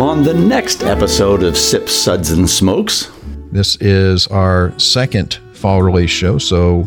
on 0.00 0.24
the 0.24 0.34
next 0.34 0.82
episode 0.82 1.44
of 1.44 1.56
Sip 1.56 1.88
Suds, 1.88 2.32
and 2.32 2.50
Smokes. 2.50 3.12
This 3.52 3.76
is 3.76 4.26
our 4.26 4.76
second 4.78 5.38
fall 5.52 5.82
release 5.82 6.10
show, 6.10 6.36
so 6.38 6.86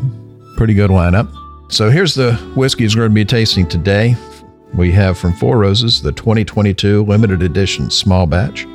pretty 0.58 0.74
good 0.74 0.90
lineup. 0.90 1.32
So 1.72 1.90
here's 1.90 2.14
the 2.14 2.34
whiskeys 2.56 2.96
we're 2.96 3.04
going 3.04 3.12
to 3.12 3.16
be 3.16 3.24
tasting 3.24 3.66
today. 3.66 4.16
We 4.74 4.92
have 4.92 5.18
from 5.18 5.34
Four 5.34 5.58
Roses 5.58 6.02
the 6.02 6.12
2022 6.12 7.06
limited 7.06 7.42
edition 7.42 7.90
small 7.90 8.26
batch. 8.26 8.66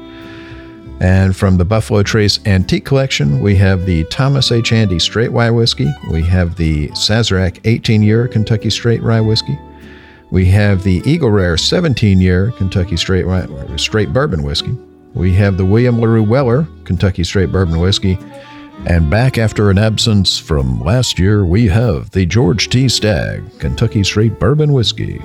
And 1.00 1.36
from 1.36 1.58
the 1.58 1.64
Buffalo 1.66 2.02
Trace 2.02 2.38
Antique 2.46 2.86
Collection, 2.86 3.40
we 3.40 3.54
have 3.56 3.84
the 3.84 4.04
Thomas 4.04 4.50
H. 4.50 4.70
Handy 4.70 4.98
Straight 4.98 5.32
Rye 5.32 5.50
Whiskey. 5.50 5.90
We 6.10 6.22
have 6.22 6.56
the 6.56 6.88
Sazerac 6.90 7.60
18 7.64 8.02
year 8.02 8.28
Kentucky 8.28 8.70
Straight 8.70 9.02
Rye 9.02 9.20
Whiskey. 9.20 9.58
We 10.32 10.46
have 10.46 10.82
the 10.82 11.02
Eagle 11.04 11.30
Rare 11.30 11.58
17 11.58 12.18
year 12.18 12.52
Kentucky 12.52 12.96
Straight, 12.96 13.26
Straight 13.78 14.14
Bourbon 14.14 14.42
Whiskey. 14.42 14.74
We 15.12 15.34
have 15.34 15.58
the 15.58 15.66
William 15.66 16.00
LaRue 16.00 16.22
Weller 16.22 16.66
Kentucky 16.84 17.22
Straight 17.22 17.52
Bourbon 17.52 17.78
Whiskey. 17.78 18.18
And 18.86 19.10
back 19.10 19.36
after 19.36 19.68
an 19.68 19.76
absence 19.76 20.38
from 20.38 20.80
last 20.80 21.18
year, 21.18 21.44
we 21.44 21.66
have 21.68 22.12
the 22.12 22.24
George 22.24 22.70
T. 22.70 22.88
Stagg 22.88 23.44
Kentucky 23.58 24.02
Straight 24.02 24.40
Bourbon 24.40 24.72
Whiskey. 24.72 25.20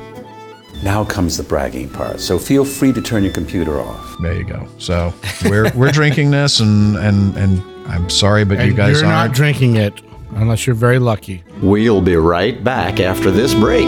Now 0.83 1.05
comes 1.05 1.37
the 1.37 1.43
bragging 1.43 1.87
part, 1.87 2.19
so 2.19 2.37
feel 2.37 2.65
free 2.65 2.91
to 2.91 3.01
turn 3.01 3.23
your 3.23 3.31
computer 3.31 3.79
off. 3.79 4.17
There 4.21 4.33
you 4.33 4.43
go. 4.43 4.67
So 4.77 5.13
we're 5.45 5.71
we're 5.73 5.93
drinking 5.93 6.31
this, 6.31 6.59
and 6.59 6.97
and 6.97 7.33
and 7.37 7.63
I'm 7.87 8.09
sorry, 8.09 8.43
but 8.43 8.57
And 8.57 8.69
you 8.69 8.75
guys 8.75 8.99
You're 8.99 9.09
not 9.09 9.31
drinking 9.31 9.77
it 9.77 10.01
unless 10.31 10.67
you're 10.67 10.75
very 10.75 10.99
lucky. 10.99 11.45
We'll 11.61 12.01
be 12.01 12.17
right 12.17 12.61
back 12.61 12.99
after 12.99 13.31
this 13.31 13.53
break. 13.53 13.87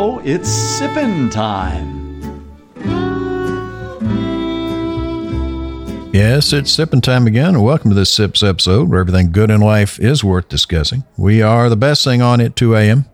And 0.00 0.26
it's 0.26 0.48
sippin' 0.48 1.30
time. 1.30 2.00
Yes, 6.10 6.54
it's 6.54 6.70
sipping 6.70 7.02
time 7.02 7.26
again, 7.26 7.48
and 7.54 7.62
welcome 7.62 7.90
to 7.90 7.94
this 7.94 8.10
Sips 8.10 8.42
episode 8.42 8.88
where 8.88 9.00
everything 9.00 9.30
good 9.30 9.50
in 9.50 9.60
life 9.60 10.00
is 10.00 10.24
worth 10.24 10.48
discussing. 10.48 11.04
We 11.18 11.42
are 11.42 11.68
the 11.68 11.76
best 11.76 12.02
thing 12.02 12.22
on 12.22 12.40
at 12.40 12.56
2 12.56 12.76
a.m. 12.76 13.04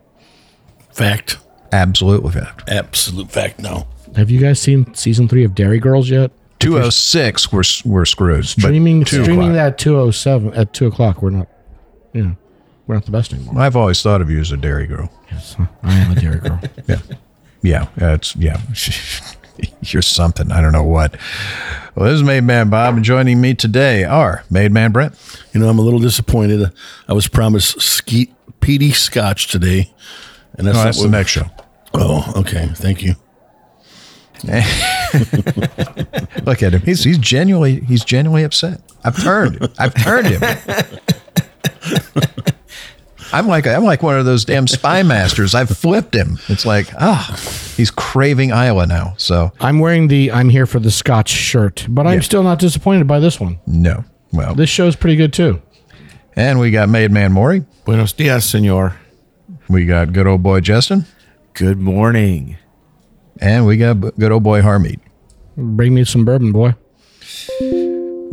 Fact. 0.89 1.39
Absolutely 1.73 2.31
fact. 2.31 2.63
Absolute 2.69 3.31
fact. 3.31 3.59
No. 3.59 3.85
Have 4.15 4.31
you 4.31 4.39
guys 4.39 4.61
seen 4.61 4.93
season 4.93 5.27
three 5.27 5.43
of 5.43 5.53
Dairy 5.53 5.79
Girls 5.79 6.09
yet? 6.09 6.31
206, 6.59 7.51
we're, 7.51 7.63
we're 7.83 8.05
screwed. 8.05 8.45
Streaming 8.45 9.05
streaming 9.05 9.39
o'clock. 9.39 9.53
that 9.53 9.77
two 9.77 9.97
oh 9.99 10.11
seven 10.11 10.53
at 10.53 10.73
two 10.73 10.87
o'clock. 10.87 11.21
We're 11.21 11.31
not. 11.31 11.49
Yeah, 12.13 12.31
we're 12.87 12.95
not 12.95 13.05
the 13.05 13.11
best 13.11 13.33
anymore. 13.33 13.59
I've 13.61 13.75
always 13.75 14.01
thought 14.01 14.21
of 14.21 14.29
you 14.29 14.39
as 14.39 14.51
a 14.51 14.57
dairy 14.57 14.87
girl. 14.87 15.11
Yes, 15.31 15.55
I 15.83 15.93
am 15.93 16.11
a 16.17 16.19
Dairy 16.19 16.39
Girl. 16.39 16.59
Yeah, 17.63 17.87
that's 17.97 18.35
yeah. 18.35 18.61
You're 19.81 20.03
something. 20.03 20.51
I 20.51 20.61
don't 20.61 20.71
know 20.71 20.83
what. 20.83 21.17
Well, 21.95 22.05
this 22.05 22.13
is 22.13 22.23
Made 22.23 22.43
Man 22.43 22.69
Bob, 22.69 22.95
and 22.95 23.03
joining 23.03 23.41
me 23.41 23.55
today 23.55 24.03
are 24.03 24.43
Made 24.51 24.71
Man 24.71 24.91
Brent. 24.91 25.15
You 25.53 25.59
know, 25.59 25.67
I'm 25.67 25.79
a 25.79 25.81
little 25.81 25.99
disappointed. 25.99 26.71
I 27.09 27.13
was 27.13 27.27
promised 27.27 27.81
skeet 27.81 28.31
peaty 28.61 28.91
scotch 28.91 29.47
today. 29.47 29.91
And 30.57 30.67
that's, 30.67 30.75
No, 30.75 30.79
not 30.81 30.83
that's 30.85 31.01
the 31.01 31.09
next 31.09 31.31
show. 31.31 31.45
Oh, 31.95 32.31
okay. 32.37 32.67
Thank 32.75 33.01
you. 33.01 33.15
Look 36.43 36.61
at 36.61 36.73
him. 36.73 36.81
He's 36.81 37.03
he's 37.03 37.17
genuinely 37.17 37.79
he's 37.81 38.05
genuinely 38.05 38.43
upset. 38.43 38.81
I've 39.03 39.19
turned. 39.21 39.67
I've 39.79 39.95
turned 39.95 40.27
him. 40.27 40.41
I'm 43.33 43.47
like 43.47 43.67
I'm 43.67 43.83
like 43.83 44.01
one 44.03 44.17
of 44.17 44.25
those 44.25 44.45
damn 44.45 44.67
spy 44.67 45.03
masters. 45.03 45.53
I've 45.55 45.69
flipped 45.69 46.15
him. 46.15 46.37
It's 46.47 46.65
like 46.65 46.87
ah, 46.99 47.35
he's 47.75 47.91
craving 47.91 48.51
Islay 48.51 48.85
now. 48.85 49.13
So 49.17 49.51
I'm 49.59 49.79
wearing 49.79 50.07
the 50.07 50.31
I'm 50.31 50.49
here 50.49 50.65
for 50.65 50.79
the 50.79 50.91
Scotch 50.91 51.29
shirt, 51.29 51.85
but 51.89 52.07
I'm 52.07 52.15
Yeah. 52.15 52.21
still 52.21 52.43
not 52.43 52.59
disappointed 52.59 53.07
by 53.07 53.19
this 53.19 53.39
one. 53.39 53.59
no. 53.65 54.03
Well, 54.33 54.55
This 54.55 54.69
show's 54.69 54.95
pretty 54.97 55.15
good 55.15 55.31
too. 55.33 55.61
and 56.35 56.59
we 56.59 56.69
got 56.71 56.89
Made 56.89 57.11
Man 57.11 57.31
Maury. 57.31 57.65
Buenos 57.85 58.11
dias, 58.13 58.45
senor. 58.45 58.95
We 59.69 59.85
got 59.85 60.11
good 60.13 60.27
old 60.27 60.43
boy 60.43 60.59
Justin, 60.59 61.05
Good 61.53 61.77
morning. 61.79 62.57
and 63.39 63.65
we 63.65 63.77
got 63.77 63.95
good 64.17 64.31
old 64.31 64.43
boy 64.43 64.61
Harmeet. 64.61 64.99
Bring 65.55 65.93
me 65.93 66.03
some 66.03 66.23
bourbon, 66.25 66.51
boy. 66.51 66.75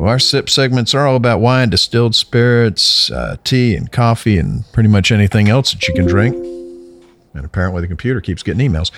Well, 0.05 0.11
our 0.11 0.19
sip 0.19 0.51
segments 0.51 0.93
are 0.93 1.07
all 1.07 1.17
about 1.17 1.41
wine, 1.41 1.71
distilled 1.71 2.15
spirits, 2.15 3.11
uh, 3.11 3.39
tea, 3.43 3.75
and 3.75 3.91
coffee, 3.91 4.37
and 4.37 4.71
pretty 4.71 4.91
much 4.91 5.11
anything 5.11 5.49
else 5.49 5.73
that 5.73 5.89
you 5.89 5.95
can 5.95 6.05
drink. 6.05 6.37
And 7.33 7.43
apparently, 7.43 7.81
the 7.81 7.89
computer 7.89 8.21
keeps 8.21 8.43
getting 8.43 8.71
emails. 8.71 8.91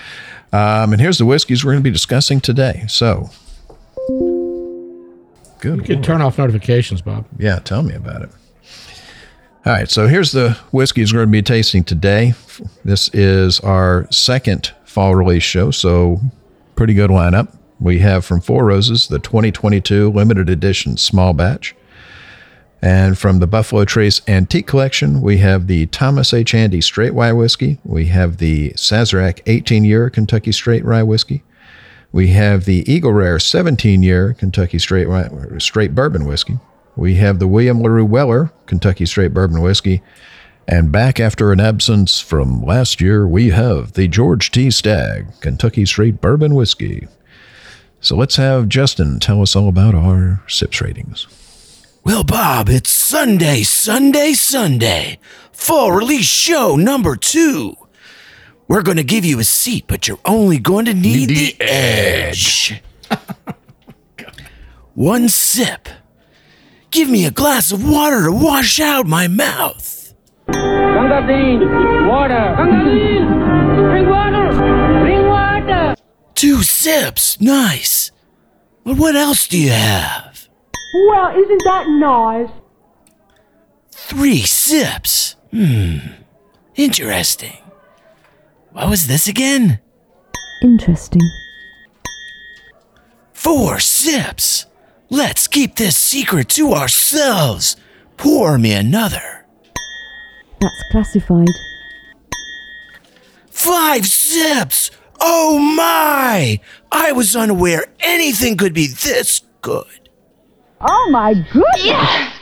Um, 0.53 0.93
and 0.93 1.00
here's 1.00 1.19
the 1.19 1.25
whiskeys 1.25 1.65
we're 1.65 1.75
going 1.75 1.84
to 1.84 1.89
be 1.89 1.93
discussing 1.93 2.41
today. 2.41 2.87
So, 2.89 3.31
good. 5.61 5.78
You 5.78 5.83
could 5.84 6.03
turn 6.03 6.22
off 6.22 6.39
notifications, 6.39 7.03
Bob. 7.03 7.25
Yeah, 7.39 7.61
tell 7.61 7.84
me 7.84 7.95
about 7.95 8.22
it. 8.22 8.31
All 9.65 9.75
right, 9.75 9.89
so 9.89 10.09
here's 10.09 10.33
the 10.33 10.59
whiskeys 10.72 11.12
we're 11.12 11.21
going 11.21 11.28
to 11.28 11.33
be 11.39 11.43
tasting 11.43 11.84
today. 11.84 12.34
This 12.84 13.11
is 13.15 13.61
our 13.61 14.11
second 14.11 14.72
fall 14.84 15.15
release 15.15 15.45
show, 15.45 15.71
so 15.71 16.21
pretty 16.75 16.95
good 16.95 17.11
lineup. 17.11 17.56
We 17.79 17.99
have 17.99 18.25
from 18.25 18.41
Four 18.41 18.65
Roses 18.67 19.09
the 19.09 19.19
2022 19.19 20.11
limited 20.11 20.49
edition 20.49 20.97
small 20.97 21.33
batch. 21.33 21.75
And 22.83 23.19
from 23.19 23.39
the 23.39 23.47
Buffalo 23.47 23.85
Trace 23.85 24.21
Antique 24.29 24.67
Collection, 24.67 25.21
we 25.21 25.39
have 25.39 25.67
the 25.67 25.87
Thomas 25.87 26.33
H. 26.33 26.53
Handy 26.53 26.81
Straight 26.81 27.13
Rye 27.15 27.33
Whiskey. 27.33 27.79
We 27.85 28.07
have 28.07 28.37
the 28.37 28.71
Sazerac 28.73 29.41
18 29.47 29.85
year 29.85 30.09
Kentucky 30.11 30.53
Straight 30.53 30.85
Rye 30.85 31.03
Whiskey. 31.03 31.43
We 32.13 32.29
have 32.29 32.65
the 32.65 32.91
Eagle 32.91 33.13
Rare 33.13 33.39
17 33.39 34.03
year 34.03 34.35
Kentucky 34.35 34.79
Straight 34.79 35.09
Rye, 35.09 35.29
Straight 35.59 35.95
Bourbon 35.95 36.27
Whiskey. 36.27 36.59
We 36.97 37.17
have 37.17 37.39
the 37.39 37.49
William 37.49 37.83
LaRue 37.83 38.07
Weller 38.07 38.53
Kentucky 38.67 39.05
Straight 39.05 39.35
Bourbon 39.35 39.61
Whiskey. 39.61 40.03
And 40.69 40.91
back 40.91 41.21
after 41.21 41.53
an 41.53 41.61
absence 41.61 42.21
from 42.21 42.63
last 42.63 43.01
year, 43.01 43.27
we 43.27 43.51
have 43.51 43.93
the 43.93 44.09
George 44.09 44.51
T. 44.51 44.71
Stagg 44.71 45.41
Kentucky 45.41 45.87
Straight 45.87 46.21
Bourbon 46.21 46.55
Whiskey. 46.55 47.07
So 48.06 48.15
let's 48.15 48.37
have 48.37 48.69
Justin 48.69 49.19
tell 49.19 49.43
us 49.43 49.56
all 49.56 49.69
about 49.69 49.97
our 49.97 50.41
SIPS 50.47 50.81
ratings. 50.81 51.27
Well, 52.05 52.22
Bob, 52.22 52.69
it's 52.69 52.89
Sunday, 52.89 53.65
Sunday, 53.65 54.33
Sunday. 54.33 55.19
Full 55.51 55.91
release 55.91 56.25
show 56.25 56.77
number 56.77 57.16
two. 57.16 57.75
We're 58.69 58.83
going 58.83 58.98
to 58.98 59.03
give 59.03 59.25
you 59.25 59.41
a 59.41 59.45
seat, 59.45 59.86
but 59.89 60.07
you're 60.07 60.21
only 60.25 60.60
going 60.60 60.84
to 60.84 60.95
need, 60.95 61.31
the, 61.31 61.57
edge. 61.60 62.81
One 64.95 65.28
sip. 65.28 65.89
Give 66.92 67.09
me 67.10 67.27
a 67.27 67.33
glass 67.33 67.72
of 67.72 67.84
water 67.84 68.27
to 68.27 68.31
wash 68.31 68.78
out 68.78 69.09
my 69.09 69.27
mouth. 69.27 70.15
Gangazine, 70.47 72.09
water. 72.09 72.54
Gangazine, 72.57 73.91
bring 73.91 74.09
water. 74.09 74.46
Two 76.36 76.62
sips. 76.62 77.41
Nice. 77.41 78.12
But 78.84 78.98
what 78.98 79.16
else 79.16 79.48
do 79.48 79.59
you 79.59 79.71
have? 79.71 80.48
Well, 81.09 81.34
isn't 81.36 81.62
that 81.65 81.88
nice? 81.88 82.50
Three 83.91 84.42
sips. 84.42 85.34
Hmm. 85.50 85.97
Interesting. 86.77 87.56
What 88.72 88.91
was 88.91 89.06
this 89.06 89.27
again? 89.27 89.80
Interesting. 90.62 91.22
Four 93.33 93.80
sips. 93.80 94.66
Let's 95.09 95.47
keep 95.47 95.77
this 95.77 95.97
secret 95.97 96.50
to 96.50 96.74
ourselves. 96.74 97.77
Pour 98.18 98.59
me 98.59 98.72
another. 98.72 99.47
That's 100.60 100.84
classified. 100.91 101.48
Five 103.50 104.06
sips! 104.06 104.91
Oh 105.21 105.59
my! 105.59 106.60
I 106.92 107.13
was 107.13 107.34
unaware 107.36 107.84
anything 108.01 108.57
could 108.57 108.74
be 108.74 108.86
this 108.89 109.42
good. 109.63 109.84
Oh 110.80 111.09
my 111.10 111.34
goodness! 111.34 111.84
Yes! 111.84 112.33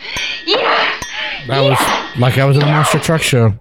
Yes! 0.47 1.05
That 1.49 1.61
was 1.61 2.19
like 2.19 2.39
I 2.39 2.45
was 2.45 2.57
in 2.57 2.63
a 2.63 2.67
monster 2.67 2.99
truck 2.99 3.23
show 3.23 3.55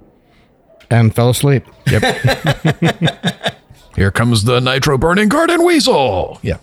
and 0.89 1.13
fell 1.13 1.29
asleep. 1.29 1.65
Yep. 1.87 2.03
Here 3.95 4.09
comes 4.11 4.43
the 4.43 4.59
nitro 4.59 4.97
burning 4.97 5.29
garden 5.29 5.63
weasel. 5.63 6.39
Yeah. 6.41 6.57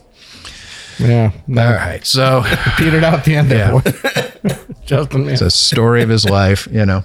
Yeah. 0.99 1.31
All 1.49 1.55
right. 1.55 2.05
So 2.05 2.43
Petered 2.76 3.05
out 3.05 3.25
the 3.25 3.37
end 3.37 3.50
Yeah. 3.50 3.81
there. 3.81 4.58
Justin, 4.85 5.25
man. 5.25 5.32
it's 5.35 5.43
a 5.43 5.50
story 5.50 6.03
of 6.03 6.08
his 6.08 6.29
life, 6.29 6.67
you 6.70 6.85
know. 6.85 7.05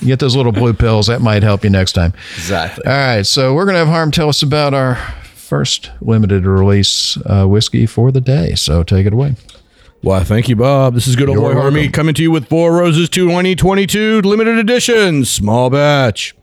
Get 0.00 0.18
those 0.18 0.36
little 0.36 0.52
blue 0.52 0.72
pills. 0.72 1.06
That 1.08 1.20
might 1.20 1.42
help 1.42 1.64
you 1.64 1.70
next 1.70 1.92
time. 1.92 2.12
Exactly. 2.36 2.84
All 2.86 2.92
right. 2.92 3.26
So 3.26 3.54
we're 3.54 3.64
going 3.64 3.74
to 3.74 3.80
have 3.80 3.88
Harm 3.88 4.10
tell 4.10 4.28
us 4.28 4.42
about 4.42 4.74
our 4.74 4.96
first 5.34 5.90
limited 6.00 6.44
release 6.46 7.16
uh, 7.26 7.46
whiskey 7.46 7.86
for 7.86 8.12
the 8.12 8.20
day. 8.20 8.54
So 8.54 8.82
take 8.82 9.06
it 9.06 9.12
away. 9.12 9.34
Why, 10.00 10.22
thank 10.22 10.48
you, 10.48 10.54
Bob. 10.54 10.94
This 10.94 11.08
is 11.08 11.16
good 11.16 11.28
old 11.28 11.38
You're 11.38 11.54
boy 11.54 11.60
Harmy 11.60 11.88
coming 11.88 12.14
to 12.14 12.22
you 12.22 12.30
with 12.30 12.48
Four 12.48 12.72
Roses 12.76 13.08
2022 13.08 14.20
limited 14.22 14.56
edition, 14.56 15.24
small 15.24 15.70
batch. 15.70 16.36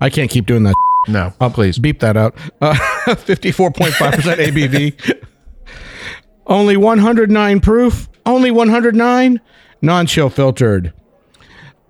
I 0.00 0.10
can't 0.10 0.28
keep 0.30 0.46
doing 0.46 0.64
that. 0.64 0.74
No, 1.06 1.32
I'll 1.40 1.50
please. 1.50 1.78
beep 1.78 2.00
that 2.00 2.16
out. 2.16 2.34
Uh, 2.60 2.74
54.5% 3.06 3.92
ABV. 4.38 5.24
Only 6.48 6.76
109 6.76 7.60
proof. 7.60 8.08
Only 8.24 8.50
109. 8.50 9.40
Non 9.82 10.06
chill 10.06 10.28
filtered. 10.30 10.92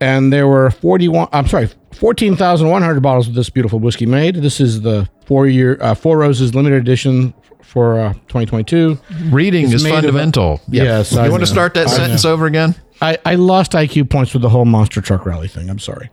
And 0.00 0.32
there 0.32 0.46
were 0.46 0.70
41, 0.70 1.28
I'm 1.32 1.46
sorry, 1.46 1.69
14,100 1.94 3.00
bottles 3.00 3.28
of 3.28 3.34
this 3.34 3.48
beautiful 3.50 3.78
whiskey 3.78 4.04
made. 4.06 4.37
This 4.37 4.60
is 4.60 4.82
the 4.82 5.08
four 5.25 5.46
year, 5.46 5.78
uh, 5.81 5.94
Four 5.94 6.19
Roses 6.19 6.54
limited 6.54 6.81
edition 6.81 7.32
for 7.62 7.98
uh, 7.98 8.12
2022. 8.28 8.98
Reading 9.31 9.64
It's 9.66 9.75
is 9.75 9.84
of 9.84 9.90
a- 9.90 9.94
fundamental. 9.94 10.60
Yes, 10.69 11.12
You 11.12 11.20
I 11.20 11.28
want 11.31 11.43
to 11.43 11.46
start 11.46 11.75
that 11.75 11.87
I 11.88 11.90
sentence 11.90 12.25
over 12.25 12.46
again? 12.46 12.75
I, 13.00 13.19
I 13.25 13.34
lost 13.37 13.72
IQ 13.72 14.10
points 14.10 14.32
with 14.32 14.43
the 14.43 14.48
whole 14.50 14.64
monster 14.66 15.00
truck 15.00 15.25
rally 15.26 15.48
thing. 15.48 15.69
I'm 15.70 15.78
sorry. 15.78 16.10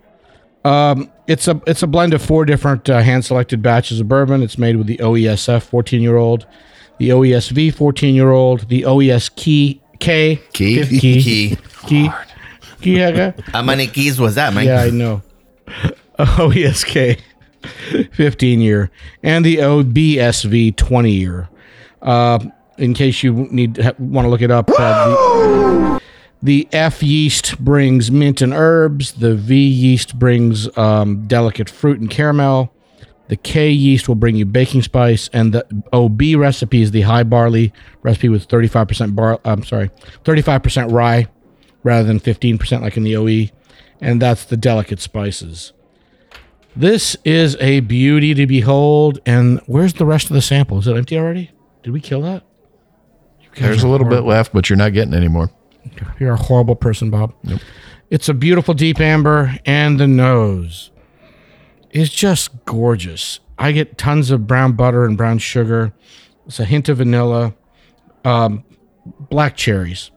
Um, 0.66 1.12
it's 1.28 1.48
a 1.50 1.62
it's 1.68 1.84
a 1.84 1.88
blend 1.88 2.14
of 2.14 2.22
four 2.22 2.46
different 2.46 2.90
uh, 2.90 3.00
hand 3.02 3.26
selected 3.26 3.62
batches 3.62 4.00
of 4.00 4.08
bourbon. 4.08 4.42
It's 4.42 4.58
made 4.58 4.78
with 4.78 4.88
the 4.88 4.98
OESF 4.98 5.62
14 5.64 6.02
year 6.02 6.16
old, 6.16 6.46
the 7.00 7.10
OESV 7.10 7.74
14 7.74 8.16
year 8.16 8.32
old, 8.32 8.70
the 8.70 8.86
OES 8.86 9.28
Key 9.30 9.82
K 10.00 10.38
Key? 10.54 10.86
key 11.00 11.22
Key. 11.22 11.58
key 11.86 12.10
How 13.52 13.62
many 13.62 13.88
keys 13.88 14.20
was 14.20 14.36
that, 14.36 14.54
Mike? 14.54 14.66
yeah, 14.66 14.82
I 14.82 14.90
know. 14.90 15.22
OESK 16.20 17.20
15 18.12 18.62
year 18.62 18.92
and 19.24 19.44
the 19.44 19.58
OBSV 19.58 20.76
20 20.76 21.12
year. 21.12 21.50
Uh, 22.02 22.40
in 22.78 22.94
case 22.94 23.24
you 23.24 23.34
need 23.52 23.76
to, 23.76 23.96
want 23.98 24.26
to 24.26 24.30
look 24.30 24.42
it 24.42 24.52
up, 24.52 24.70
uh, 24.78 25.10
the, 25.10 26.02
the 26.42 26.68
F 26.72 27.02
yeast 27.02 27.64
brings 27.64 28.12
mint 28.12 28.42
and 28.42 28.54
herbs. 28.54 29.14
The 29.14 29.36
V 29.36 29.56
yeast 29.56 30.18
brings 30.20 30.76
um, 30.78 31.26
delicate 31.28 31.70
fruit 31.70 32.00
and 32.00 32.10
caramel. 32.10 32.74
The 33.30 33.38
K 33.38 33.70
yeast 33.70 34.08
will 34.08 34.16
bring 34.16 34.36
you 34.36 34.46
baking 34.46 34.82
spice, 34.82 35.30
and 35.32 35.54
the 35.54 35.66
OB 35.94 36.22
recipe 36.36 36.82
is 36.82 36.92
the 36.92 37.02
high 37.02 37.24
barley 37.24 37.72
recipe 38.02 38.28
with 38.28 38.48
35% 38.48 39.16
bar. 39.16 39.40
I'm 39.46 39.64
sorry, 39.64 39.90
35% 40.26 40.92
rye 40.92 41.28
rather 41.84 42.08
than 42.08 42.20
15% 42.20 42.82
like 42.82 42.98
in 42.98 43.04
the 43.04 43.16
OE, 43.16 43.50
and 44.02 44.22
that's 44.22 44.46
the 44.46 44.58
delicate 44.58 45.00
spices. 45.00 45.74
This 46.76 47.16
is 47.24 47.56
a 47.60 47.82
beauty 47.82 48.34
to 48.34 48.48
behold. 48.48 49.20
And 49.26 49.62
where's 49.68 49.94
the 49.94 50.06
rest 50.06 50.30
of 50.30 50.34
the 50.34 50.42
sample? 50.42 50.80
Is 50.80 50.88
it 50.88 50.98
empty 50.98 51.18
already? 51.18 51.52
Did 51.84 51.92
we 51.92 52.02
kill 52.02 52.22
that? 52.22 52.44
There's 53.56 53.84
a 53.84 53.88
little 53.88 54.08
bit 54.08 54.22
left, 54.22 54.54
but 54.54 54.70
you're 54.70 54.78
not 54.78 54.94
getting 54.94 55.14
any 55.14 55.28
more. 55.28 55.52
You're 56.20 56.34
a 56.34 56.38
horrible 56.38 56.76
person, 56.76 57.12
Bob. 57.12 57.34
It's 58.10 58.28
a 58.28 58.34
beautiful 58.34 58.74
deep 58.74 59.00
amber, 59.00 59.56
and 59.66 60.00
the 60.00 60.08
nose 60.08 60.90
is 61.92 62.10
just 62.10 62.66
gorgeous. 62.66 63.40
I 63.60 63.72
get 63.72 63.98
tons 64.00 64.32
of 64.32 64.48
brown 64.48 64.74
butter 64.74 65.06
and 65.06 65.16
brown 65.16 65.38
sugar. 65.38 65.94
It's 66.48 66.60
a 66.60 66.66
hint 66.66 66.90
of 66.90 66.98
vanilla. 66.98 67.54
Um, 68.26 68.64
black 69.06 69.56
cherries, 69.56 70.10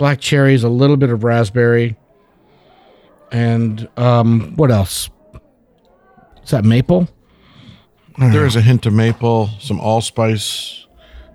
black 0.00 0.18
cherries, 0.18 0.64
a 0.64 0.68
little 0.70 0.96
bit 0.96 1.10
of 1.10 1.22
raspberry, 1.24 1.94
and 3.30 3.86
um, 3.98 4.54
what 4.56 4.70
else? 4.70 5.10
Is 6.42 6.50
that 6.50 6.64
maple? 6.64 7.06
There 8.18 8.46
is 8.46 8.56
a 8.56 8.62
hint 8.62 8.86
of 8.86 8.94
maple, 8.94 9.50
some 9.60 9.78
allspice. 9.78 10.86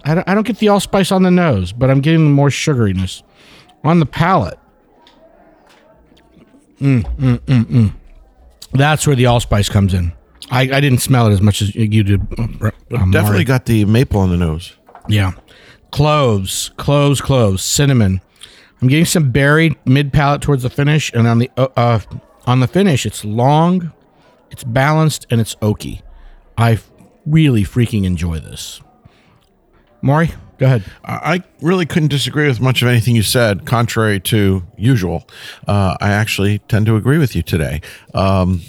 I 0.03 0.15
don't, 0.15 0.27
I 0.29 0.33
don't 0.33 0.45
get 0.47 0.57
the 0.57 0.69
allspice 0.69 1.11
on 1.11 1.21
the 1.21 1.29
nose, 1.31 1.71
but 1.73 1.89
I'm 1.91 2.01
getting 2.01 2.31
more 2.31 2.49
sugariness 2.49 3.21
on 3.83 3.99
the 3.99 4.05
palate. 4.07 4.57
Mm, 6.81 7.03
mm, 7.17 7.37
mm, 7.39 7.63
mm. 7.65 7.93
That's 8.73 9.05
where 9.05 9.15
the 9.15 9.27
allspice 9.27 9.69
comes 9.69 9.93
in. 9.93 10.11
I, 10.49 10.61
I 10.61 10.79
didn't 10.79 10.99
smell 10.99 11.27
it 11.27 11.33
as 11.33 11.41
much 11.41 11.61
as 11.61 11.73
you 11.75 12.03
did. 12.03 12.21
uh, 12.39 12.71
Definitely 13.11 13.45
got 13.45 13.65
the 13.65 13.85
maple 13.85 14.19
on 14.21 14.29
the 14.31 14.37
nose. 14.37 14.73
Yeah. 15.07 15.33
Cloves, 15.91 16.71
cloves, 16.77 17.21
cloves, 17.21 17.63
cinnamon. 17.63 18.21
I'm 18.85 18.89
getting 18.89 19.05
some 19.05 19.31
berry 19.31 19.75
mid 19.85 20.13
palate 20.13 20.43
towards 20.43 20.61
the 20.61 20.69
finish, 20.69 21.11
and 21.11 21.27
on 21.27 21.39
the 21.39 21.49
uh, 21.57 21.69
uh, 21.75 21.99
on 22.45 22.59
the 22.59 22.67
finish, 22.67 23.07
it's 23.07 23.25
long, 23.25 23.91
it's 24.51 24.63
balanced, 24.63 25.25
and 25.31 25.41
it's 25.41 25.55
oaky. 25.55 26.03
I 26.55 26.77
really 27.25 27.63
freaking 27.63 28.05
enjoy 28.05 28.41
this. 28.41 28.81
Maury, 30.03 30.29
go 30.59 30.67
ahead. 30.67 30.83
I 31.03 31.41
really 31.63 31.87
couldn't 31.87 32.09
disagree 32.09 32.45
with 32.47 32.61
much 32.61 32.83
of 32.83 32.87
anything 32.87 33.15
you 33.15 33.23
said, 33.23 33.65
contrary 33.65 34.19
to 34.19 34.63
usual. 34.77 35.27
Uh, 35.67 35.97
I 35.99 36.11
actually 36.11 36.59
tend 36.59 36.85
to 36.85 36.95
agree 36.95 37.17
with 37.17 37.35
you 37.35 37.41
today. 37.41 37.81
Um, 38.13 38.61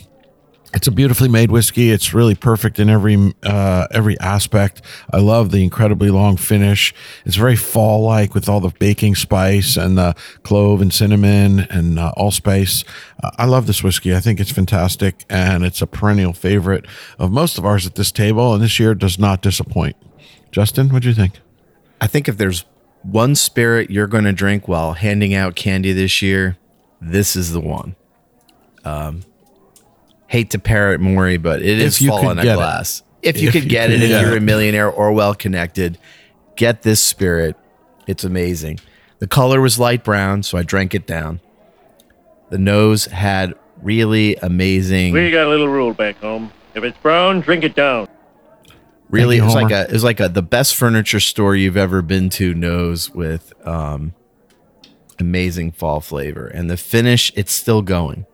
it's 0.77 0.87
a 0.87 0.93
beautifully 0.93 1.31
made 1.31 1.51
whiskey. 1.51 1.91
It's 1.91 2.13
really 2.13 2.35
perfect 2.35 2.79
in 2.79 2.91
every 2.91 3.35
uh, 3.43 3.87
every 3.91 4.21
aspect. 4.21 4.83
I 5.11 5.21
love 5.21 5.51
the 5.51 5.65
incredibly 5.65 6.11
long 6.11 6.37
finish. 6.37 6.93
It's 7.25 7.37
very 7.37 7.57
fall 7.57 8.03
like 8.03 8.35
with 8.35 8.47
all 8.47 8.61
the 8.61 8.69
baking 8.79 9.15
spice 9.15 9.79
and 9.79 9.97
the 9.97 10.15
clove 10.43 10.83
and 10.83 10.93
cinnamon 10.93 11.61
and 11.71 11.99
uh, 11.99 12.13
allspice. 12.19 12.85
Uh, 13.23 13.31
I 13.39 13.47
love 13.47 13.67
this 13.67 13.83
whiskey. 13.83 14.15
I 14.15 14.21
think 14.21 14.39
it's 14.39 14.53
fantastic, 14.53 15.25
and 15.31 15.65
it's 15.65 15.81
a 15.81 15.87
perennial 15.87 16.35
favorite 16.35 16.85
of 17.19 17.33
most 17.33 17.57
of 17.57 17.65
ours 17.65 17.87
at 17.87 17.95
this 17.95 18.13
table. 18.13 18.53
And 18.53 18.63
this 18.63 18.79
year 18.79 18.95
does 18.95 19.19
not 19.19 19.41
disappoint. 19.41 19.97
Justin, 20.53 20.91
what 20.91 21.03
do 21.03 21.09
you 21.09 21.15
think? 21.15 21.41
I 22.03 22.07
think 22.07 22.29
if 22.29 22.37
there's 22.37 22.67
one 23.01 23.35
spirit 23.35 23.91
you're 23.91 24.07
going 24.07 24.25
to 24.25 24.33
drink 24.33 24.69
while 24.69 24.93
handing 24.93 25.33
out 25.33 25.57
candy 25.57 25.95
this 25.95 26.21
year, 26.21 26.59
this 27.01 27.35
is 27.35 27.53
the 27.53 27.61
one. 27.61 27.97
Um, 28.85 29.23
hate 30.29 30.51
to 30.51 30.59
parrot 30.59 31.01
Maury, 31.01 31.37
but 31.37 31.63
it 31.63 31.79
is 31.79 31.97
If 31.97 32.03
you 32.03 32.09
fall 32.11 32.21
could 32.23 32.31
in 32.33 32.39
a 32.39 32.43
get 32.43 32.53
it. 32.53 32.57
glass. 32.57 33.03
If 33.23 33.41
you 33.41 33.49
If 33.49 33.53
could 33.55 33.65
you 33.65 33.71
get 33.71 33.91
could 33.91 34.03
it, 34.03 34.11
if 34.11 34.23
you're 34.23 34.37
a 34.37 34.41
millionaire 34.41 34.91
or 34.91 35.13
well 35.13 35.35
connected, 35.35 35.99
get 36.57 36.83
this 36.83 37.01
spirit. 37.03 37.57
It's 38.07 38.25
amazing. 38.25 38.79
The 39.19 39.27
color 39.27 39.61
was 39.61 39.79
light 39.79 40.05
brown, 40.05 40.43
so 40.43 40.59
I 40.59 40.63
drank 40.63 40.95
it 40.95 41.07
down. 41.07 41.41
The 42.51 42.59
nose 42.59 43.07
had 43.07 43.55
really 43.83 44.37
amazing. 44.37 45.13
We 45.13 45.31
got 45.31 45.47
a 45.47 45.51
little 45.51 45.69
rule 45.69 45.93
back 45.93 46.19
home. 46.19 46.53
If 46.75 46.85
it's 46.85 46.99
brown, 46.99 47.41
drink 47.41 47.65
it 47.65 47.75
down. 47.75 48.07
really 49.09 49.37
you, 49.37 49.43
it 49.43 49.47
was 49.47 49.55
like 49.55 49.73
a 49.73 49.83
it 49.89 49.93
was 49.93 50.05
like 50.05 50.21
a 50.21 50.29
the 50.29 50.43
best 50.43 50.75
furniture 50.77 51.21
store 51.21 51.57
you've 51.57 51.77
ever 51.77 52.03
been 52.03 52.29
to 52.29 52.53
nose 52.55 53.11
with 53.11 53.53
um 53.67 54.13
amazing 55.19 55.73
fall 55.73 56.01
flavor 56.01 56.47
and 56.47 56.69
the 56.71 56.77
finish 56.77 57.33
it's 57.35 57.53
still 57.53 57.81
going 57.83 58.27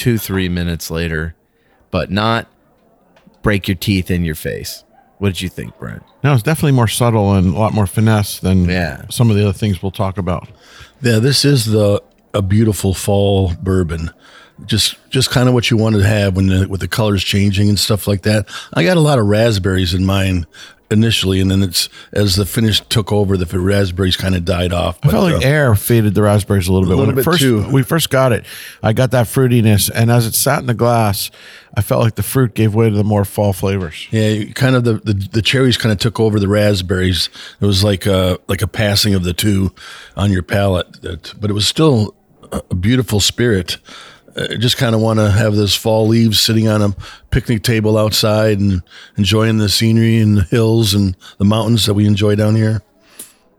two 0.00 0.16
three 0.18 0.48
minutes 0.48 0.90
later 0.90 1.34
but 1.90 2.10
not 2.10 2.46
break 3.42 3.68
your 3.68 3.76
teeth 3.76 4.10
in 4.10 4.24
your 4.24 4.34
face 4.34 4.84
what 5.18 5.28
did 5.28 5.42
you 5.42 5.48
think 5.48 5.76
brent 5.78 6.02
No, 6.24 6.32
it's 6.34 6.42
definitely 6.42 6.72
more 6.72 6.88
subtle 6.88 7.34
and 7.34 7.54
a 7.54 7.58
lot 7.58 7.72
more 7.74 7.86
finesse 7.86 8.40
than 8.40 8.64
Yeah. 8.64 9.04
some 9.10 9.30
of 9.30 9.36
the 9.36 9.42
other 9.44 9.52
things 9.52 9.82
we'll 9.82 9.92
talk 9.92 10.16
about. 10.18 10.48
Yeah, 11.02 11.18
this 11.18 11.44
is 11.44 11.66
the 11.66 12.02
a 12.32 12.40
beautiful 12.42 12.94
fall 12.94 13.52
bourbon. 13.62 14.10
Just 14.66 14.96
just 15.10 15.30
kind 15.30 15.48
of 15.48 15.54
what 15.54 15.70
you 15.70 15.76
want 15.76 15.96
to 15.96 16.02
have 16.02 16.36
when 16.36 16.46
the, 16.46 16.66
with 16.68 16.80
the 16.80 16.88
colors 16.88 17.22
changing 17.24 17.68
and 17.68 17.78
stuff 17.78 18.06
like 18.06 18.22
that. 18.22 18.46
I 18.74 18.82
got 18.84 18.96
a 18.96 19.00
lot 19.00 19.18
of 19.18 19.26
raspberries 19.26 19.92
in 19.94 20.04
mine 20.06 20.46
initially, 20.90 21.40
and 21.40 21.50
then 21.50 21.62
it's 21.62 21.88
as 22.12 22.36
the 22.36 22.44
finish 22.44 22.80
took 22.80 23.12
over, 23.12 23.36
the 23.36 23.58
raspberries 23.58 24.16
kind 24.16 24.34
of 24.34 24.44
died 24.44 24.72
off. 24.72 24.98
I 25.02 25.08
felt 25.08 25.32
like 25.32 25.44
uh, 25.44 25.48
air 25.48 25.74
faded 25.74 26.14
the 26.14 26.22
raspberries 26.22 26.68
a 26.68 26.72
little 26.72 26.88
bit. 26.88 26.96
little 26.96 27.06
when 27.06 27.14
bit 27.16 27.24
first, 27.24 27.40
too. 27.40 27.68
we 27.70 27.82
first 27.82 28.10
got 28.10 28.32
it, 28.32 28.44
I 28.82 28.92
got 28.92 29.10
that 29.12 29.26
fruitiness, 29.26 29.90
and 29.94 30.10
as 30.10 30.26
it 30.26 30.34
sat 30.34 30.60
in 30.60 30.66
the 30.66 30.74
glass, 30.74 31.30
I 31.74 31.82
felt 31.82 32.02
like 32.02 32.16
the 32.16 32.22
fruit 32.22 32.54
gave 32.54 32.74
way 32.74 32.90
to 32.90 32.96
the 32.96 33.04
more 33.04 33.24
fall 33.24 33.52
flavors. 33.52 34.08
Yeah, 34.10 34.44
kind 34.54 34.74
of 34.74 34.84
the, 34.84 34.94
the, 34.94 35.14
the 35.14 35.42
cherries 35.42 35.76
kind 35.76 35.92
of 35.92 35.98
took 35.98 36.18
over 36.18 36.40
the 36.40 36.48
raspberries. 36.48 37.28
It 37.60 37.66
was 37.66 37.84
like 37.84 38.06
a 38.06 38.38
like 38.48 38.62
a 38.62 38.66
passing 38.68 39.14
of 39.14 39.24
the 39.24 39.32
two 39.32 39.72
on 40.16 40.32
your 40.32 40.42
palate. 40.42 41.00
That, 41.02 41.34
but 41.40 41.50
it 41.50 41.54
was 41.54 41.66
still 41.66 42.14
a, 42.52 42.62
a 42.70 42.74
beautiful 42.74 43.20
spirit. 43.20 43.78
I 44.40 44.56
just 44.56 44.76
kind 44.76 44.94
of 44.94 45.00
want 45.00 45.18
to 45.18 45.30
have 45.30 45.54
those 45.56 45.74
fall 45.74 46.06
leaves 46.06 46.40
sitting 46.40 46.68
on 46.68 46.82
a 46.82 46.94
picnic 47.30 47.62
table 47.62 47.98
outside 47.98 48.58
and 48.58 48.82
enjoying 49.16 49.58
the 49.58 49.68
scenery 49.68 50.18
and 50.18 50.38
the 50.38 50.42
hills 50.44 50.94
and 50.94 51.16
the 51.38 51.44
mountains 51.44 51.86
that 51.86 51.94
we 51.94 52.06
enjoy 52.06 52.34
down 52.36 52.56
here. 52.56 52.82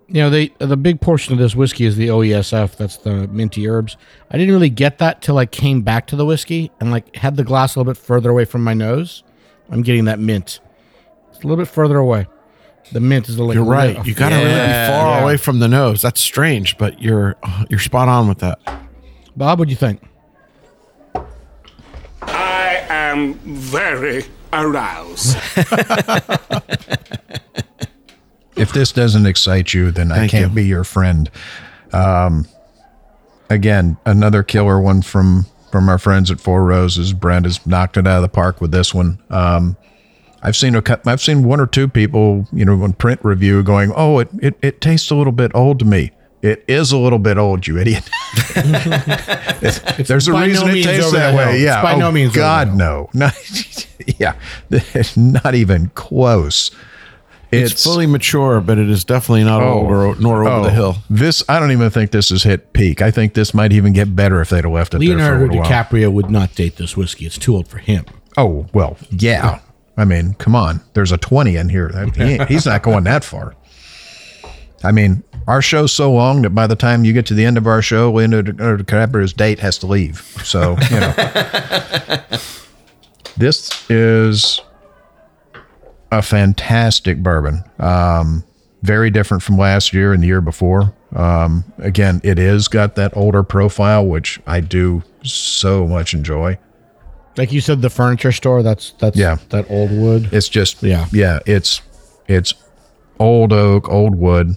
You 0.08 0.16
know, 0.24 0.30
they 0.30 0.52
the 0.60 0.76
big 0.76 1.00
portion 1.00 1.32
of 1.34 1.40
this 1.40 1.56
whiskey 1.56 1.86
is 1.86 1.96
the 1.96 2.10
OESF. 2.10 2.76
That's 2.76 2.98
the 2.98 3.28
minty 3.30 3.68
herbs. 3.70 3.96
I 4.30 4.38
didn't 4.38 4.54
really 4.54 4.70
get 4.70 4.98
that 4.98 5.22
till 5.22 5.38
I 5.38 5.46
came 5.46 5.84
back 5.84 6.08
to 6.08 6.16
the 6.18 6.26
whiskey 6.26 6.70
and 6.82 6.92
like 6.92 7.16
had 7.16 7.38
the 7.38 7.46
glass 7.46 7.76
a 7.76 7.80
little 7.80 7.94
bit 7.94 7.98
further 8.02 8.30
away 8.30 8.44
from 8.46 8.62
my 8.64 8.74
nose. 8.74 9.24
I'm 9.70 9.84
getting 9.84 10.06
that 10.06 10.20
mint. 10.20 10.60
It's 11.30 11.40
a 11.40 11.48
little 11.48 11.56
bit 11.64 11.70
further 11.72 11.98
away. 11.98 12.28
The 12.92 13.00
mint 13.00 13.30
is 13.30 13.38
a 13.38 13.44
little. 13.44 13.64
You're 13.64 13.72
right. 13.72 14.06
You 14.06 14.14
got 14.14 14.30
to 14.30 14.36
really 14.36 14.50
be 14.50 14.88
far 14.90 15.18
Yeah. 15.18 15.24
away 15.24 15.38
from 15.38 15.60
the 15.60 15.70
nose. 15.70 16.02
That's 16.02 16.20
strange, 16.20 16.78
but 16.78 17.02
you're 17.02 17.38
you're 17.70 17.80
spot 17.80 18.10
on 18.10 18.28
with 18.28 18.40
that. 18.40 18.60
Bob, 19.38 19.60
what 19.60 19.70
do 19.70 19.72
you 19.72 19.78
think? 19.78 20.02
I 22.90 22.94
am 22.94 23.34
very 23.36 24.26
aroused. 24.54 25.36
if 28.58 28.72
this 28.74 28.92
doesn't 28.92 29.26
excite 29.26 29.74
you, 29.74 29.92
then 29.92 30.12
I 30.12 30.28
can't 30.28 30.50
you. 30.52 30.56
be 30.56 30.66
your 30.66 30.84
friend. 30.84 31.30
Um, 31.94 32.48
again, 33.50 33.98
another 34.06 34.44
killer 34.44 34.80
one 34.80 35.02
from 35.02 35.46
from 35.72 35.88
our 35.88 35.98
friends 35.98 36.30
at 36.32 36.40
Four 36.40 36.66
Roses. 36.66 37.14
Brent 37.14 37.46
has 37.46 37.66
knocked 37.66 37.98
it 37.98 38.06
out 38.06 38.18
of 38.18 38.22
the 38.24 38.30
park 38.30 38.60
with 38.62 38.72
this 38.72 38.94
one. 38.94 39.20
Um, 39.30 39.78
I've 40.44 40.56
seen 40.56 40.76
a 40.76 40.82
cou- 40.82 40.98
I've 41.06 41.22
seen 41.22 41.44
one 41.44 41.60
or 41.60 41.68
two 41.68 41.88
people, 41.88 42.48
you 42.52 42.66
know, 42.66 42.82
on 42.84 42.94
print 42.94 43.22
review 43.24 43.64
going, 43.64 43.94
"Oh, 43.96 44.20
it 44.20 44.30
it, 44.42 44.58
it 44.62 44.82
tastes 44.82 45.12
a 45.12 45.16
little 45.16 45.32
bit 45.34 45.52
old 45.54 45.80
to 45.80 45.86
me." 45.86 46.12
It 46.42 46.66
is 46.68 46.92
a 46.92 46.98
little 46.98 47.20
bit 47.20 47.38
old, 47.38 47.68
you 47.68 47.78
idiot. 47.78 48.10
There's 48.56 50.28
a 50.28 50.32
by 50.32 50.48
no 50.48 50.48
reason 50.48 50.70
it 50.70 50.74
means 50.74 50.86
tastes 50.88 51.06
over 51.08 51.18
that 51.18 51.36
way. 51.36 51.44
Oh, 51.44 51.52
hill. 51.52 51.62
Yeah. 51.62 51.80
It's 51.80 51.84
by 51.84 51.94
oh, 51.94 52.00
no 52.00 52.12
means 52.12 52.34
God, 52.34 52.72
the 52.72 52.76
no. 52.76 53.10
Not, 53.14 53.88
yeah. 54.20 54.36
Not 55.16 55.54
even 55.54 55.90
close. 55.90 56.72
It's, 57.52 57.84
fully 57.84 58.08
mature, 58.08 58.62
but 58.62 58.78
it 58.78 58.90
is 58.90 59.04
definitely 59.04 59.44
not 59.44 59.62
oh. 59.62 59.74
old 59.74 59.92
or 59.92 60.16
nor 60.16 60.46
over 60.46 60.50
Oh, 60.50 60.64
the 60.64 60.72
hill. 60.72 60.96
This 61.10 61.44
I 61.50 61.60
don't 61.60 61.72
even 61.72 61.90
think 61.90 62.12
this 62.12 62.30
has 62.30 62.44
hit 62.44 62.72
peak. 62.72 63.02
I 63.02 63.12
think 63.12 63.34
this 63.34 63.54
might 63.54 63.74
even 63.74 63.92
get 63.92 64.16
better 64.16 64.40
if 64.40 64.50
they'd 64.50 64.64
have 64.64 64.72
left 64.72 64.94
it 64.94 65.00
Leonardo 65.00 65.24
there 65.24 65.32
for 65.32 65.38
a 65.38 65.48
little 65.48 65.62
while. 65.62 65.70
DiCaprio 65.70 66.14
would 66.14 66.32
not 66.32 66.56
date 66.56 66.78
this 66.78 66.96
whiskey. 66.96 67.26
It's 67.26 67.38
too 67.38 67.56
old 67.56 67.68
for 67.68 67.80
him. 67.80 68.06
Oh 68.38 68.68
well, 68.74 68.98
yeah. 69.10 69.60
I 69.98 70.06
mean, 70.06 70.36
come 70.36 70.56
on. 70.56 70.80
There's 70.94 71.12
a 71.12 71.18
twenty 71.18 71.58
in 71.58 71.68
here. 71.68 71.90
He 72.16 72.38
he's 72.46 72.66
not 72.66 72.84
going 72.84 73.04
that 73.04 73.26
far. 73.26 73.54
I 74.84 74.92
mean, 74.92 75.24
our 75.48 75.62
show's 75.62 75.92
so 75.94 76.12
long 76.12 76.42
that 76.44 76.52
by 76.52 76.68
the 76.68 76.76
time 76.76 77.04
you 77.06 77.14
get 77.14 77.26
to 77.28 77.34
the 77.34 77.46
end 77.46 77.58
of 77.58 77.68
our 77.68 77.82
show, 77.82 78.12
Leonardo 78.12 78.52
DiCaprio's 78.78 79.34
date 79.34 79.60
has 79.60 79.78
to 79.80 79.88
leave. 79.88 80.22
So 80.44 80.78
you 80.90 81.00
know, 81.00 81.14
this 83.38 83.90
is 83.90 84.62
a 86.12 86.22
fantastic 86.22 87.22
bourbon. 87.24 87.64
Um, 87.80 88.44
very 88.84 89.10
different 89.12 89.44
from 89.44 89.58
last 89.58 89.94
year 89.94 90.14
and 90.14 90.24
the 90.24 90.28
year 90.28 90.42
before. 90.42 90.94
Um, 91.16 91.64
again, 91.78 92.20
it 92.24 92.40
is 92.40 92.68
got 92.68 92.96
that 92.96 93.16
older 93.16 93.44
profile, 93.44 94.06
which 94.06 94.40
I 94.48 94.60
do 94.60 95.04
so 95.24 95.86
much 95.88 96.14
enjoy. 96.14 96.58
Like 97.38 97.52
you 97.52 97.62
said, 97.62 97.82
the 97.82 97.90
furniture 97.90 98.32
store. 98.32 98.64
That's 98.64 98.92
that's 99.00 99.16
Yeah. 99.18 99.38
that 99.50 99.70
old 99.70 99.92
wood. 99.92 100.30
It's 100.32 100.50
just 100.50 100.82
Yeah. 100.84 101.06
yeah. 101.12 101.40
It's 101.46 101.82
it's 102.28 102.54
old 103.20 103.54
oak, 103.54 103.88
old 103.90 104.16
wood, 104.16 104.56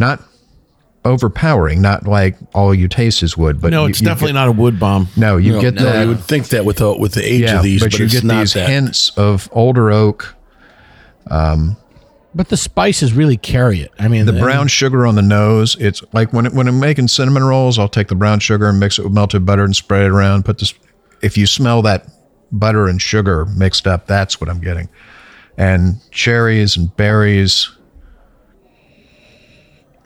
not 0.00 0.20
overpowering. 1.04 1.80
Not 1.80 2.06
like 2.06 2.36
all 2.54 2.74
you 2.74 2.88
taste 2.88 3.22
is 3.22 3.36
wood, 3.36 3.60
but 3.60 3.70
no, 3.70 3.84
you- 3.84 3.90
it's 3.90 4.00
you 4.00 4.06
definitely 4.06 4.32
get- 4.32 4.40
not 4.40 4.48
a 4.48 4.52
wood 4.52 4.78
bomb. 4.80 5.08
No, 5.16 5.36
you 5.36 5.60
get 5.60 5.74
no, 5.74 5.84
that. 5.84 6.02
you 6.02 6.08
would 6.08 6.20
think 6.24 6.48
that 6.48 6.64
with 6.64 6.78
the, 6.78 6.92
with 6.96 7.12
the 7.14 7.22
age 7.24 7.42
yeah, 7.42 7.56
of 7.58 7.62
these, 7.62 7.80
but, 7.80 7.92
but 7.92 7.98
you 7.98 8.04
it's 8.06 8.14
get 8.14 8.24
not 8.24 8.40
these 8.40 8.52
that. 8.54 8.68
hints 8.68 9.10
of 9.16 9.48
older 9.52 9.90
oak. 9.90 10.34
Um, 11.30 11.76
but 12.34 12.48
the 12.48 12.56
spices 12.56 13.12
really 13.12 13.36
carry 13.36 13.80
it. 13.80 13.90
I 13.98 14.08
mean, 14.08 14.26
The 14.26 14.32
and- 14.32 14.40
brown 14.40 14.68
sugar 14.68 15.06
on 15.06 15.14
the 15.14 15.22
nose. 15.22 15.76
It's 15.80 16.02
like 16.12 16.32
when 16.32 16.46
it, 16.46 16.52
when 16.52 16.68
I'm 16.68 16.78
making 16.80 17.08
cinnamon 17.08 17.44
rolls, 17.44 17.78
I'll 17.78 17.88
take 17.88 18.08
the 18.08 18.14
brown 18.14 18.40
sugar 18.40 18.68
and 18.68 18.78
mix 18.78 18.98
it 18.98 19.04
with 19.04 19.12
melted 19.12 19.44
butter 19.46 19.64
and 19.64 19.74
spread 19.74 20.04
it 20.04 20.10
around. 20.10 20.44
Put 20.44 20.58
this. 20.58 20.74
If 21.22 21.36
you 21.36 21.46
smell 21.46 21.82
that 21.82 22.06
butter 22.52 22.86
and 22.88 23.00
sugar 23.02 23.46
mixed 23.46 23.86
up, 23.86 24.06
that's 24.06 24.40
what 24.40 24.48
I'm 24.50 24.60
getting. 24.60 24.88
And 25.58 25.96
cherries 26.12 26.76
and 26.76 26.94
berries. 26.96 27.70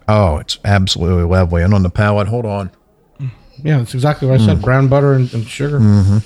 Oh, 0.08 0.38
it's 0.38 0.58
absolutely 0.64 1.24
lovely. 1.24 1.62
And 1.62 1.72
on 1.74 1.82
the 1.82 1.90
palate, 1.90 2.28
hold 2.28 2.44
on. 2.44 2.70
Mm. 3.18 3.30
Yeah, 3.62 3.78
that's 3.78 3.94
exactly 3.94 4.28
what 4.28 4.40
I 4.40 4.44
said. 4.44 4.58
Mm. 4.58 4.62
Brown 4.62 4.88
butter 4.88 5.14
and, 5.14 5.32
and 5.32 5.46
sugar, 5.46 5.78
mm-hmm. 5.78 6.18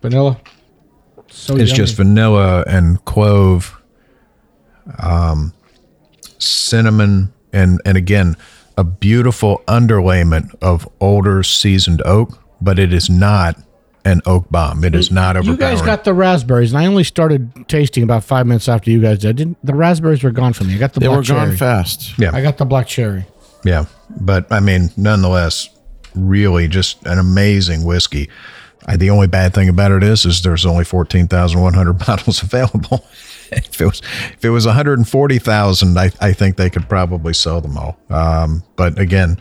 vanilla. 0.00 0.40
So 1.30 1.56
it's 1.56 1.70
yummy. 1.70 1.76
just 1.76 1.96
vanilla 1.96 2.64
and 2.66 3.04
clove, 3.04 3.80
um, 4.98 5.52
cinnamon, 6.38 7.32
and 7.52 7.80
and 7.84 7.96
again 7.96 8.36
a 8.78 8.84
beautiful 8.84 9.60
underlayment 9.66 10.54
of 10.62 10.88
older 11.00 11.42
seasoned 11.42 12.00
oak, 12.04 12.40
but 12.60 12.78
it 12.78 12.92
is 12.92 13.10
not 13.10 13.56
an 14.08 14.20
oak 14.26 14.50
bomb. 14.50 14.82
It 14.84 14.94
is 14.94 15.10
not 15.10 15.36
over. 15.36 15.44
You 15.46 15.52
overpowering. 15.52 15.76
guys 15.78 15.84
got 15.86 16.04
the 16.04 16.14
raspberries, 16.14 16.72
and 16.72 16.80
I 16.82 16.86
only 16.86 17.04
started 17.04 17.68
tasting 17.68 18.02
about 18.02 18.24
five 18.24 18.46
minutes 18.46 18.68
after 18.68 18.90
you 18.90 19.00
guys 19.00 19.18
did. 19.18 19.36
Didn't, 19.36 19.58
the 19.64 19.74
raspberries 19.74 20.22
were 20.22 20.30
gone 20.32 20.52
from 20.52 20.68
me. 20.68 20.74
I 20.74 20.78
got 20.78 20.94
the 20.94 21.00
They 21.00 21.06
black 21.06 21.18
were 21.18 21.24
gone 21.24 21.46
cherry. 21.48 21.56
fast. 21.56 22.18
yeah, 22.18 22.30
I 22.34 22.42
got 22.42 22.58
the 22.58 22.64
black 22.64 22.86
cherry. 22.86 23.26
yeah, 23.64 23.84
but 24.20 24.50
I 24.50 24.60
mean, 24.60 24.90
nonetheless, 24.96 25.68
really 26.14 26.68
just 26.68 27.04
an 27.06 27.18
amazing 27.18 27.84
whiskey. 27.84 28.28
I, 28.86 28.96
the 28.96 29.10
only 29.10 29.26
bad 29.26 29.52
thing 29.52 29.68
about 29.68 29.90
it 29.92 30.02
is, 30.02 30.24
is 30.24 30.42
there's 30.42 30.64
only 30.64 30.84
fourteen 30.84 31.28
thousand 31.28 31.60
one 31.60 31.74
hundred 31.74 31.98
bottles 32.06 32.42
available. 32.42 33.04
if 33.52 33.80
it 33.80 33.84
was, 33.86 34.00
if 34.32 34.44
it 34.44 34.50
was 34.50 34.64
one 34.66 34.74
hundred 34.74 34.98
and 34.98 35.08
forty 35.08 35.38
thousand, 35.38 35.98
I, 35.98 36.10
I 36.20 36.32
think 36.32 36.56
they 36.56 36.70
could 36.70 36.88
probably 36.88 37.34
sell 37.34 37.60
them 37.60 37.76
all. 37.76 37.98
Um, 38.08 38.62
but 38.76 38.98
again, 38.98 39.38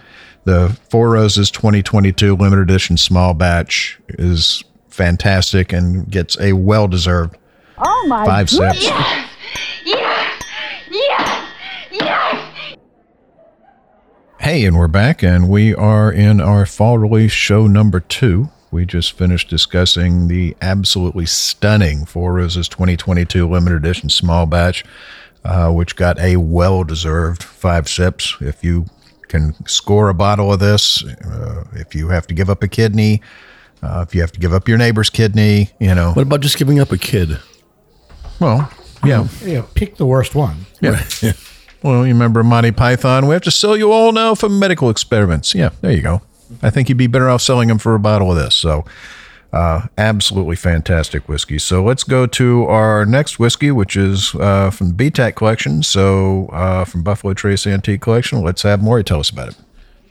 the 0.48 0.70
Four 0.90 1.10
Roses 1.10 1.52
2022 1.52 2.38
limited 2.38 2.62
edition 2.62 2.96
small 2.96 3.34
batch 3.34 4.00
is 4.08 4.64
fantastic 4.88 5.74
and 5.74 6.10
gets 6.10 6.40
a 6.40 6.54
well 6.54 6.88
deserved 6.88 7.36
Oh 7.78 8.06
my 8.08 8.26
five 8.26 8.50
goodness. 8.50 8.86
sips. 8.86 9.28
Hey, 14.40 14.64
and 14.66 14.78
we're 14.78 14.88
back, 14.88 15.22
and 15.22 15.50
we 15.50 15.76
are 15.76 16.10
in 16.10 16.40
our 16.40 16.66
fall 16.66 16.98
release 16.98 17.34
show 17.34 17.68
number 17.68 18.00
two. 18.00 18.48
We 18.72 18.86
just 18.86 19.12
finished 19.12 19.50
discussing 19.50 20.30
the 20.30 20.56
absolutely 20.62 21.26
stunning 21.26 22.06
Four 22.06 22.34
Roses 22.36 22.70
2022 22.70 23.50
limited 23.50 23.76
edition 23.76 24.10
small 24.10 24.46
batch, 24.46 24.86
uh, 25.44 25.72
which 25.74 25.98
got 25.98 26.18
a 26.20 26.38
well 26.38 26.86
deserved 26.86 27.44
five 27.44 27.90
sips. 27.90 28.38
If 28.40 28.64
you 28.64 28.86
can 29.30 29.54
score 29.68 30.10
a 30.10 30.14
bottle 30.14 30.52
of 30.54 30.60
this, 30.60 31.04
uh, 31.06 31.64
if 31.74 31.94
you 31.96 32.10
have 32.10 32.28
to 32.28 32.34
give 32.34 32.50
up 32.50 32.64
a 32.64 32.68
kidney, 32.68 33.22
uh, 33.84 34.04
if 34.08 34.16
you 34.16 34.22
have 34.22 34.32
to 34.32 34.40
give 34.40 34.54
up 34.54 34.68
your 34.68 34.78
neighbor's 34.78 35.10
kidney, 35.10 35.70
you 35.80 35.94
know, 35.94 36.14
What 36.14 36.24
about 36.24 36.42
just 36.42 36.58
giving 36.58 36.80
up 36.80 36.92
a 36.92 36.98
kid? 36.98 37.38
well, 38.40 38.72
yeah. 39.06 39.28
Yeah, 39.44 39.64
pick 39.76 39.98
the 39.98 40.06
worst 40.06 40.36
one. 40.36 40.66
Yeah. 40.82 41.04
Well, 41.84 42.08
you 42.08 42.14
remember 42.14 42.44
Monty 42.44 42.72
Python? 42.72 43.28
We 43.28 43.34
have 43.34 43.44
to 43.44 43.52
sell 43.52 43.78
you 43.78 43.92
all 43.92 44.12
now 44.12 44.34
for 44.34 44.50
medical 44.50 44.90
experiments. 44.90 45.54
Yeah, 45.54 45.70
there 45.82 45.92
you 45.92 46.02
go. 46.02 46.24
I 46.64 46.72
think 46.72 46.90
you'd 46.90 46.98
be 46.98 47.06
better 47.06 47.30
off 47.30 47.44
selling 47.44 47.68
them 47.68 47.78
for 47.78 47.94
a 47.94 48.00
bottle 48.00 48.32
of 48.32 48.36
this. 48.36 48.56
So, 48.56 48.84
uh, 49.54 49.88
absolutely 49.98 50.56
fantastic 50.56 51.28
whiskey. 51.28 51.58
So 51.58 51.84
let's 51.84 52.04
go 52.04 52.28
to 52.28 52.66
our 52.66 53.06
next 53.06 53.40
whiskey, 53.40 53.72
which 53.72 53.96
is 53.96 54.36
uh, 54.36 54.70
from 54.72 54.96
the 54.96 55.10
BTAC 55.10 55.36
collection. 55.36 55.84
So 55.84 56.48
uh, 56.48 56.86
from 56.86 57.04
Buffalo 57.04 57.34
Trace 57.34 57.66
Antique 57.66 58.02
Collection. 58.02 58.44
Let's 58.44 58.64
have 58.64 58.84
Maury 58.84 59.04
tell 59.04 59.20
us 59.20 59.30
about 59.30 59.50
it. 59.50 59.56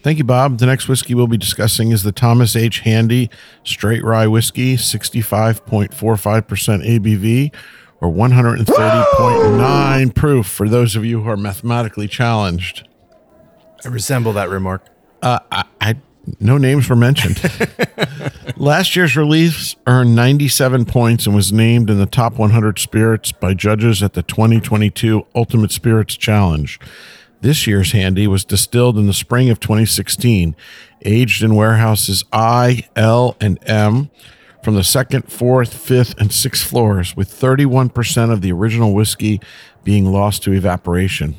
Thank 0.02 0.18
you, 0.18 0.24
Bob. 0.24 0.58
The 0.58 0.66
next 0.66 0.88
whiskey 0.88 1.14
we'll 1.14 1.26
be 1.26 1.36
discussing 1.36 1.90
is 1.90 2.04
the 2.04 2.12
Thomas 2.12 2.54
H. 2.54 2.80
Handy 2.80 3.28
Straight 3.64 4.04
Rye 4.04 4.28
Whiskey, 4.28 4.76
65.45% 4.76 5.90
ABV 5.98 7.52
or 8.00 8.12
130.9 8.12 10.14
proof 10.14 10.46
for 10.46 10.68
those 10.68 10.94
of 10.94 11.04
you 11.04 11.22
who 11.22 11.28
are 11.28 11.36
mathematically 11.36 12.06
challenged. 12.06 12.86
I 13.84 13.88
resemble 13.88 14.32
that 14.34 14.48
remark. 14.48 14.84
Uh, 15.22 15.40
I, 15.50 15.64
I 15.80 15.96
no 16.40 16.58
names 16.58 16.88
were 16.88 16.96
mentioned. 16.96 17.40
Last 18.56 18.96
year's 18.96 19.16
release 19.16 19.76
earned 19.86 20.16
97 20.16 20.84
points 20.86 21.26
and 21.26 21.34
was 21.34 21.52
named 21.52 21.90
in 21.90 21.98
the 21.98 22.06
top 22.06 22.34
100 22.34 22.78
spirits 22.78 23.32
by 23.32 23.54
judges 23.54 24.02
at 24.02 24.14
the 24.14 24.22
2022 24.22 25.26
Ultimate 25.34 25.72
Spirits 25.72 26.16
Challenge. 26.16 26.80
This 27.40 27.66
year's 27.66 27.92
Handy 27.92 28.26
was 28.26 28.44
distilled 28.44 28.98
in 28.98 29.06
the 29.06 29.12
spring 29.12 29.50
of 29.50 29.60
2016, 29.60 30.56
aged 31.02 31.42
in 31.42 31.54
warehouses 31.54 32.24
I, 32.32 32.88
L, 32.96 33.36
and 33.40 33.58
M 33.62 34.10
from 34.64 34.74
the 34.74 34.82
second, 34.82 35.30
fourth, 35.30 35.74
fifth, 35.74 36.18
and 36.18 36.32
sixth 36.32 36.66
floors, 36.66 37.16
with 37.16 37.28
31% 37.30 38.32
of 38.32 38.40
the 38.40 38.50
original 38.52 38.94
whiskey 38.94 39.40
being 39.84 40.06
lost 40.06 40.42
to 40.42 40.52
evaporation. 40.52 41.36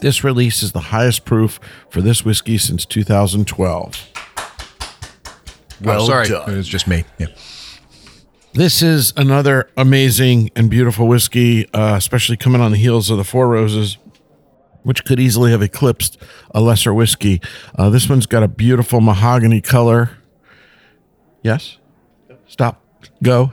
This 0.00 0.24
release 0.24 0.62
is 0.62 0.72
the 0.72 0.80
highest 0.80 1.24
proof 1.24 1.60
for 1.90 2.00
this 2.00 2.24
whiskey 2.24 2.56
since 2.56 2.86
2012. 2.86 4.08
Well 5.82 6.02
oh, 6.02 6.06
sorry, 6.06 6.28
done. 6.28 6.50
it 6.50 6.56
was 6.56 6.68
just 6.68 6.86
me. 6.86 7.04
Yeah. 7.18 7.26
This 8.52 8.82
is 8.82 9.12
another 9.16 9.70
amazing 9.76 10.50
and 10.56 10.68
beautiful 10.68 11.06
whiskey, 11.06 11.72
uh, 11.72 11.94
especially 11.96 12.36
coming 12.36 12.60
on 12.60 12.72
the 12.72 12.76
heels 12.78 13.10
of 13.10 13.18
the 13.18 13.24
Four 13.24 13.48
Roses, 13.48 13.98
which 14.82 15.04
could 15.04 15.20
easily 15.20 15.50
have 15.52 15.62
eclipsed 15.62 16.18
a 16.54 16.60
lesser 16.60 16.92
whiskey. 16.92 17.40
Uh, 17.76 17.90
this 17.90 18.08
one's 18.08 18.26
got 18.26 18.42
a 18.42 18.48
beautiful 18.48 19.00
mahogany 19.00 19.60
color. 19.60 20.10
Yes? 21.42 21.78
Stop. 22.48 22.82
Go. 23.22 23.52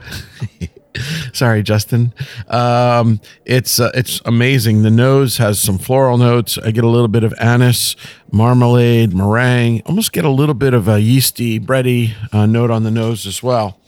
Sorry, 1.32 1.62
Justin. 1.62 2.12
Um, 2.48 3.20
it's 3.44 3.78
uh, 3.80 3.90
it's 3.94 4.20
amazing. 4.24 4.82
The 4.82 4.90
nose 4.90 5.36
has 5.38 5.60
some 5.60 5.78
floral 5.78 6.18
notes. 6.18 6.58
I 6.58 6.70
get 6.70 6.84
a 6.84 6.88
little 6.88 7.08
bit 7.08 7.24
of 7.24 7.34
anise, 7.40 7.96
marmalade, 8.32 9.14
meringue. 9.14 9.82
Almost 9.86 10.12
get 10.12 10.24
a 10.24 10.30
little 10.30 10.54
bit 10.54 10.74
of 10.74 10.88
a 10.88 11.00
yeasty, 11.00 11.60
bready 11.60 12.14
uh, 12.32 12.46
note 12.46 12.70
on 12.70 12.84
the 12.84 12.90
nose 12.90 13.26
as 13.26 13.42
well. 13.42 13.78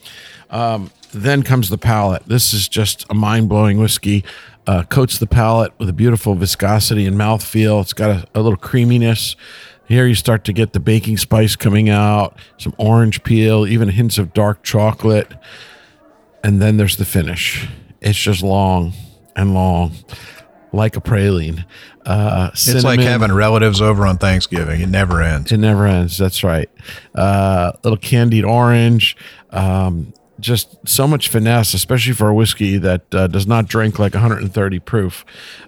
Um, 0.50 0.90
then 1.12 1.42
comes 1.42 1.71
the 1.71 1.78
palate. 1.78 2.25
This 2.26 2.52
is 2.52 2.69
just 2.69 3.07
a 3.11 3.14
mind 3.14 3.49
blowing 3.49 3.78
whiskey. 3.78 4.25
Uh, 4.66 4.83
coats 4.85 5.19
the 5.19 5.26
palate 5.26 5.73
with 5.78 5.88
a 5.88 5.92
beautiful 5.92 6.35
viscosity 6.35 7.07
and 7.07 7.16
mouthfeel. 7.16 7.80
It's 7.80 7.92
got 7.92 8.11
a, 8.11 8.26
a 8.35 8.42
little 8.42 8.59
creaminess. 8.59 9.35
Here 9.88 10.07
you 10.07 10.14
start 10.14 10.45
to 10.45 10.52
get 10.52 10.73
the 10.73 10.78
baking 10.78 11.16
spice 11.16 11.57
coming 11.57 11.88
out, 11.88 12.38
some 12.59 12.75
orange 12.78 13.25
peel, 13.25 13.66
even 13.66 13.88
hints 13.88 14.19
of 14.19 14.33
dark 14.33 14.62
chocolate. 14.62 15.33
And 16.42 16.61
then 16.61 16.76
there's 16.76 16.97
the 16.97 17.04
finish. 17.04 17.68
It's 18.00 18.18
just 18.18 18.42
long 18.42 18.92
and 19.37 19.52
long, 19.54 19.92
like 20.73 20.97
a 20.97 21.00
praline. 21.00 21.64
Uh, 22.06 22.50
It's 22.52 22.82
like 22.82 23.00
having 23.00 23.30
relatives 23.32 23.82
over 23.82 24.06
on 24.06 24.16
Thanksgiving. 24.16 24.80
It 24.80 24.88
never 24.88 25.23
ends. 25.23 25.52
it 25.52 25.59
never 25.59 25.87
ends. 25.87 26.16
That's 26.16 26.42
right. 26.42 26.70
Uh, 27.14 27.73
little 27.85 27.99
candied 27.99 28.44
orange. 28.44 29.16
Um, 29.50 30.14
just 30.40 30.76
so 30.88 31.06
much 31.06 31.28
finesse, 31.28 31.75
especially 31.75 32.12
for 32.12 32.28
a 32.28 32.35
whiskey 32.35 32.78
that 32.78 33.14
uh, 33.14 33.26
does 33.26 33.47
not 33.47 33.66
drink 33.66 33.99
like 33.99 34.14
130 34.14 34.78
proof. 34.80 35.25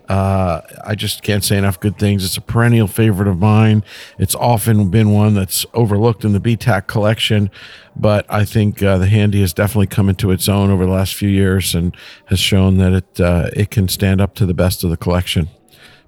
Uh, 0.09 0.61
I 0.85 0.95
just 0.95 1.23
can't 1.23 1.45
say 1.45 1.57
enough 1.57 1.79
good 1.79 1.99
things. 1.99 2.25
It's 2.25 2.37
a 2.37 2.41
perennial 2.41 2.87
favorite 2.87 3.29
of 3.29 3.39
mine. 3.39 3.85
It's 4.19 4.35
often 4.35 4.91
been 4.91 5.11
one 5.11 5.35
that's 5.35 5.65
overlooked 5.75 6.25
in 6.25 6.33
the 6.33 6.41
BTAC 6.41 6.87
collection, 6.87 7.51
but 7.95 8.27
I 8.29 8.45
think 8.45 8.83
uh, 8.83 8.99
the 8.99 9.07
Handy 9.07 9.41
has 9.41 9.53
definitely 9.53 9.87
come 9.87 10.09
into 10.09 10.31
its 10.31 10.49
own 10.49 10.71
over 10.71 10.85
the 10.85 10.93
last 10.93 11.15
few 11.15 11.29
years 11.29 11.75
and 11.75 11.97
has 12.27 12.41
shown 12.41 12.79
that 12.79 12.93
it 12.93 13.21
uh, 13.21 13.51
it 13.55 13.71
can 13.71 13.89
stand 13.89 14.21
up 14.21 14.35
to 14.37 14.47
the 14.47 14.55
best 14.55 14.85
of 14.85 14.91
the 14.91 14.97
collection. 14.97 15.49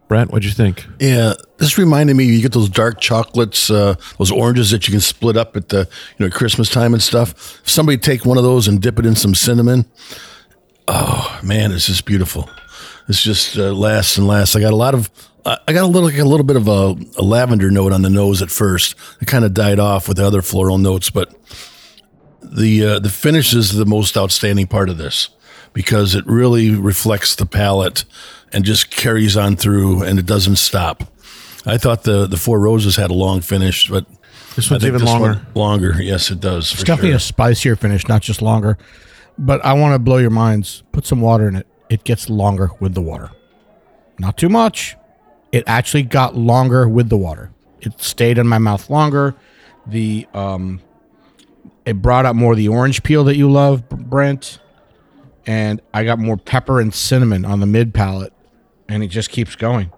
Brent, 0.09 0.31
what'd 0.31 0.45
you 0.45 0.51
think? 0.51 0.87
Yeah, 0.99 1.33
this 1.57 1.79
reminded 1.79 2.15
me. 2.15 2.25
You 2.25 2.43
get 2.43 2.53
those 2.53 2.69
dark 2.69 3.01
chocolates, 3.01 3.71
uh, 3.71 3.95
those 4.19 4.31
oranges 4.31 4.71
that 4.71 4.87
you 4.87 4.93
can 4.93 5.01
split 5.01 5.37
up 5.37 5.57
at 5.57 5.71
the 5.71 5.89
you 6.19 6.27
know 6.27 6.31
Christmas 6.31 6.69
time 6.69 6.93
and 6.93 7.03
stuff. 7.03 7.61
If 7.63 7.71
somebody 7.71 7.97
take 7.97 8.27
one 8.27 8.37
of 8.37 8.45
those 8.45 8.69
and 8.69 8.81
dip 8.83 8.99
it 8.99 9.07
in 9.07 9.15
some 9.15 9.35
cinnamon, 9.35 9.87
oh 10.89 11.41
man, 11.43 11.73
it's 11.73 11.87
just 11.87 12.05
beautiful. 12.05 12.51
It's 13.09 13.23
just 13.23 13.57
uh, 13.57 13.73
lasts 13.73 14.19
and 14.19 14.27
lasts. 14.27 14.57
I 14.57 14.61
got 14.61 14.73
a 14.73 14.77
lot 14.77 14.95
of. 14.95 15.11
I 15.47 15.75
got 15.75 15.85
a 15.85 15.87
little, 15.87 16.09
like 16.09 16.19
a 16.19 16.25
little 16.25 16.47
bit 16.47 16.57
of 16.57 16.69
a, 16.69 16.97
a 17.19 17.23
lavender 17.23 17.71
note 17.71 17.93
on 17.93 18.01
the 18.01 18.09
nose 18.09 18.41
at 18.41 18.51
first. 18.51 18.95
It 19.21 19.27
kind 19.27 19.45
of 19.45 19.53
died 19.53 19.79
off 19.79 20.09
with 20.09 20.17
the 20.17 20.27
other 20.27 20.41
floral 20.41 20.79
notes, 20.79 21.11
but 21.11 21.35
the 22.41 22.85
uh, 22.85 22.99
the 22.99 23.11
finish 23.11 23.55
is 23.55 23.73
the 23.73 23.85
most 23.85 24.17
outstanding 24.17 24.67
part 24.67 24.89
of 24.89 24.97
this 24.97 25.29
because 25.75 26.15
it 26.15 26.27
really 26.27 26.71
reflects 26.71 27.35
the 27.35 27.45
palate 27.45 28.05
and 28.55 28.65
just 28.65 28.91
carries 28.91 29.37
on 29.37 29.57
through 29.57 30.03
and 30.03 30.19
it 30.19 30.27
doesn't 30.27 30.57
stop. 30.57 31.05
I 31.67 31.77
thought 31.79 32.05
the 32.05 32.27
the 32.27 32.37
Four 32.37 32.61
Roses 32.61 32.97
had 32.97 33.11
a 33.11 33.15
long 33.15 33.41
finish, 33.41 33.89
but 33.91 34.07
This 34.57 34.71
one's 34.71 34.85
even 34.87 35.01
this 35.01 35.11
one- 35.11 35.21
longer. 35.23 35.47
longer, 35.55 36.03
yes, 36.03 36.31
it 36.31 36.41
does. 36.41 36.73
It's 36.73 36.85
definitely 36.85 37.11
sure. 37.11 37.17
a 37.17 37.21
spicier 37.21 37.77
finish, 37.77 38.07
not 38.09 38.23
just 38.23 38.41
longer. 38.41 38.79
But 39.37 39.65
I 39.65 39.73
want 39.73 39.95
to 39.95 39.99
blow 39.99 40.19
your 40.19 40.31
minds. 40.31 40.83
Put 40.93 41.05
some 41.07 41.21
water 41.21 41.49
in 41.49 41.57
it. 41.57 41.67
It 41.91 42.05
gets 42.05 42.31
longer 42.31 42.71
with 42.81 42.95
the 42.95 43.03
water. 43.03 43.31
Not 44.19 44.37
too 44.37 44.49
much. 44.49 44.97
It 45.51 45.65
actually 45.67 46.03
got 46.05 46.37
longer 46.37 46.89
with 46.89 47.09
the 47.09 47.17
water. 47.17 47.51
It 47.81 48.01
stayed 48.01 48.39
in 48.39 48.47
my 48.47 48.59
mouth 48.59 48.89
longer. 48.91 49.35
The 49.87 50.27
um, 50.35 50.81
it 51.85 52.01
brought 52.01 52.27
out 52.27 52.37
more 52.37 52.53
of 52.53 52.59
the 52.59 52.69
orange 52.69 53.03
peel 53.03 53.25
that 53.25 53.37
you 53.37 53.51
love, 53.51 53.89
Brent. 53.89 54.59
And 55.47 55.81
I 55.93 56.05
got 56.05 56.19
more 56.19 56.37
pepper 56.37 56.81
and 56.81 56.95
cinnamon 56.95 57.45
on 57.45 57.61
the 57.61 57.67
mid 57.67 57.93
palate, 57.93 58.33
and 58.89 59.03
it 59.03 59.09
just 59.09 59.31
keeps 59.31 59.57
going. 59.57 59.91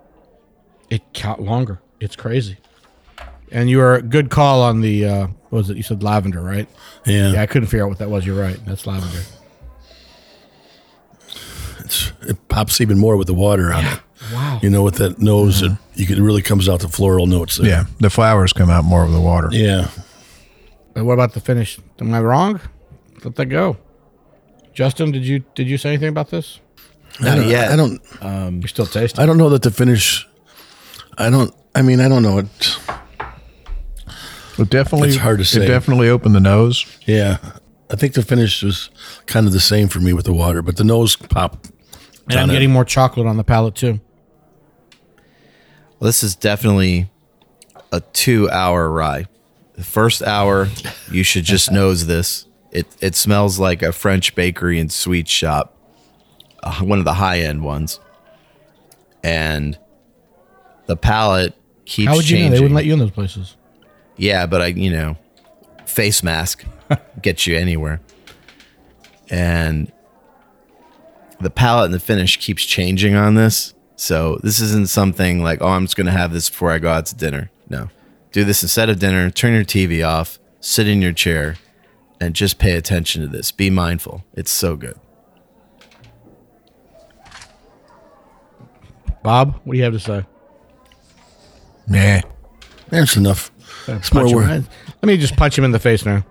It 0.90 1.02
got 1.12 1.40
longer. 1.40 1.80
It's 2.00 2.16
crazy. 2.16 2.58
And 3.50 3.70
you 3.70 3.78
were 3.78 3.94
a 3.94 4.02
good 4.02 4.30
call 4.30 4.62
on 4.62 4.80
the 4.80 5.04
uh, 5.04 5.26
what 5.50 5.58
was 5.58 5.70
it? 5.70 5.76
You 5.76 5.82
said 5.82 6.02
lavender, 6.02 6.40
right? 6.40 6.68
Yeah. 7.04 7.32
Yeah, 7.32 7.42
I 7.42 7.46
couldn't 7.46 7.68
figure 7.68 7.84
out 7.84 7.88
what 7.88 7.98
that 7.98 8.10
was. 8.10 8.26
You're 8.26 8.40
right. 8.40 8.58
That's 8.66 8.86
lavender. 8.86 9.22
It's, 11.80 12.12
it 12.22 12.48
pops 12.48 12.80
even 12.80 12.98
more 12.98 13.16
with 13.16 13.28
the 13.28 13.34
water 13.34 13.72
on 13.72 13.84
it. 13.84 14.00
Wow. 14.32 14.58
You 14.60 14.70
know, 14.70 14.82
with 14.82 14.96
that 14.96 15.20
nose, 15.20 15.62
it, 15.62 15.70
you 15.94 16.06
could, 16.06 16.18
it 16.18 16.22
really 16.22 16.42
comes 16.42 16.68
out 16.68 16.80
the 16.80 16.88
floral 16.88 17.26
notes 17.26 17.58
there. 17.58 17.68
Yeah, 17.68 17.84
the 18.00 18.10
flowers 18.10 18.52
come 18.52 18.70
out 18.70 18.84
more 18.84 19.04
of 19.04 19.12
the 19.12 19.20
water. 19.20 19.48
Yeah. 19.52 19.88
But 20.94 21.04
what 21.04 21.12
about 21.12 21.34
the 21.34 21.40
finish? 21.40 21.78
Am 22.00 22.12
I 22.12 22.20
wrong? 22.20 22.60
Let 23.22 23.36
that 23.36 23.46
go. 23.46 23.76
Justin, 24.72 25.12
did 25.12 25.24
you 25.24 25.44
did 25.54 25.68
you 25.68 25.78
say 25.78 25.90
anything 25.90 26.08
about 26.08 26.30
this? 26.30 26.60
I 27.20 27.34
don't, 27.36 27.48
yet. 27.48 27.70
I 27.70 27.76
don't. 27.76 28.00
Um, 28.20 28.58
you're 28.60 28.68
still 28.68 28.86
tasting. 28.86 29.20
I 29.22 29.26
don't 29.26 29.38
know 29.38 29.48
that 29.50 29.62
the 29.62 29.70
finish. 29.70 30.26
I 31.18 31.30
don't. 31.30 31.54
I 31.74 31.82
mean, 31.82 32.00
I 32.00 32.08
don't 32.08 32.22
know. 32.22 32.38
It. 32.38 32.46
It 34.58 34.70
definitely, 34.70 35.08
It's 35.08 35.18
hard 35.18 35.38
to 35.38 35.44
say. 35.44 35.64
It 35.64 35.68
definitely 35.68 36.08
opened 36.08 36.34
the 36.34 36.40
nose. 36.40 36.86
Yeah, 37.06 37.38
I 37.90 37.96
think 37.96 38.14
the 38.14 38.22
finish 38.22 38.62
was 38.62 38.88
kind 39.26 39.46
of 39.46 39.52
the 39.52 39.60
same 39.60 39.88
for 39.88 40.00
me 40.00 40.12
with 40.14 40.24
the 40.24 40.32
water, 40.32 40.62
but 40.62 40.76
the 40.76 40.84
nose 40.84 41.14
popped. 41.16 41.70
and 42.30 42.38
I'm 42.40 42.48
getting 42.48 42.70
more 42.70 42.84
chocolate 42.84 43.26
on 43.26 43.36
the 43.36 43.44
palate 43.44 43.74
too. 43.74 44.00
Well, 45.98 46.06
this 46.06 46.22
is 46.22 46.34
definitely 46.34 47.10
a 47.92 48.00
two 48.00 48.50
hour 48.50 48.90
rye. 48.90 49.26
The 49.74 49.84
first 49.84 50.22
hour, 50.22 50.68
you 51.10 51.22
should 51.22 51.44
just 51.44 51.70
nose 51.80 52.06
this. 52.06 52.46
It 52.70 52.86
it 53.00 53.14
smells 53.14 53.58
like 53.58 53.82
a 53.82 53.92
French 53.92 54.34
bakery 54.34 54.78
and 54.80 54.90
sweet 54.90 55.28
shop, 55.28 55.75
uh, 56.66 56.84
one 56.84 56.98
of 56.98 57.04
the 57.04 57.14
high 57.14 57.40
end 57.40 57.62
ones. 57.62 58.00
And 59.22 59.78
the 60.86 60.96
palette 60.96 61.54
keeps 61.84 62.08
How 62.08 62.16
would 62.16 62.28
you 62.28 62.36
changing. 62.36 62.50
know 62.50 62.56
they 62.56 62.60
wouldn't 62.62 62.76
let 62.76 62.84
you 62.84 62.92
in 62.92 62.98
those 62.98 63.10
places? 63.10 63.56
Yeah, 64.16 64.46
but 64.46 64.62
I, 64.62 64.66
you 64.66 64.90
know, 64.90 65.16
face 65.84 66.22
mask 66.22 66.64
gets 67.22 67.46
you 67.46 67.56
anywhere. 67.56 68.00
And 69.28 69.90
the 71.40 71.50
palette 71.50 71.86
and 71.86 71.94
the 71.94 72.00
finish 72.00 72.38
keeps 72.38 72.64
changing 72.64 73.14
on 73.14 73.34
this. 73.34 73.74
So 73.96 74.38
this 74.42 74.60
isn't 74.60 74.88
something 74.88 75.42
like, 75.42 75.60
oh, 75.62 75.68
I'm 75.68 75.84
just 75.84 75.96
going 75.96 76.06
to 76.06 76.12
have 76.12 76.32
this 76.32 76.48
before 76.50 76.70
I 76.70 76.78
go 76.78 76.90
out 76.90 77.06
to 77.06 77.16
dinner. 77.16 77.50
No. 77.68 77.90
Do 78.32 78.44
this 78.44 78.62
instead 78.62 78.90
of 78.90 78.98
dinner, 78.98 79.30
turn 79.30 79.54
your 79.54 79.64
TV 79.64 80.06
off, 80.06 80.38
sit 80.60 80.86
in 80.86 81.00
your 81.00 81.12
chair, 81.12 81.56
and 82.20 82.34
just 82.34 82.58
pay 82.58 82.76
attention 82.76 83.22
to 83.22 83.28
this. 83.28 83.50
Be 83.50 83.70
mindful. 83.70 84.24
It's 84.34 84.50
so 84.50 84.76
good. 84.76 84.98
Bob, 89.26 89.60
what 89.64 89.72
do 89.72 89.78
you 89.78 89.82
have 89.82 89.92
to 89.92 89.98
say? 89.98 90.24
Nah. 91.88 92.20
That's 92.90 93.16
enough. 93.16 93.50
It's 93.88 94.14
more 94.14 94.32
work. 94.32 94.46
Let 94.46 95.02
me 95.02 95.16
just 95.16 95.36
punch 95.36 95.58
him 95.58 95.64
in 95.64 95.72
the 95.72 95.80
face 95.80 96.06
now. 96.06 96.24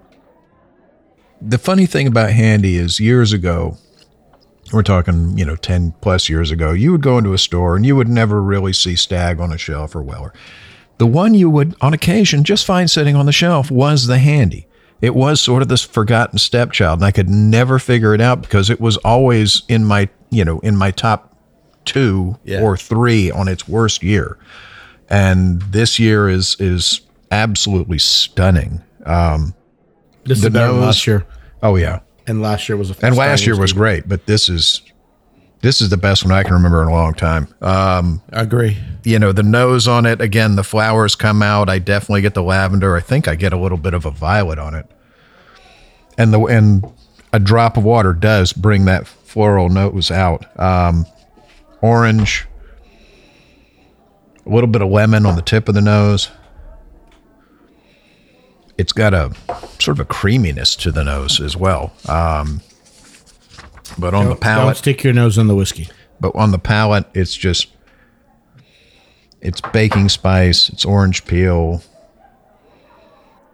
The 1.41 1.57
funny 1.57 1.87
thing 1.87 2.07
about 2.07 2.31
Handy 2.31 2.77
is 2.77 3.01
years 3.01 3.33
ago, 3.33 3.77
we're 4.71 4.81
talking, 4.81 5.37
you 5.37 5.43
know, 5.43 5.57
10 5.57 5.93
plus 5.99 6.29
years 6.29 6.51
ago, 6.51 6.71
you 6.71 6.93
would 6.93 7.01
go 7.01 7.17
into 7.17 7.33
a 7.33 7.37
store 7.37 7.75
and 7.75 7.85
you 7.85 7.97
would 7.97 8.07
never 8.07 8.41
really 8.41 8.71
see 8.71 8.95
Stagg 8.95 9.41
on 9.41 9.51
a 9.51 9.57
shelf 9.57 9.93
or 9.93 10.01
Weller. 10.01 10.31
The 10.97 11.05
one 11.05 11.33
you 11.33 11.49
would, 11.49 11.75
on 11.81 11.93
occasion, 11.93 12.45
just 12.45 12.65
find 12.65 12.89
sitting 12.89 13.17
on 13.17 13.25
the 13.25 13.33
shelf 13.33 13.69
was 13.69 14.07
the 14.07 14.19
Handy. 14.19 14.67
It 15.01 15.15
was 15.15 15.41
sort 15.41 15.61
of 15.61 15.67
this 15.67 15.83
forgotten 15.83 16.39
stepchild, 16.39 16.99
and 16.99 17.05
I 17.05 17.11
could 17.11 17.27
never 17.27 17.77
figure 17.77 18.13
it 18.13 18.21
out 18.21 18.41
because 18.41 18.69
it 18.69 18.79
was 18.79 18.95
always 18.95 19.63
in 19.67 19.83
my, 19.83 20.07
you 20.29 20.45
know, 20.45 20.59
in 20.61 20.77
my 20.77 20.91
top 20.91 21.34
two 21.85 22.37
Yeah. 22.43 22.61
or 22.61 22.75
three 22.77 23.31
on 23.31 23.47
its 23.47 23.67
worst 23.67 24.03
year. 24.03 24.37
And 25.09 25.61
this 25.63 25.99
year 25.99 26.27
is 26.29 26.55
is 26.59 27.01
absolutely 27.31 27.99
stunning. 27.99 28.81
Um, 29.05 29.53
This 30.25 30.41
The 30.41 30.47
is 30.47 30.53
better 30.53 30.73
nose- 30.73 30.83
last 30.85 31.05
year, 31.07 31.25
oh 31.61 31.75
yeah, 31.75 31.99
and 32.25 32.41
last 32.41 32.67
year 32.67 32.75
was 32.77 32.89
a. 32.89 32.95
and 33.05 33.15
last 33.15 33.45
year 33.45 33.53
was 33.55 33.59
whiskey. 33.73 33.77
great, 33.77 34.09
but 34.09 34.25
this 34.25 34.49
is 34.49 34.81
this 35.61 35.81
is 35.81 35.89
the 35.89 35.97
best 35.97 36.23
one 36.25 36.31
I 36.33 36.41
can 36.43 36.53
remember 36.53 36.81
in 36.81 36.87
a 36.87 36.91
long 36.91 37.13
time. 37.13 37.47
Um, 37.61 38.21
I 38.33 38.41
agree. 38.41 38.77
you 39.03 39.17
know, 39.19 39.31
the 39.31 39.43
nose 39.43 39.87
on 39.87 40.05
it 40.07 40.21
again, 40.21 40.55
the 40.55 40.63
flowers 40.63 41.15
come 41.15 41.41
out. 41.43 41.69
I 41.69 41.77
definitely 41.79 42.21
get 42.21 42.33
the 42.33 42.43
lavender. 42.43 42.95
I 42.95 42.99
think 43.01 43.27
I 43.27 43.35
get 43.35 43.53
a 43.53 43.57
little 43.57 43.77
bit 43.77 43.93
of 43.93 44.05
a 44.05 44.11
violet 44.11 44.57
on 44.57 44.73
it, 44.73 44.87
and 46.17 46.33
the 46.33 46.39
and 46.45 46.83
a 47.33 47.39
drop 47.39 47.77
of 47.77 47.83
water 47.83 48.13
does 48.13 48.53
bring 48.53 48.85
that 48.85 49.05
floral 49.07 49.69
nose 49.69 50.09
out. 50.09 50.45
Um, 50.59 51.05
orange, 51.81 52.47
a 54.45 54.49
little 54.49 54.67
bit 54.67 54.81
of 54.81 54.89
lemon 54.89 55.25
on 55.25 55.35
the 55.35 55.41
tip 55.41 55.67
of 55.69 55.75
the 55.75 55.81
nose, 55.81 56.29
it's 58.77 58.91
got 58.93 59.13
a 59.13 59.31
sort 59.79 59.97
of 59.97 59.99
a 60.01 60.05
creaminess 60.05 60.75
to 60.77 60.91
the 60.91 61.03
nose 61.03 61.39
as 61.39 61.55
well. 61.55 61.93
Um, 62.07 62.61
but 63.97 64.13
on 64.13 64.25
the 64.25 64.31
Don't 64.31 64.41
palate, 64.41 64.77
stick 64.77 65.03
your 65.03 65.13
nose 65.13 65.37
in 65.37 65.47
the 65.47 65.55
whiskey. 65.55 65.87
but 66.19 66.35
on 66.35 66.51
the 66.51 66.59
palate, 66.59 67.05
it's 67.13 67.35
just 67.35 67.67
it's 69.41 69.61
baking 69.61 70.09
spice, 70.09 70.69
it's 70.69 70.83
orange 70.85 71.25
peel. 71.25 71.81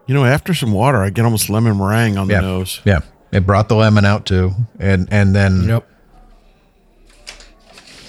You 0.07 0.15
know, 0.15 0.25
after 0.25 0.53
some 0.53 0.71
water, 0.73 0.97
I 0.97 1.09
get 1.09 1.23
almost 1.25 1.49
lemon 1.49 1.77
meringue 1.77 2.17
on 2.17 2.27
the 2.27 2.33
Yeah, 2.33 2.41
nose. 2.41 2.81
yeah. 2.85 2.99
It 3.31 3.45
brought 3.45 3.69
the 3.69 3.75
lemon 3.75 4.03
out 4.05 4.25
too, 4.25 4.51
and 4.79 5.07
and 5.11 5.35
then 5.35 5.63
Yep. 5.67 5.87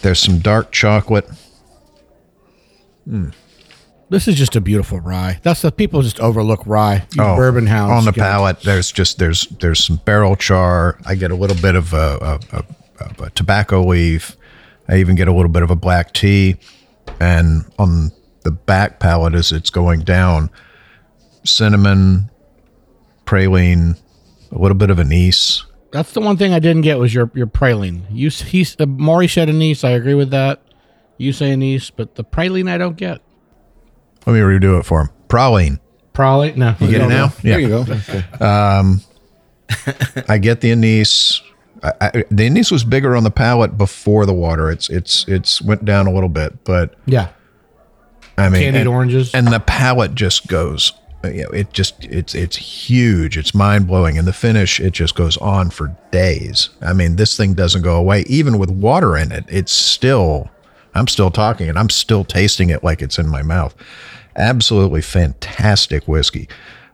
There's 0.02 0.18
some 0.18 0.38
dark 0.38 0.72
chocolate. 0.72 1.28
This 4.08 4.28
is 4.28 4.34
just 4.36 4.54
a 4.56 4.60
beautiful 4.60 5.00
rye. 5.00 5.40
That's 5.42 5.62
the 5.62 5.72
people 5.72 6.02
just 6.02 6.20
overlook 6.20 6.66
rye. 6.66 7.06
You 7.14 7.22
Oh, 7.22 7.36
bourbon 7.36 7.66
hounds 7.66 7.92
on 7.92 8.04
the 8.04 8.12
palate. 8.12 8.60
There's 8.60 8.92
just 8.92 9.18
there's 9.18 9.46
there's 9.46 9.82
some 9.82 9.96
barrel 10.04 10.36
char. 10.36 10.98
I 11.06 11.14
get 11.14 11.30
a 11.30 11.34
little 11.34 11.56
bit 11.56 11.74
of 11.74 11.94
a, 11.94 12.40
a, 12.52 12.56
a, 12.58 13.04
of 13.04 13.20
a 13.20 13.30
tobacco 13.30 13.82
leaf. 13.82 14.36
I 14.88 14.98
even 14.98 15.16
get 15.16 15.28
a 15.28 15.32
little 15.32 15.50
bit 15.50 15.62
of 15.62 15.70
a 15.70 15.76
black 15.76 16.12
tea, 16.12 16.56
and 17.20 17.64
on 17.78 18.12
the 18.42 18.50
back 18.50 19.00
palate 19.00 19.34
as 19.34 19.50
it's 19.50 19.70
going 19.70 20.00
down, 20.00 20.50
cinnamon, 21.44 22.28
praline, 23.24 23.98
a 24.50 24.58
little 24.58 24.76
bit 24.76 24.90
of 24.90 24.98
anise. 25.00 25.64
That's 25.92 26.12
the 26.12 26.20
one 26.20 26.36
thing 26.36 26.52
I 26.54 26.58
didn't 26.58 26.82
get 26.82 26.98
was 26.98 27.12
your 27.14 27.30
your 27.34 27.46
praline. 27.46 28.02
You 28.10 28.28
s- 28.28 28.40
he's 28.42 28.76
uh, 28.80 28.86
Maury 28.86 29.28
said 29.28 29.48
anise. 29.48 29.84
I 29.84 29.90
agree 29.90 30.14
with 30.14 30.30
that. 30.30 30.62
You 31.18 31.32
say 31.32 31.52
anise, 31.52 31.90
but 31.90 32.14
the 32.14 32.24
praline 32.24 32.68
I 32.70 32.78
don't 32.78 32.96
get. 32.96 33.20
Let 34.26 34.32
me 34.34 34.40
redo 34.40 34.78
it 34.80 34.84
for 34.84 35.02
him. 35.02 35.08
Praline. 35.28 35.78
Praline, 36.14 36.56
no. 36.56 36.74
You 36.80 36.90
get 36.90 37.00
it 37.02 37.08
now? 37.08 37.32
Yeah. 37.42 37.58
There 37.58 37.60
you 37.60 37.68
go. 37.68 38.44
Um, 38.44 39.00
I 40.28 40.38
get 40.38 40.60
the 40.60 40.72
anise. 40.72 41.40
I, 41.82 41.92
I, 42.00 42.24
the 42.30 42.44
anise 42.46 42.70
was 42.70 42.84
bigger 42.84 43.16
on 43.16 43.24
the 43.24 43.30
palate 43.30 43.76
before 43.76 44.24
the 44.26 44.34
water. 44.34 44.70
It's 44.70 44.88
it's 44.88 45.26
it's 45.28 45.60
went 45.60 45.84
down 45.84 46.06
a 46.06 46.12
little 46.12 46.28
bit, 46.28 46.64
but 46.64 46.94
Yeah, 47.06 47.28
I 48.38 48.48
mean, 48.48 48.62
Candied 48.62 48.80
and, 48.82 48.88
oranges. 48.88 49.34
and 49.34 49.46
the 49.48 49.60
palate 49.60 50.14
just 50.14 50.46
goes. 50.46 50.92
You 51.24 51.44
know, 51.44 51.50
it 51.50 51.72
just 51.72 52.04
it's 52.04 52.34
it's 52.34 52.56
huge. 52.56 53.36
It's 53.38 53.54
mind 53.54 53.86
blowing, 53.86 54.18
and 54.18 54.26
the 54.26 54.32
finish 54.32 54.80
it 54.80 54.92
just 54.92 55.14
goes 55.14 55.36
on 55.38 55.70
for 55.70 55.96
days. 56.10 56.70
I 56.80 56.92
mean, 56.92 57.16
this 57.16 57.36
thing 57.36 57.54
doesn't 57.54 57.82
go 57.82 57.96
away, 57.96 58.24
even 58.26 58.58
with 58.58 58.70
water 58.70 59.16
in 59.16 59.32
it. 59.32 59.44
It's 59.48 59.72
still. 59.72 60.50
I'm 60.94 61.08
still 61.08 61.30
talking, 61.30 61.70
and 61.70 61.78
I'm 61.78 61.88
still 61.88 62.22
tasting 62.22 62.68
it 62.68 62.84
like 62.84 63.00
it's 63.00 63.18
in 63.18 63.26
my 63.26 63.42
mouth. 63.42 63.74
Absolutely 64.36 65.00
fantastic 65.00 66.06
whiskey. 66.06 66.48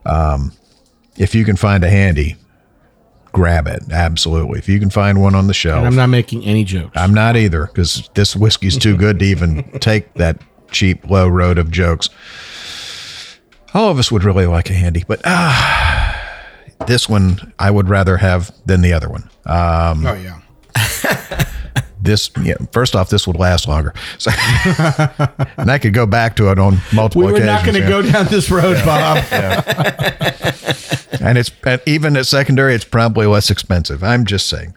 Um, 0.06 0.52
if 1.16 1.34
you 1.34 1.44
can 1.44 1.56
find 1.56 1.82
a 1.82 1.90
handy, 1.90 2.36
grab 3.32 3.66
it. 3.66 3.82
Absolutely. 3.90 4.58
If 4.58 4.68
you 4.68 4.78
can 4.78 4.90
find 4.90 5.20
one 5.20 5.34
on 5.34 5.48
the 5.48 5.54
shelf, 5.54 5.78
and 5.78 5.86
I'm 5.86 5.96
not 5.96 6.08
making 6.08 6.44
any 6.44 6.64
jokes. 6.64 6.96
I'm 6.96 7.12
not 7.12 7.36
either 7.36 7.66
because 7.66 8.08
this 8.14 8.36
whiskey's 8.36 8.78
too 8.78 8.96
good 8.96 9.18
to 9.18 9.24
even 9.24 9.64
take 9.80 10.14
that 10.14 10.40
cheap, 10.70 11.08
low 11.08 11.28
road 11.28 11.58
of 11.58 11.70
jokes. 11.70 12.08
All 13.74 13.90
of 13.90 13.98
us 13.98 14.10
would 14.10 14.24
really 14.24 14.46
like 14.46 14.70
a 14.70 14.72
handy, 14.72 15.04
but 15.06 15.20
ah, 15.24 15.98
this 16.86 17.08
one 17.08 17.52
I 17.58 17.70
would 17.70 17.88
rather 17.88 18.16
have 18.16 18.52
than 18.66 18.80
the 18.80 18.92
other 18.92 19.08
one. 19.08 19.28
Um, 19.46 20.06
oh 20.06 20.14
yeah. 20.14 20.40
this, 22.00 22.30
yeah, 22.42 22.54
first 22.72 22.96
off, 22.96 23.10
this 23.10 23.26
would 23.26 23.36
last 23.36 23.68
longer, 23.68 23.92
so, 24.18 24.30
and 25.56 25.70
I 25.70 25.78
could 25.78 25.94
go 25.94 26.06
back 26.06 26.36
to 26.36 26.50
it 26.50 26.58
on 26.58 26.78
multiple. 26.94 27.26
We 27.26 27.32
were 27.32 27.40
not 27.40 27.64
going 27.64 27.74
to 27.74 27.80
yeah. 27.80 27.88
go 27.88 28.02
down 28.02 28.26
this 28.26 28.50
road, 28.50 28.76
Bob. 28.84 29.18
and 31.20 31.36
it's 31.36 31.50
and 31.64 31.80
even 31.86 32.16
at 32.16 32.26
secondary, 32.26 32.74
it's 32.74 32.84
probably 32.84 33.26
less 33.26 33.50
expensive. 33.50 34.02
I'm 34.02 34.24
just 34.24 34.48
saying. 34.48 34.74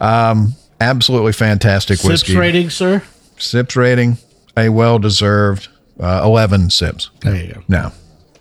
Um, 0.00 0.54
absolutely 0.80 1.32
fantastic 1.32 1.98
Sips 1.98 2.08
whiskey. 2.08 2.36
rating, 2.36 2.70
sir. 2.70 3.02
Sips 3.38 3.76
rating, 3.76 4.18
a 4.56 4.68
well 4.68 4.98
deserved 4.98 5.68
uh, 6.00 6.22
11 6.24 6.70
sips. 6.70 7.10
There 7.20 7.36
you 7.36 7.54
go. 7.54 7.62
No, 7.68 7.92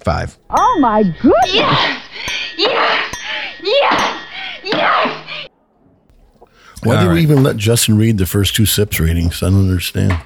five. 0.08 0.38
Oh 0.50 0.78
my 0.80 1.04
goodness. 1.04 1.54
Yes! 1.54 2.06
Yes! 2.58 3.16
Yes! 3.62 4.22
Yes! 4.64 5.50
Why 6.84 6.96
All 6.96 7.02
did 7.02 7.08
right. 7.08 7.14
we 7.16 7.22
even 7.22 7.44
let 7.44 7.58
Justin 7.58 7.98
read 7.98 8.18
the 8.18 8.26
first 8.26 8.56
two 8.56 8.66
sips 8.66 9.02
ratings? 9.02 9.44
I 9.44 9.50
don't 9.50 9.60
understand. 9.60 10.18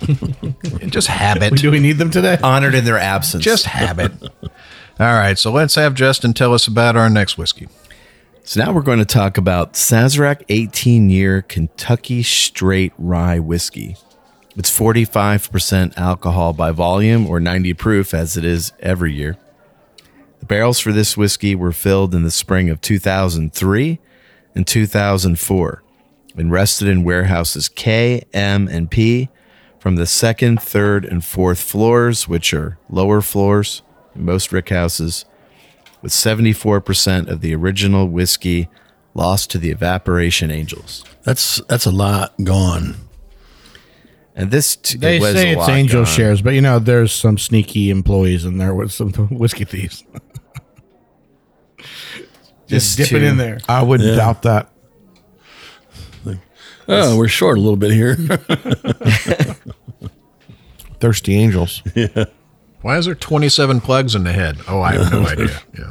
Just 0.90 1.08
habit. 1.08 1.56
Do 1.56 1.70
we 1.70 1.78
need 1.78 1.98
them 1.98 2.10
today? 2.10 2.38
Honored 2.42 2.74
in 2.74 2.86
their 2.86 2.96
absence. 2.96 3.44
Just 3.44 3.66
habit. 3.66 4.12
All 4.42 5.14
right, 5.14 5.38
so 5.38 5.52
let's 5.52 5.74
have 5.74 5.92
Justin 5.92 6.32
tell 6.32 6.54
us 6.54 6.66
about 6.66 6.96
our 6.96 7.10
next 7.10 7.36
whiskey. 7.36 7.68
So 8.44 8.64
now 8.64 8.72
we're 8.72 8.80
going 8.80 8.98
to 8.98 9.04
talk 9.04 9.36
about 9.36 9.74
Sazerac 9.74 10.42
18 10.48 11.10
year 11.10 11.42
Kentucky 11.42 12.22
straight 12.22 12.94
rye 12.96 13.38
whiskey. 13.40 13.96
It's 14.58 14.76
45% 14.76 15.96
alcohol 15.96 16.52
by 16.52 16.72
volume 16.72 17.28
or 17.28 17.38
90 17.38 17.74
proof 17.74 18.12
as 18.12 18.36
it 18.36 18.44
is 18.44 18.72
every 18.80 19.12
year. 19.12 19.36
The 20.40 20.46
barrels 20.46 20.80
for 20.80 20.90
this 20.90 21.16
whiskey 21.16 21.54
were 21.54 21.70
filled 21.70 22.12
in 22.12 22.24
the 22.24 22.30
spring 22.32 22.68
of 22.68 22.80
2003 22.80 24.00
and 24.56 24.66
2004 24.66 25.82
and 26.36 26.50
rested 26.50 26.88
in 26.88 27.04
warehouses 27.04 27.68
K, 27.68 28.24
M, 28.34 28.66
and 28.66 28.90
P 28.90 29.28
from 29.78 29.94
the 29.94 30.06
second, 30.06 30.60
third, 30.60 31.04
and 31.04 31.24
fourth 31.24 31.60
floors, 31.60 32.26
which 32.26 32.52
are 32.52 32.78
lower 32.90 33.20
floors 33.20 33.82
in 34.16 34.24
most 34.24 34.52
rick 34.52 34.70
houses, 34.70 35.24
with 36.02 36.10
74% 36.10 37.28
of 37.28 37.42
the 37.42 37.54
original 37.54 38.08
whiskey 38.08 38.68
lost 39.14 39.52
to 39.52 39.58
the 39.58 39.70
evaporation 39.70 40.50
angels. 40.50 41.04
That's 41.22 41.60
that's 41.68 41.86
a 41.86 41.92
lot 41.92 42.34
gone. 42.42 43.07
And 44.38 44.50
this 44.52 44.76
t- 44.76 44.96
They 44.96 45.16
it 45.16 45.20
was 45.20 45.32
say 45.34 45.52
a 45.52 45.58
it's 45.58 45.68
angel 45.68 46.04
gone. 46.04 46.14
shares, 46.14 46.40
but 46.42 46.54
you 46.54 46.60
know, 46.60 46.78
there's 46.78 47.10
some 47.12 47.38
sneaky 47.38 47.90
employees 47.90 48.44
in 48.44 48.58
there 48.58 48.72
with 48.74 48.92
some 48.92 49.12
whiskey 49.30 49.64
thieves. 49.64 50.04
Just 52.68 52.96
dip 52.98 53.12
it 53.12 53.22
in 53.22 53.36
there. 53.36 53.58
I 53.68 53.82
would 53.82 54.00
Yeah. 54.00 54.16
doubt 54.16 54.42
that. 54.42 54.70
Oh, 56.90 57.18
we're 57.18 57.28
short 57.28 57.58
a 57.58 57.60
little 57.60 57.76
bit 57.76 57.92
here. 57.92 58.16
Thirsty 61.00 61.34
angels. 61.36 61.82
Yeah. 61.94 62.24
Why 62.80 62.96
is 62.96 63.04
there 63.06 63.14
27 63.14 63.80
plugs 63.82 64.14
in 64.14 64.24
the 64.24 64.32
head? 64.32 64.56
Oh, 64.68 64.80
I 64.80 64.94
have 64.94 65.12
no 65.12 65.26
idea. 65.26 65.60
Yeah. 65.78 65.90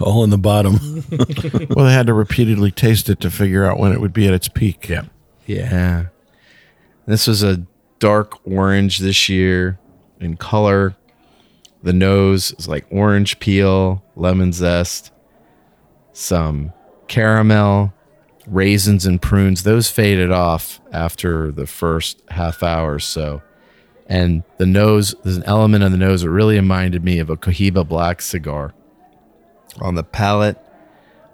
All 0.00 0.24
in 0.24 0.30
the 0.30 0.38
bottom. 0.38 1.04
well, 1.74 1.86
they 1.86 1.92
had 1.92 2.06
to 2.08 2.14
repeatedly 2.14 2.70
taste 2.70 3.08
it 3.08 3.20
to 3.20 3.30
figure 3.30 3.64
out 3.64 3.78
when 3.78 3.92
it 3.92 4.00
would 4.00 4.12
be 4.12 4.26
at 4.26 4.34
its 4.34 4.48
peak. 4.48 4.88
Yeah. 4.88 5.04
Yeah. 5.46 6.06
This 7.08 7.26
was 7.26 7.42
a 7.42 7.64
dark 8.00 8.38
orange 8.46 8.98
this 8.98 9.30
year 9.30 9.78
in 10.20 10.36
color. 10.36 10.94
The 11.82 11.94
nose 11.94 12.52
is 12.58 12.68
like 12.68 12.84
orange 12.90 13.40
peel, 13.40 14.04
lemon 14.14 14.52
zest, 14.52 15.10
some 16.12 16.74
caramel, 17.06 17.94
raisins, 18.46 19.06
and 19.06 19.22
prunes. 19.22 19.62
Those 19.62 19.88
faded 19.88 20.30
off 20.30 20.82
after 20.92 21.50
the 21.50 21.66
first 21.66 22.22
half 22.28 22.62
hour 22.62 22.96
or 22.96 22.98
so. 22.98 23.40
And 24.06 24.42
the 24.58 24.66
nose, 24.66 25.14
there's 25.24 25.38
an 25.38 25.44
element 25.44 25.84
of 25.84 25.92
the 25.92 25.96
nose 25.96 26.20
that 26.20 26.30
really 26.30 26.56
reminded 26.56 27.02
me 27.02 27.20
of 27.20 27.30
a 27.30 27.38
Cohiba 27.38 27.88
black 27.88 28.20
cigar. 28.20 28.74
On 29.80 29.94
the 29.94 30.04
palate, 30.04 30.58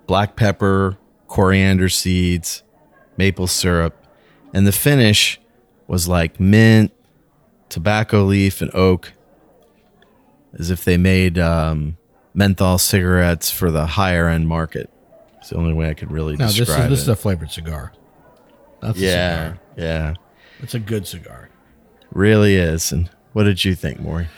black 0.06 0.37
pepper, 0.37 0.98
coriander 1.26 1.88
seeds, 1.88 2.62
maple 3.16 3.48
syrup, 3.48 4.06
and 4.52 4.68
the 4.68 4.72
finish 4.72 5.40
was 5.86 6.08
like 6.08 6.38
mint, 6.40 6.92
tobacco 7.68 8.24
leaf, 8.24 8.60
and 8.60 8.74
oak, 8.74 9.12
as 10.58 10.70
if 10.70 10.84
they 10.84 10.96
made 10.96 11.38
um, 11.38 11.96
menthol 12.32 12.78
cigarettes 12.78 13.50
for 13.50 13.70
the 13.70 13.86
higher 13.86 14.28
end 14.28 14.48
market. 14.48 14.90
It's 15.38 15.50
the 15.50 15.56
only 15.56 15.74
way 15.74 15.90
I 15.90 15.94
could 15.94 16.10
really 16.10 16.36
describe 16.36 16.38
it. 16.38 16.42
No, 16.42 16.46
this 16.46 16.58
is 16.60 16.66
describe 16.66 16.90
this 16.90 16.98
it. 17.00 17.02
is 17.02 17.08
a 17.08 17.16
flavored 17.16 17.50
cigar. 17.50 17.92
That's 18.80 18.98
a 18.98 19.02
yeah, 19.02 19.44
cigar. 19.44 19.60
yeah, 19.76 20.14
It's 20.60 20.74
a 20.74 20.78
good 20.80 21.06
cigar. 21.06 21.48
really 22.12 22.54
is. 22.56 22.92
And 22.92 23.10
what 23.32 23.44
did 23.44 23.64
you 23.64 23.74
think, 23.74 24.00
Maury? 24.00 24.28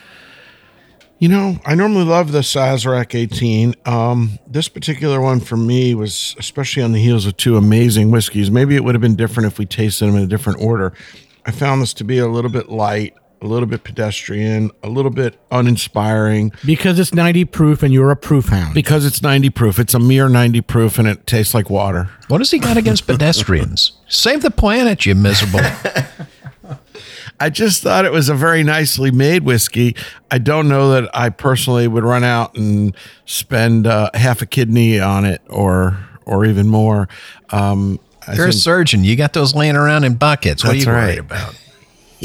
You 1.18 1.28
know, 1.30 1.58
I 1.64 1.74
normally 1.74 2.04
love 2.04 2.30
the 2.32 2.40
Sazerac 2.40 3.14
18. 3.14 3.74
Um, 3.86 4.38
this 4.46 4.68
particular 4.68 5.18
one 5.20 5.40
for 5.40 5.56
me 5.56 5.94
was 5.94 6.36
especially 6.38 6.82
on 6.82 6.92
the 6.92 6.98
heels 7.00 7.24
of 7.24 7.36
two 7.38 7.56
amazing 7.56 8.10
whiskeys. 8.10 8.50
Maybe 8.50 8.76
it 8.76 8.84
would 8.84 8.94
have 8.94 9.00
been 9.00 9.16
different 9.16 9.46
if 9.46 9.58
we 9.58 9.64
tasted 9.64 10.06
them 10.06 10.16
in 10.16 10.22
a 10.24 10.26
different 10.26 10.60
order. 10.60 10.92
I 11.46 11.52
found 11.52 11.80
this 11.80 11.94
to 11.94 12.04
be 12.04 12.18
a 12.18 12.26
little 12.26 12.50
bit 12.50 12.68
light, 12.68 13.14
a 13.40 13.46
little 13.46 13.68
bit 13.68 13.84
pedestrian, 13.84 14.70
a 14.82 14.88
little 14.88 15.10
bit 15.12 15.38
uninspiring 15.52 16.52
Because 16.64 16.98
it's 16.98 17.14
90 17.14 17.44
proof 17.46 17.82
and 17.82 17.92
you're 17.94 18.10
a 18.10 18.16
proof 18.16 18.48
hound. 18.48 18.74
because 18.74 19.06
it's 19.06 19.22
90 19.22 19.50
proof. 19.50 19.78
It's 19.78 19.94
a 19.94 19.98
mere 20.00 20.28
90 20.28 20.60
proof 20.62 20.98
and 20.98 21.06
it 21.06 21.26
tastes 21.26 21.54
like 21.54 21.70
water. 21.70 22.10
What 22.28 22.40
has 22.40 22.50
he 22.50 22.58
got 22.58 22.76
against 22.76 23.06
pedestrians? 23.06 23.92
Save 24.08 24.42
the 24.42 24.50
planet, 24.50 25.06
you 25.06 25.14
miserable. 25.14 25.60
I 27.38 27.50
just 27.50 27.82
thought 27.82 28.06
it 28.06 28.12
was 28.12 28.28
a 28.30 28.34
very 28.34 28.62
nicely 28.62 29.10
made 29.10 29.42
whiskey. 29.42 29.94
I 30.30 30.38
don't 30.38 30.68
know 30.68 30.90
that 30.92 31.10
I 31.14 31.28
personally 31.28 31.86
would 31.86 32.02
run 32.02 32.24
out 32.24 32.56
and 32.56 32.96
spend 33.26 33.86
uh, 33.86 34.10
half 34.14 34.40
a 34.40 34.46
kidney 34.46 34.98
on 34.98 35.24
it 35.26 35.42
or 35.48 35.98
or 36.24 36.44
even 36.46 36.66
more. 36.66 37.08
Um, 37.50 38.00
I 38.26 38.34
You're 38.34 38.48
a 38.48 38.52
surgeon. 38.52 39.04
You 39.04 39.16
got 39.16 39.32
those 39.32 39.54
laying 39.54 39.76
around 39.76 40.04
in 40.04 40.14
buckets. 40.14 40.64
What 40.64 40.74
are 40.74 40.76
you 40.76 40.86
right. 40.86 41.06
worried 41.06 41.18
about? 41.18 41.54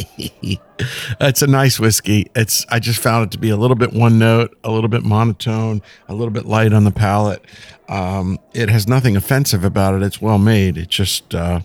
it's 1.20 1.42
a 1.42 1.48
nice 1.48 1.80
whiskey. 1.80 2.28
It's 2.36 2.66
I 2.70 2.80
just 2.80 3.02
found 3.02 3.28
it 3.28 3.32
to 3.32 3.38
be 3.38 3.50
a 3.50 3.58
little 3.58 3.76
bit 3.76 3.94
one 3.94 4.18
note, 4.18 4.58
a 4.64 4.72
little 4.72 4.88
bit 4.88 5.04
monotone, 5.04 5.82
a 6.08 6.14
little 6.14 6.32
bit 6.32 6.46
light 6.46 6.74
on 6.74 6.86
the 6.86 6.92
palate. 6.92 7.44
Um, 7.90 8.40
it 8.54 8.70
has 8.70 8.88
nothing 8.88 9.18
offensive 9.18 9.66
about 9.66 9.96
it. 9.96 10.04
It's 10.04 10.22
well 10.22 10.38
made. 10.38 10.78
It 10.78 10.88
just 10.88 11.36
uh, 11.36 11.60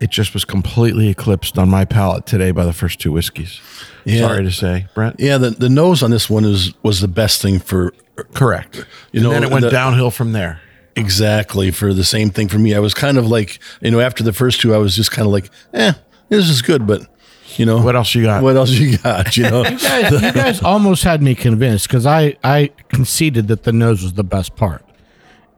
it 0.00 0.10
just 0.10 0.34
was 0.34 0.44
completely 0.44 1.08
eclipsed 1.08 1.56
on 1.56 1.70
my 1.70 1.84
palate 1.84 2.26
today 2.26 2.50
by 2.50 2.64
the 2.64 2.72
first 2.72 3.00
two 3.00 3.12
whiskeys. 3.12 3.60
Yeah. 4.04 4.26
Sorry 4.26 4.42
to 4.42 4.50
say, 4.50 4.86
Brent. 4.94 5.20
Yeah, 5.20 5.38
the, 5.38 5.50
the 5.50 5.68
nose 5.68 6.02
on 6.02 6.10
this 6.10 6.28
one 6.28 6.44
is 6.44 6.74
was 6.82 7.00
the 7.00 7.08
best 7.08 7.40
thing 7.40 7.60
for 7.60 7.94
Correct. 8.34 8.76
You 8.76 8.84
and 9.20 9.22
know, 9.22 9.30
then 9.30 9.44
it 9.44 9.50
went 9.50 9.64
the- 9.64 9.70
downhill 9.70 10.10
from 10.10 10.32
there. 10.32 10.60
Exactly 10.96 11.70
for 11.70 11.92
the 11.94 12.04
same 12.04 12.30
thing 12.30 12.48
for 12.48 12.58
me. 12.58 12.74
I 12.74 12.78
was 12.78 12.94
kind 12.94 13.18
of 13.18 13.26
like 13.26 13.58
you 13.80 13.90
know 13.90 14.00
after 14.00 14.22
the 14.22 14.32
first 14.32 14.60
two, 14.60 14.74
I 14.74 14.78
was 14.78 14.94
just 14.96 15.10
kind 15.10 15.26
of 15.26 15.32
like, 15.32 15.50
eh, 15.74 15.92
this 16.28 16.48
is 16.48 16.62
good, 16.62 16.86
but 16.86 17.06
you 17.58 17.66
know 17.66 17.82
What 17.82 17.96
else 17.96 18.14
you 18.14 18.22
got? 18.22 18.42
What 18.42 18.56
else 18.56 18.70
you 18.70 18.96
got? 18.98 19.36
You 19.36 19.44
know, 19.44 19.64
You 19.68 19.78
guys, 19.78 20.10
you 20.12 20.32
guys 20.32 20.62
almost 20.62 21.04
had 21.04 21.22
me 21.22 21.34
convinced 21.34 21.86
because 21.88 22.06
I, 22.06 22.36
I 22.42 22.70
conceded 22.88 23.48
that 23.48 23.64
the 23.64 23.72
nose 23.72 24.02
was 24.02 24.14
the 24.14 24.24
best 24.24 24.56
part. 24.56 24.84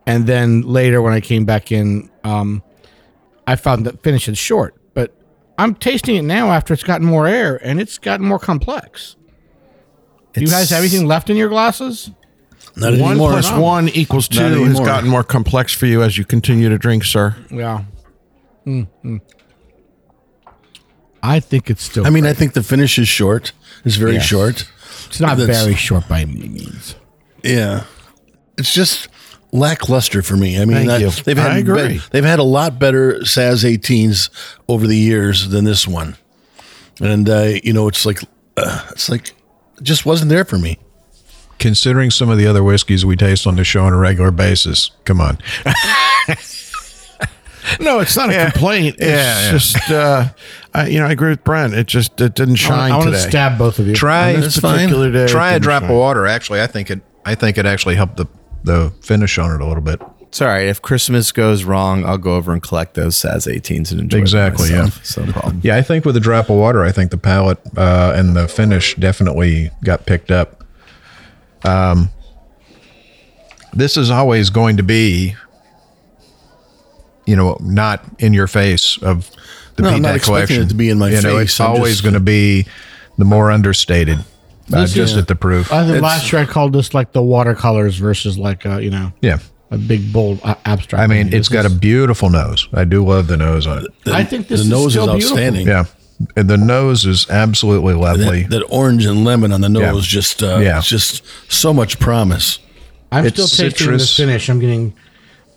And 0.07 0.27
then 0.27 0.63
later 0.63 1.01
when 1.01 1.13
I 1.13 1.21
came 1.21 1.45
back 1.45 1.73
in, 1.73 2.11
um, 2.25 2.63
I 3.47 3.57
found 3.57 3.87
that 3.87 4.03
finish 4.03 4.29
is 4.29 4.37
short. 4.39 4.75
But 4.95 5.15
I'm 5.59 5.75
tasting 5.75 6.17
it 6.17 6.23
now 6.23 6.51
after 6.51 6.75
it's 6.75 6.83
gotten 6.83 7.07
more 7.07 7.27
air 7.27 7.57
and 7.65 7.81
it's 7.81 7.99
gotten 7.99 8.27
more 8.27 8.39
complex. 8.39 9.17
Do 10.33 10.41
you 10.41 10.49
guys 10.49 10.71
have 10.71 10.81
anything 10.81 11.07
left 11.07 11.31
in 11.31 11.37
your 11.37 11.49
glasses? 11.49 12.11
Not 12.77 12.93
One 12.99 13.11
anymore. 13.13 13.31
plus 13.31 13.53
one 13.53 13.89
equals 13.91 14.27
two 14.29 14.41
has 14.41 14.53
anymore. 14.57 14.85
gotten 14.85 15.09
more 15.09 15.23
complex 15.23 15.73
for 15.73 15.87
you 15.87 16.03
as 16.03 16.19
you 16.19 16.25
continue 16.25 16.69
to 16.69 16.77
drink, 16.79 17.05
sir. 17.05 17.37
Yeah. 17.51 17.85
Mm-hmm. 18.67 19.19
I 21.23 21.41
think 21.41 21.71
it's 21.71 21.83
still. 21.83 22.07
I 22.07 22.11
mean, 22.11 22.27
I 22.27 22.33
think 22.33 22.53
the 22.53 22.63
finish 22.63 22.99
is 22.99 23.09
short. 23.09 23.53
It's 23.85 23.97
very 23.97 24.15
Yes. 24.15 24.25
short. 24.27 24.65
it's 25.07 25.21
not 25.21 25.37
that's- 25.39 25.63
very 25.63 25.75
short 25.77 26.09
by 26.09 26.21
any 26.23 26.49
means. 26.49 26.97
Yeah, 27.43 27.85
it's 28.59 28.73
just 28.75 29.09
lackluster 29.53 30.23
for 30.23 30.37
me. 30.37 30.61
I 30.61 30.65
mean, 30.65 30.77
Thank 30.79 30.91
I- 30.91 30.97
you. 30.99 31.11
they've 31.11 31.37
had 31.39 31.53
I 31.53 31.59
agree. 31.59 32.01
they've 32.11 32.25
had 32.25 32.39
a 32.39 32.45
lot 32.45 32.79
better 32.79 33.15
Saz 33.21 33.65
18s 33.65 34.29
over 34.69 34.87
the 34.87 34.97
years 34.97 35.49
than 35.51 35.65
this 35.65 35.87
one, 35.87 36.17
and 37.01 37.29
uh, 37.29 37.53
you 37.63 37.73
know, 37.73 37.87
it's 37.89 38.05
like 38.05 38.21
uh, 38.57 38.81
it's 38.91 39.09
like 39.09 39.29
it 39.29 39.83
just 39.83 40.05
wasn't 40.07 40.29
there 40.31 40.45
for 40.45 40.59
me. 40.59 40.79
Considering 41.65 42.11
some 42.11 42.29
of 42.29 42.37
the 42.37 42.47
other 42.47 42.63
whiskeys 42.63 43.07
we 43.07 43.17
taste 43.17 43.47
on 43.47 43.57
the 43.57 43.65
show 43.65 43.85
on 43.85 43.95
a 43.95 43.97
regular 43.97 44.31
basis, 44.31 44.91
come 45.07 45.19
on. 45.19 45.39
No, 47.81 48.01
it's 48.01 48.15
not 48.19 48.29
a 48.29 48.51
complaint. 48.51 48.97
It's 48.99 49.07
Yeah, 49.07 49.41
yeah. 49.47 49.51
just, 49.53 49.91
uh, 49.91 50.29
I, 50.75 50.89
you 50.89 50.99
know, 51.01 51.07
I 51.07 51.13
agree 51.13 51.31
with 51.31 51.43
Brent. 51.43 51.73
It 51.73 51.87
just 51.87 52.21
it 52.21 52.35
didn't 52.35 52.57
shine 52.57 52.93
I 52.93 52.99
want 52.99 53.13
to 53.13 53.19
stab 53.19 53.57
both 53.57 53.79
of 53.79 53.87
you. 53.89 53.95
Try 53.95 54.35
On 54.35 54.43
this 54.43 54.61
particular 54.61 55.11
day, 55.11 55.27
try 55.27 55.53
a 55.55 55.59
drop 55.59 55.81
shine. 55.85 55.91
of 55.91 55.97
water. 55.97 56.27
Actually, 56.27 56.61
I 56.61 56.67
think 56.67 56.91
it. 56.91 57.01
I 57.25 57.35
think 57.35 57.57
it 57.57 57.65
actually 57.65 57.95
helped 57.95 58.19
the 58.19 58.27
the 58.65 58.93
finish 59.01 59.39
on 59.39 59.51
it 59.55 59.63
a 59.63 59.67
little 59.67 59.83
bit. 59.83 60.03
It's 60.21 60.43
all 60.43 60.49
right. 60.49 60.67
If 60.69 60.83
Christmas 60.83 61.33
goes 61.33 61.65
wrong, 61.65 62.05
I'll 62.05 62.19
go 62.19 62.35
over 62.37 62.53
and 62.53 62.63
collect 62.63 62.93
those 62.95 63.17
Saz 63.17 63.47
18s 63.51 63.93
and 63.93 64.01
enjoy 64.01 64.19
Exactly, 64.19 64.69
Them 64.69 64.77
yeah. 64.77 64.83
myself. 64.83 65.07
So 65.07 65.25
no 65.25 65.33
problem. 65.33 65.61
Yeah, 65.65 65.77
I 65.77 65.83
think 65.83 66.05
with 66.05 66.17
a 66.19 66.21
drop 66.21 66.51
of 66.51 66.57
water, 66.57 66.83
I 66.85 66.93
think 66.93 67.11
the 67.11 67.17
palate 67.19 67.59
uh, 67.79 68.13
and 68.15 68.37
the 68.37 68.47
finish 68.49 68.95
definitely 68.97 69.71
got 69.83 70.05
picked 70.05 70.31
up. 70.31 70.64
Um, 71.65 72.11
this 73.73 73.97
is 73.97 74.11
always 74.11 74.51
going 74.51 74.77
to 74.77 74.83
be, 74.83 75.35
you 77.27 77.37
know, 77.37 77.57
not 77.61 78.05
in 78.19 78.33
your 78.33 78.47
face 78.47 78.99
of 79.03 79.31
the 79.77 79.83
No, 79.83 79.89
I'm 79.91 80.03
not 80.03 80.15
expecting 80.15 80.47
collection. 80.57 80.63
it 80.63 80.69
to 80.69 80.75
be 80.75 80.91
in 80.91 80.99
my 80.99 81.11
you 81.11 81.21
know, 81.23 81.39
it's 81.39 81.59
I'm 81.61 81.71
always 81.71 82.01
going 82.01 82.15
to 82.15 82.21
be 82.21 82.67
the 83.19 83.25
more 83.25 83.51
understated. 83.51 84.19
Uh, 84.73 84.83
This 84.83 84.93
just 84.95 85.13
is- 85.13 85.19
at 85.19 85.29
the 85.29 85.35
proof. 85.35 85.73
I 85.73 85.81
think 85.85 85.97
It's- 85.97 86.03
last 86.03 86.33
year 86.33 86.43
I 86.43 86.47
called 86.47 86.73
this 86.73 86.95
like 86.95 87.13
the 87.13 87.23
watercolors 87.23 87.97
versus 87.97 88.39
like 88.39 88.65
uh, 88.65 88.77
you 88.79 88.91
know 88.91 89.13
yeah. 89.21 89.39
a 89.71 89.77
big 89.79 90.13
bold 90.13 90.41
uh, 90.45 90.55
abstract. 90.65 91.03
I 91.03 91.07
mean, 91.07 91.27
it's 91.29 91.49
This 91.49 91.49
got 91.49 91.67
a 91.67 91.71
beautiful 91.71 92.31
nose. 92.31 92.69
I 92.73 92.85
do 92.85 93.05
love 93.05 93.27
the 93.27 93.37
nose 93.37 93.67
on 93.67 93.79
it. 93.85 93.91
The, 94.05 94.15
I 94.15 94.25
think 94.25 94.49
this 94.49 94.61
the 94.61 94.65
is 94.65 94.71
nose 94.71 94.93
still 94.93 95.05
is 95.11 95.15
beautiful. 95.17 95.37
outstanding. 95.39 95.67
Yeah. 95.67 95.85
And 96.37 96.49
the 96.49 96.57
nose 96.57 97.05
is 97.05 97.29
absolutely 97.29 97.95
lovely. 97.95 98.43
That, 98.45 98.51
that 98.61 98.63
orange 98.69 99.05
and 99.05 99.25
lemon 99.25 99.53
on 99.53 99.61
the 99.61 99.69
Yeah. 99.71 99.91
nose 99.93 100.07
just 100.07 100.43
uh, 100.43 100.59
Yeah. 100.63 100.81
just 100.81 101.23
so 101.53 101.73
much 101.73 101.99
promise. 101.99 102.59
I'm 103.13 103.27
it's 103.27 103.35
still 103.43 103.69
tasting 103.71 103.93
the 103.93 103.99
finish. 103.99 104.49
I'm 104.49 104.59
getting 104.61 104.95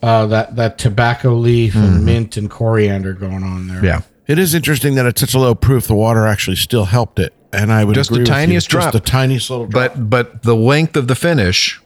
uh, 0.03 0.25
that 0.27 0.55
that 0.55 0.77
tobacco 0.77 1.33
leaf 1.35 1.75
and 1.75 2.05
mint 2.05 2.37
and 2.37 2.49
coriander 2.49 3.13
going 3.13 3.43
on 3.43 3.67
there. 3.67 3.77
Mm-hmm. 3.77 3.85
yeah. 3.85 4.01
It 4.27 4.37
is 4.39 4.53
interesting 4.53 4.95
that 4.95 5.05
it's 5.05 5.21
such 5.21 5.33
a 5.33 5.39
low 5.39 5.55
proof, 5.55 5.87
the 5.87 5.95
water 5.95 6.27
actually 6.27 6.57
still 6.57 6.85
helped 6.85 7.17
it, 7.17 7.33
and 7.53 7.71
I 7.71 7.83
would 7.85 7.95
Just 7.95 8.09
the 8.09 8.15
agree 8.15 8.21
with 8.23 8.27
you. 8.27 8.33
tiniest 8.33 8.69
Just 8.69 8.81
drop. 8.81 8.93
the 8.93 8.99
tiniest 8.99 9.49
little 9.49 9.67
drop. 9.67 9.93
But 9.95 10.09
but 10.09 10.43
the 10.43 10.55
length 10.55 10.97
of 10.97 11.07
the 11.07 11.15
finish 11.15 11.79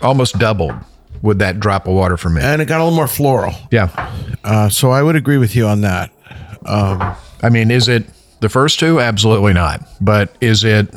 almost 0.00 0.38
doubled 0.38 0.74
with 1.22 1.38
that 1.38 1.58
drop 1.58 1.86
of 1.88 1.94
water 1.94 2.16
from 2.16 2.36
it. 2.36 2.44
and 2.44 2.62
it 2.62 2.66
got 2.66 2.80
a 2.80 2.84
little 2.84 2.96
more 2.96 3.08
floral. 3.08 3.54
Yeah. 3.70 3.88
Uh, 4.44 4.68
so 4.68 4.90
I 4.90 5.02
would 5.02 5.16
agree 5.16 5.38
with 5.38 5.56
you 5.56 5.66
on 5.66 5.80
that. 5.80 6.10
I 7.42 7.48
mean, 7.50 7.70
is 7.70 7.88
it 7.88 8.06
the 8.40 8.48
first 8.48 8.78
two? 8.80 9.00
Absolutely 9.00 9.52
not. 9.52 9.86
But 10.00 10.34
is 10.40 10.64
it 10.64 10.94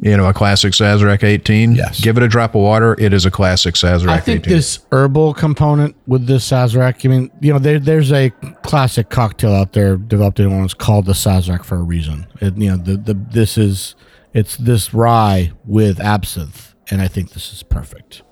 you 0.00 0.16
know 0.16 0.26
a 0.28 0.32
classic 0.32 0.72
Sazerac 0.72 1.24
18? 1.24 1.72
Yes. 1.72 2.00
Give 2.00 2.16
it 2.16 2.22
a 2.22 2.28
drop 2.28 2.54
of 2.54 2.62
water. 2.62 2.94
It 2.98 3.12
is 3.12 3.26
a 3.26 3.30
classic 3.30 3.74
Sazerac 3.74 4.08
I 4.08 4.20
think 4.20 4.40
18. 4.42 4.54
this 4.54 4.78
herbal 4.92 5.34
component 5.34 5.96
with 6.06 6.26
this 6.26 6.48
Sazerac, 6.48 7.04
I 7.04 7.08
mean, 7.08 7.30
you 7.40 7.52
know, 7.52 7.58
there, 7.58 7.78
there's 7.78 8.12
a 8.12 8.30
classic 8.62 9.10
cocktail 9.10 9.52
out 9.52 9.72
there 9.72 9.96
developed 9.96 10.38
in 10.38 10.46
New 10.46 10.52
Orleans 10.52 10.74
called 10.74 11.06
the 11.06 11.14
Sazerac 11.14 11.64
for 11.64 11.76
a 11.76 11.82
reason. 11.82 12.26
It, 12.40 12.56
you 12.56 12.70
know, 12.70 12.76
the, 12.76 12.96
the 12.96 13.14
this 13.14 13.58
is 13.58 13.94
it's 14.34 14.56
this 14.56 14.94
rye 14.94 15.52
with 15.64 16.00
absinthe, 16.00 16.74
and 16.90 17.00
I 17.00 17.08
think 17.08 17.32
this 17.32 17.52
is 17.52 17.62
perfect. 17.62 18.22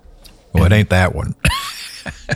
well, 0.52 0.64
it 0.64 0.72
ain't 0.72 0.90
that 0.90 1.14
one. 1.14 1.34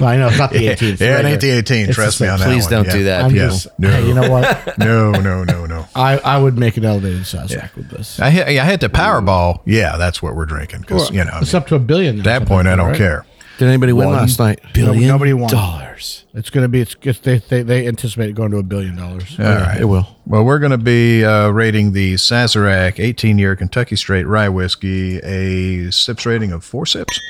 Well, 0.00 0.09
I 0.09 0.16
know 0.16 0.28
it's 0.28 0.38
not 0.38 0.50
the 0.50 0.59
18th. 0.66 1.00
yeah, 1.00 1.18
it 1.20 1.24
ain't 1.26 1.40
the 1.40 1.50
18. 1.50 1.87
It's 1.87 1.94
Trust 1.94 2.20
me 2.20 2.28
on 2.28 2.38
that 2.38 2.46
Please 2.46 2.64
one. 2.64 2.72
don't 2.72 2.87
Yeah. 2.87 2.92
do 2.92 3.04
that, 3.04 3.24
I'm 3.24 3.30
people. 3.33 3.48
just, 3.48 3.68
No. 3.78 3.90
hey, 3.90 4.06
you 4.06 4.14
know 4.14 4.30
what? 4.30 4.74
No, 4.78 5.11
no, 5.12 5.44
no, 5.44 5.66
no. 5.66 5.87
I, 5.94 6.18
I 6.18 6.38
would 6.38 6.59
make 6.59 6.76
an 6.76 6.85
elevated 6.85 7.22
Sazerac 7.22 7.74
with 7.76 7.90
this. 7.90 8.18
I 8.20 8.30
hit, 8.30 8.46
I 8.48 8.64
hit 8.64 8.80
the 8.80 8.88
Powerball. 8.88 9.61
Yeah, 9.66 9.96
that's 9.96 10.22
what 10.22 10.35
we're 10.37 10.46
drinking 10.46 10.80
because 10.83 11.11
you 11.11 11.24
know 11.24 11.30
I 11.33 11.40
it's 11.40 11.52
mean, 11.52 11.62
up 11.62 11.68
to 11.68 11.74
a 11.74 11.78
billion. 11.78 12.16
now, 12.16 12.20
at 12.20 12.24
that 12.40 12.48
point 12.48 12.66
I 12.68 12.76
don't 12.76 12.88
right? 12.88 12.96
care. 12.96 13.26
Did 13.59 13.68
anybody 13.68 13.92
win 13.92 14.06
One 14.06 14.16
last 14.16 14.38
night? 14.38 14.61
Billion 14.72 15.06
nobody 15.06 15.35
won. 15.35 15.50
dollars. 15.50 16.24
It's 16.33 16.48
going 16.48 16.62
to 16.64 16.68
be. 16.68 16.80
It's, 16.80 16.96
it's 17.02 17.18
they, 17.18 17.38
they 17.38 17.62
they 17.62 17.87
anticipate 17.87 18.30
it 18.30 18.33
going 18.35 18.52
to 18.52 18.56
a 18.56 18.62
billion 18.62 18.96
dollars. 18.96 19.38
All 19.38 19.44
right. 19.44 19.78
It 19.83 19.85
will. 19.85 20.06
Well, 20.24 20.44
we're 20.44 20.61
going 20.61 20.70
to 20.70 20.78
be 20.78 21.24
uh, 21.26 21.50
rating 21.50 21.92
the 21.92 22.14
Sazerac 22.14 22.98
18 22.98 23.37
year 23.38 23.54
Kentucky 23.56 23.96
Straight 23.96 24.26
Rye 24.26 24.48
Whiskey 24.48 25.18
a 25.18 25.90
sips 25.92 26.24
rating 26.24 26.52
of 26.52 26.64
four 26.64 26.87
sips. 26.87 27.20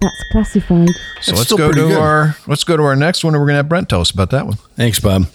That's 0.00 0.24
classified. 0.30 0.90
So 1.20 1.32
That's 1.32 1.50
let's 1.50 1.52
go 1.52 1.72
to 1.72 1.88
good. 1.88 1.96
our 1.96 2.36
let's 2.46 2.64
go 2.64 2.76
to 2.76 2.82
our 2.84 2.96
next 2.96 3.24
one, 3.24 3.34
and 3.34 3.40
we're 3.40 3.46
going 3.46 3.54
to 3.54 3.58
have 3.58 3.68
Brent 3.68 3.88
tell 3.88 4.00
us 4.00 4.10
about 4.10 4.30
that 4.30 4.46
one. 4.46 4.56
Thanks, 4.76 5.00
Bob. 5.00 5.26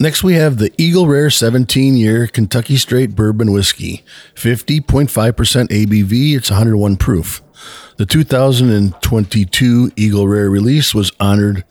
Next, 0.00 0.24
we 0.24 0.34
have 0.34 0.56
the 0.58 0.72
Eagle 0.78 1.06
Rare 1.06 1.30
17 1.30 1.94
year 1.96 2.26
Kentucky 2.26 2.76
Straight 2.76 3.14
Bourbon 3.14 3.52
Whiskey, 3.52 4.02
50.5% 4.34 5.08
ABV. 5.08 6.36
It's 6.36 6.50
101 6.50 6.96
proof. 6.96 7.40
The 7.98 8.06
2022 8.06 9.92
Eagle 9.94 10.26
Rare 10.26 10.50
release 10.50 10.94
was 10.94 11.12
honored 11.20 11.64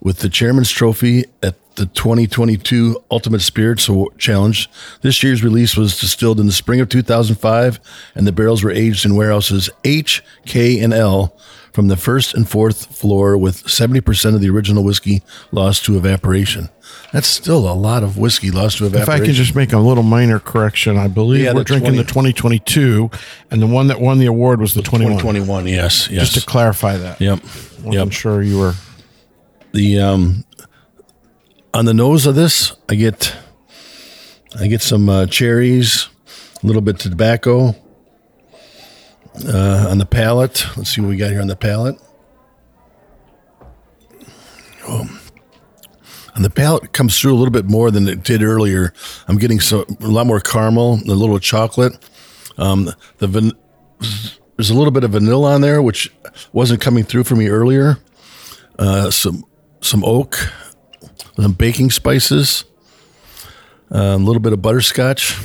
with 0.00 0.18
the 0.18 0.28
Chairman's 0.28 0.70
Trophy 0.70 1.26
at 1.42 1.54
the 1.76 1.86
2022 1.86 3.04
Ultimate 3.12 3.42
Spirits 3.42 3.88
Challenge. 4.16 4.68
This 5.02 5.22
year's 5.22 5.44
release 5.44 5.76
was 5.76 6.00
distilled 6.00 6.40
in 6.40 6.46
the 6.46 6.52
spring 6.52 6.80
of 6.80 6.88
2005, 6.88 7.78
and 8.16 8.26
the 8.26 8.32
barrels 8.32 8.64
were 8.64 8.72
aged 8.72 9.04
in 9.04 9.14
warehouses 9.14 9.70
H, 9.84 10.24
K, 10.46 10.80
and 10.80 10.92
L 10.92 11.36
from 11.72 11.88
the 11.88 11.96
first 11.96 12.34
and 12.34 12.48
fourth 12.48 12.86
floor, 12.96 13.36
with 13.36 13.64
70% 13.64 14.34
of 14.34 14.40
the 14.40 14.48
original 14.50 14.82
whiskey 14.84 15.22
lost 15.52 15.84
to 15.84 15.96
evaporation. 15.96 16.68
That's 17.12 17.26
still 17.26 17.70
a 17.70 17.74
lot 17.74 18.02
of 18.02 18.16
whiskey 18.18 18.50
lost 18.50 18.78
to 18.78 18.86
evaporation. 18.86 19.14
If. 19.14 19.22
I 19.22 19.24
can 19.24 19.34
just 19.34 19.54
make 19.54 19.72
a 19.72 19.78
little 19.78 20.02
minor 20.02 20.38
correction, 20.40 20.96
I 20.96 21.08
believe 21.08 21.44
Yeah, 21.44 21.52
we're 21.52 21.60
the 21.60 21.64
drinking 21.64 21.94
20. 21.94 21.98
the 21.98 22.04
2022, 22.04 23.10
and 23.50 23.62
the 23.62 23.66
one 23.66 23.86
that 23.88 24.00
won 24.00 24.18
the 24.18 24.26
award 24.26 24.60
was 24.60 24.74
the 24.74 24.82
21. 24.82 25.18
2021, 25.18 25.66
yes, 25.66 26.08
yes. 26.10 26.30
Just 26.30 26.40
to 26.44 26.50
clarify 26.50 26.96
that. 26.96 27.20
yep, 27.20 27.40
yep. 27.84 28.12
sure 28.12 28.42
you 28.42 28.58
were. 28.58 28.74
the 29.72 29.98
um 30.00 30.44
on 31.74 31.84
the 31.84 31.92
nose 31.94 32.24
of 32.26 32.34
this 32.34 32.72
i 32.88 32.94
get 32.94 33.36
i 34.58 34.66
get 34.66 34.80
some 34.80 35.08
uh, 35.10 35.26
cherries 35.26 36.08
a 36.62 36.66
little 36.66 36.80
bit 36.80 37.04
of 37.04 37.10
tobacco 37.12 37.74
uh, 39.46 39.86
on 39.90 39.98
the 39.98 40.06
palate 40.06 40.64
let's 40.76 40.94
see 40.94 41.00
what 41.00 41.08
we 41.08 41.16
got 41.16 41.30
here 41.30 41.40
on 41.40 41.46
the 41.46 41.56
palate 41.56 41.96
oh. 44.88 45.20
and 46.34 46.44
the 46.44 46.50
palate 46.50 46.92
comes 46.92 47.18
through 47.18 47.34
a 47.34 47.36
little 47.36 47.52
bit 47.52 47.66
more 47.66 47.90
than 47.90 48.08
it 48.08 48.22
did 48.22 48.42
earlier. 48.42 48.92
I'm 49.26 49.38
getting 49.38 49.60
a 49.60 49.84
lot 50.00 50.26
more 50.26 50.40
caramel, 50.40 50.94
a 50.94 51.14
little 51.14 51.38
chocolate. 51.38 51.92
Um, 52.56 52.90
the 53.18 53.26
van, 53.26 53.52
there's 54.56 54.70
a 54.70 54.74
little 54.74 54.90
bit 54.90 55.04
of 55.04 55.12
vanilla 55.12 55.54
on 55.54 55.60
there, 55.60 55.80
which 55.80 56.12
wasn't 56.52 56.80
coming 56.80 57.04
through 57.04 57.24
for 57.24 57.36
me 57.36 57.48
earlier. 57.48 57.98
Uh, 58.78 59.10
some 59.10 59.44
some 59.80 60.04
oak, 60.04 60.52
some 61.36 61.52
baking 61.52 61.90
spices, 61.90 62.64
uh, 63.92 64.14
a 64.14 64.16
little 64.16 64.40
bit 64.40 64.52
of 64.52 64.62
butterscotch. 64.62 65.36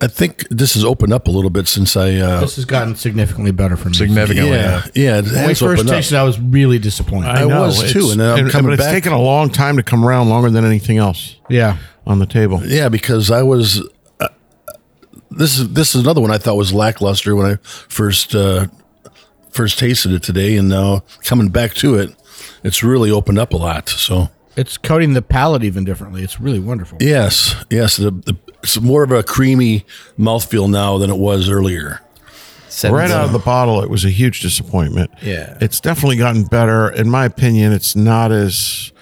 I 0.00 0.06
think 0.08 0.46
this 0.50 0.74
has 0.74 0.84
opened 0.84 1.12
up 1.12 1.26
a 1.26 1.30
little 1.30 1.50
bit 1.50 1.66
since 1.66 1.96
I. 1.96 2.14
Uh, 2.16 2.40
This 2.40 2.56
has 2.56 2.64
gotten 2.64 2.96
significantly 2.96 3.50
better 3.50 3.76
for 3.76 3.88
me. 3.88 3.94
Significantly, 3.94 4.50
yeah, 4.52 4.86
yeah. 4.94 5.18
It 5.18 5.24
When 5.26 5.46
we 5.48 5.54
first 5.54 5.62
opened 5.62 5.88
tasted, 5.88 6.16
I 6.16 6.22
was 6.22 6.38
really 6.38 6.78
disappointed. 6.78 7.28
I 7.30 7.46
was 7.46 7.78
it's- 7.78 7.92
too, 7.92 8.10
and 8.10 8.20
then 8.20 8.30
I'm 8.32 8.38
and- 8.44 8.50
coming 8.50 8.70
but 8.70 8.74
it's 8.74 8.82
back. 8.84 8.92
taken 8.92 9.12
a 9.12 9.20
long 9.20 9.50
time 9.50 9.76
to 9.76 9.82
come 9.82 10.04
around, 10.04 10.28
longer 10.28 10.50
than 10.50 10.64
anything 10.64 10.98
else 10.98 11.36
yeah, 11.48 11.78
on 12.06 12.18
the 12.18 12.26
table. 12.26 12.62
Yeah, 12.64 12.88
because 12.88 13.30
I 13.30 13.42
was. 13.42 13.82
Uh, 14.20 14.28
this 15.30 15.58
is 15.58 15.68
this 15.70 15.94
is 15.94 16.02
another 16.02 16.20
one 16.20 16.30
I 16.30 16.38
thought 16.38 16.56
was 16.56 16.72
lackluster 16.74 17.34
when 17.34 17.46
I 17.52 17.56
first 17.62 18.34
uh, 18.34 18.66
first 19.50 19.78
tasted 19.78 20.12
it 20.12 20.22
today, 20.22 20.56
and 20.56 20.68
now 20.68 21.04
coming 21.24 21.48
back 21.48 21.74
to 21.74 21.94
it, 21.96 22.14
it's 22.64 22.82
really 22.82 23.10
opened 23.10 23.38
up 23.38 23.52
a 23.52 23.56
lot. 23.56 23.88
So 23.88 24.28
it's 24.56 24.76
coating 24.76 25.14
the 25.14 25.22
palate 25.22 25.64
even 25.64 25.84
differently. 25.84 26.22
It's 26.22 26.38
really 26.40 26.60
wonderful. 26.60 26.98
yes, 27.00 27.54
yes, 27.70 27.96
the, 27.96 28.10
the, 28.10 28.36
it's 28.62 28.80
more 28.80 29.02
of 29.02 29.10
a 29.12 29.22
creamy 29.22 29.84
mouthfeel 30.18 30.68
now 30.70 30.98
than 30.98 31.10
it 31.10 31.16
was 31.18 31.48
earlier. 31.48 32.00
Right 32.84 33.10
out 33.10 33.24
of 33.24 33.32
the 33.32 33.38
bottle, 33.40 33.82
it 33.82 33.90
was 33.90 34.04
a 34.04 34.10
huge 34.10 34.40
disappointment. 34.40 35.10
Yeah. 35.22 35.58
It's 35.60 35.80
definitely 35.80 36.16
gotten 36.16 36.44
better. 36.44 36.88
In 36.90 37.10
my 37.10 37.24
opinion, 37.26 37.72
it's 37.72 37.94
not 37.96 38.30
as 38.32 38.92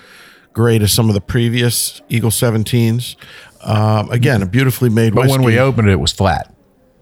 great 0.52 0.82
as 0.82 0.90
some 0.90 1.08
of 1.08 1.14
the 1.14 1.20
previous 1.20 2.00
Eagle 2.08 2.30
17s. 2.30 3.14
Um, 3.62 4.10
again, 4.10 4.42
a 4.42 4.46
beautifully 4.46 4.88
made 4.88 5.14
But 5.14 5.28
when 5.28 5.42
we 5.42 5.58
opened 5.58 5.88
it, 5.88 5.92
it 5.92 6.00
was 6.00 6.12
flat. 6.12 6.52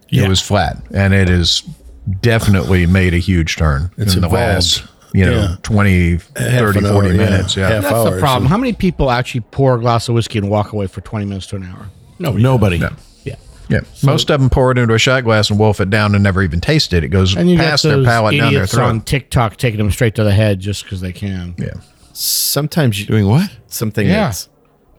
Yeah. 0.09 0.25
It 0.25 0.29
was 0.29 0.41
flat, 0.43 0.77
and 0.93 1.15
it 1.15 1.29
has 1.29 1.63
definitely 2.21 2.87
made 2.87 3.15
a 3.15 3.19
huge 3.19 3.57
turn 3.57 3.91
It's 3.97 4.15
in 4.15 4.21
the 4.21 4.29
last, 4.29 4.85
you 5.13 5.25
know, 5.25 5.33
Yeah. 5.51 5.57
20, 5.63 6.17
30, 6.19 6.79
an 6.79 6.85
40 6.85 6.87
hour, 6.87 7.05
yeah. 7.07 7.13
minutes. 7.31 7.57
Yeah. 7.57 7.69
Half 7.69 7.83
That's 7.83 7.95
hour, 7.95 8.11
the 8.15 8.21
problem. 8.21 8.45
so- 8.45 8.49
How 8.49 8.59
many 8.59 8.73
people 8.73 9.11
actually 9.11 9.41
pour 9.51 9.75
a 9.77 9.81
glass 9.81 10.09
of 10.09 10.15
whiskey 10.15 10.39
and 10.39 10.49
walk 10.51 10.73
away 10.73 10.87
for 10.87 11.01
20 11.01 11.25
minutes 11.27 11.47
to 11.49 11.57
an 11.57 11.65
hour? 11.65 11.87
Nobody. 12.19 12.43
Nobody. 12.43 12.77
Yeah. 12.79 12.91
Yeah. 13.69 13.81
Most 14.05 14.31
of 14.31 14.41
them 14.41 14.49
pour 14.49 14.71
it 14.71 14.79
into 14.79 14.95
a 14.95 14.99
shot 14.99 15.25
glass 15.25 15.51
and 15.51 15.59
wolf 15.59 15.81
it 15.81 15.91
down 15.91 16.15
and 16.15 16.23
never 16.23 16.41
even 16.43 16.61
taste 16.61 16.93
it. 16.93 17.03
It 17.03 17.09
goes 17.09 17.35
And 17.37 17.51
you 17.51 17.59
past 17.59 17.83
got 17.83 17.89
their 17.89 17.97
those 17.99 18.07
palate 18.07 18.33
down 18.37 18.53
their 18.53 18.63
idiots 18.63 18.73
throat. 18.75 18.85
on 18.87 19.01
TikTok 19.01 19.57
taking 19.57 19.79
them 19.79 19.91
straight 19.91 20.15
to 20.15 20.23
the 20.25 20.31
head 20.33 20.61
just 20.61 20.85
because 20.85 21.01
they 21.01 21.13
can. 21.13 21.57
yeah. 21.59 21.71
Sometimes 22.13 22.99
you 23.01 23.07
Doing 23.07 23.27
what? 23.27 23.51
something 23.67 24.07
Yeah. 24.07 24.27
that's 24.27 24.49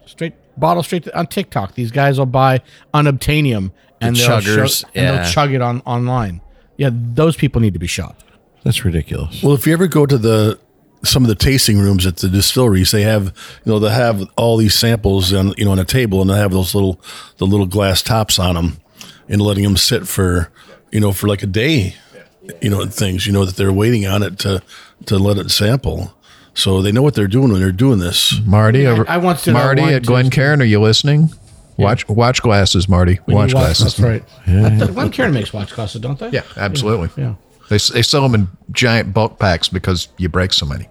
Straight 0.06 0.34
bottle 0.58 0.84
straight 0.84 1.03
to, 1.06 1.17
on 1.17 1.27
TikTok. 1.27 1.75
These 1.75 1.91
guys 1.91 2.19
will 2.19 2.25
buy 2.25 2.62
unobtainium 2.93 3.71
and 4.01 4.15
The 4.15 4.19
they'll 4.21 4.30
chuggers, 4.41 4.82
show- 4.82 4.88
and 4.95 5.06
yeah. 5.06 5.23
they'll 5.23 5.32
chug 5.32 5.53
it 5.53 5.62
on 5.62 5.82
online. 5.86 6.41
Yeah, 6.77 6.89
those 6.93 7.36
people 7.36 7.62
need 7.62 7.73
to 7.73 7.80
be 7.80 7.88
shot. 7.88 8.15
That's 8.63 8.84
ridiculous. 8.86 9.41
Well, 9.41 9.53
if 9.53 9.65
you 9.65 9.73
ever 9.73 9.88
go 9.88 10.06
to 10.06 10.17
the 10.17 10.60
some 11.03 11.23
of 11.23 11.29
the 11.29 11.36
tasting 11.36 11.79
rooms 11.79 12.05
at 12.05 12.17
the 12.17 12.29
distilleries, 12.29 12.91
they 12.91 13.03
have 13.03 13.25
you 13.65 13.71
know 13.71 13.79
they 13.79 13.91
have 13.91 14.23
all 14.36 14.57
these 14.57 14.73
samples 14.73 15.33
on 15.33 15.53
you 15.57 15.65
know 15.65 15.71
on 15.71 15.79
a 15.79 15.86
table, 15.86 16.21
and 16.21 16.29
they 16.29 16.38
have 16.38 16.51
those 16.51 16.73
little 16.73 16.99
the 17.38 17.45
little 17.45 17.65
glass 17.67 18.01
tops 18.01 18.39
on 18.39 18.55
them, 18.55 18.77
and 19.29 19.41
letting 19.41 19.63
them 19.63 19.77
sit 19.77 20.07
for 20.07 20.51
you 20.91 20.99
know 20.99 21.12
for 21.12 21.27
like 21.27 21.43
a 21.43 21.47
day, 21.47 21.95
you 22.62 22.69
know 22.69 22.86
things 22.86 23.25
you 23.27 23.33
know 23.33 23.45
that 23.45 23.55
they're 23.55 23.73
waiting 23.73 24.05
on 24.05 24.23
it 24.23 24.39
to 24.39 24.62
to 25.05 25.17
let 25.17 25.38
it 25.38 25.51
sample. 25.51 26.13
So 26.53 26.81
they 26.81 26.91
know 26.91 27.03
what 27.03 27.13
they're 27.13 27.27
doing 27.27 27.51
when 27.51 27.62
they're 27.62 27.71
doing 27.71 27.99
this. 27.99 28.39
Marty, 28.43 28.88
over, 28.88 29.07
I 29.07 29.17
once 29.17 29.43
did 29.43 29.53
that 29.53 29.63
Marty 29.63 29.81
wine 29.83 29.93
at 29.93 30.05
Glen 30.07 30.25
tasting. 30.25 30.36
Cairn, 30.41 30.62
are 30.63 30.65
you 30.65 30.81
listening? 30.81 31.29
Watch 31.77 32.10
watch 32.10 32.41
glasses, 32.41 32.89
Marty. 32.89 33.19
When 33.25 33.36
you 33.36 33.43
Watch 33.43 33.51
glasses. 33.51 33.95
That's 33.95 33.99
right. 33.99 34.23
Yeah. 34.47 34.88
Glen 34.88 35.12
Cairn 35.12 35.33
makes 35.33 35.53
watch 35.53 35.75
glasses, 35.75 36.01
don't 36.01 36.17
they? 36.17 36.31
Yeah, 36.31 36.41
absolutely. 36.55 37.10
Yeah. 37.21 37.36
They, 37.69 37.77
they 37.77 38.01
sell 38.01 38.21
them 38.21 38.36
in 38.36 38.47
giant 38.71 39.13
bulk 39.13 39.39
packs 39.39 39.67
because 39.69 40.08
you 40.17 40.30
break 40.30 40.53
so 40.53 40.65
many. 40.65 40.88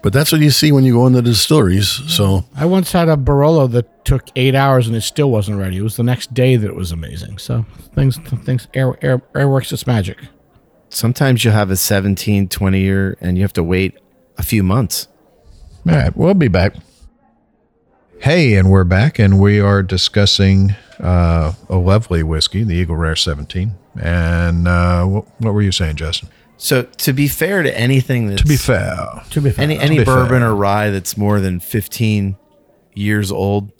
But 0.00 0.12
that's 0.12 0.30
what 0.30 0.40
you 0.40 0.50
see 0.50 0.70
when 0.70 0.84
you 0.84 0.92
go 0.94 1.06
into 1.06 1.20
the 1.20 1.30
distilleries. 1.30 1.88
So 2.06 2.44
I 2.54 2.66
once 2.66 2.92
had 2.92 3.08
a 3.08 3.16
Barolo 3.16 3.70
that 3.72 4.04
took 4.04 4.28
eight 4.36 4.54
hours 4.54 4.86
and 4.86 4.94
it 4.94 5.00
still 5.00 5.30
wasn't 5.30 5.58
ready. 5.58 5.76
It 5.78 5.82
was 5.82 5.96
the 5.96 6.04
next 6.04 6.32
day 6.32 6.54
that 6.56 6.66
it 6.66 6.76
was 6.76 6.92
amazing. 6.92 7.38
So 7.38 7.66
things, 7.94 8.16
things, 8.44 8.68
air, 8.74 8.96
air, 9.02 9.20
air 9.34 9.48
works 9.48 9.72
its 9.72 9.86
magic. 9.86 10.18
sometimes 10.90 11.44
you'll 11.44 11.52
have 11.54 11.70
a 11.70 11.76
17, 11.76 12.48
20 12.48 12.80
year 12.80 13.18
and 13.20 13.36
you 13.36 13.42
have 13.42 13.52
to 13.54 13.62
wait 13.64 13.98
a 14.38 14.42
few 14.42 14.62
months. 14.62 15.08
All 15.86 15.94
right, 15.94 16.16
we'll 16.16 16.34
be 16.34 16.48
back. 16.48 16.74
Hey, 18.20 18.54
and 18.56 18.70
we're 18.70 18.84
back, 18.84 19.18
and 19.18 19.38
we 19.38 19.60
are 19.60 19.82
discussing 19.82 20.74
uh, 20.98 21.52
a 21.68 21.76
lovely 21.76 22.22
whiskey, 22.22 22.64
the 22.64 22.74
Eagle 22.74 22.96
Rare 22.96 23.14
17. 23.16 23.72
And 24.00 24.66
uh, 24.68 25.04
what, 25.04 25.24
what 25.40 25.54
were 25.54 25.62
you 25.62 25.70
saying, 25.72 25.96
Justin? 25.96 26.28
So 26.56 26.82
to 26.82 27.12
be 27.12 27.28
fair 27.28 27.62
to 27.62 27.78
anything 27.78 28.26
that's 28.26 28.42
To 28.42 28.48
be 28.48 28.56
fair, 28.56 29.22
To 29.30 29.40
be 29.40 29.50
fair, 29.50 29.62
any 29.62 29.78
any 29.78 29.98
be 29.98 30.04
fair. 30.04 30.16
bourbon 30.16 30.42
or 30.42 30.54
rye 30.54 30.90
that's 30.90 31.16
more 31.16 31.38
than 31.38 31.60
15 31.60 32.36
years 32.94 33.30
old, 33.30 33.70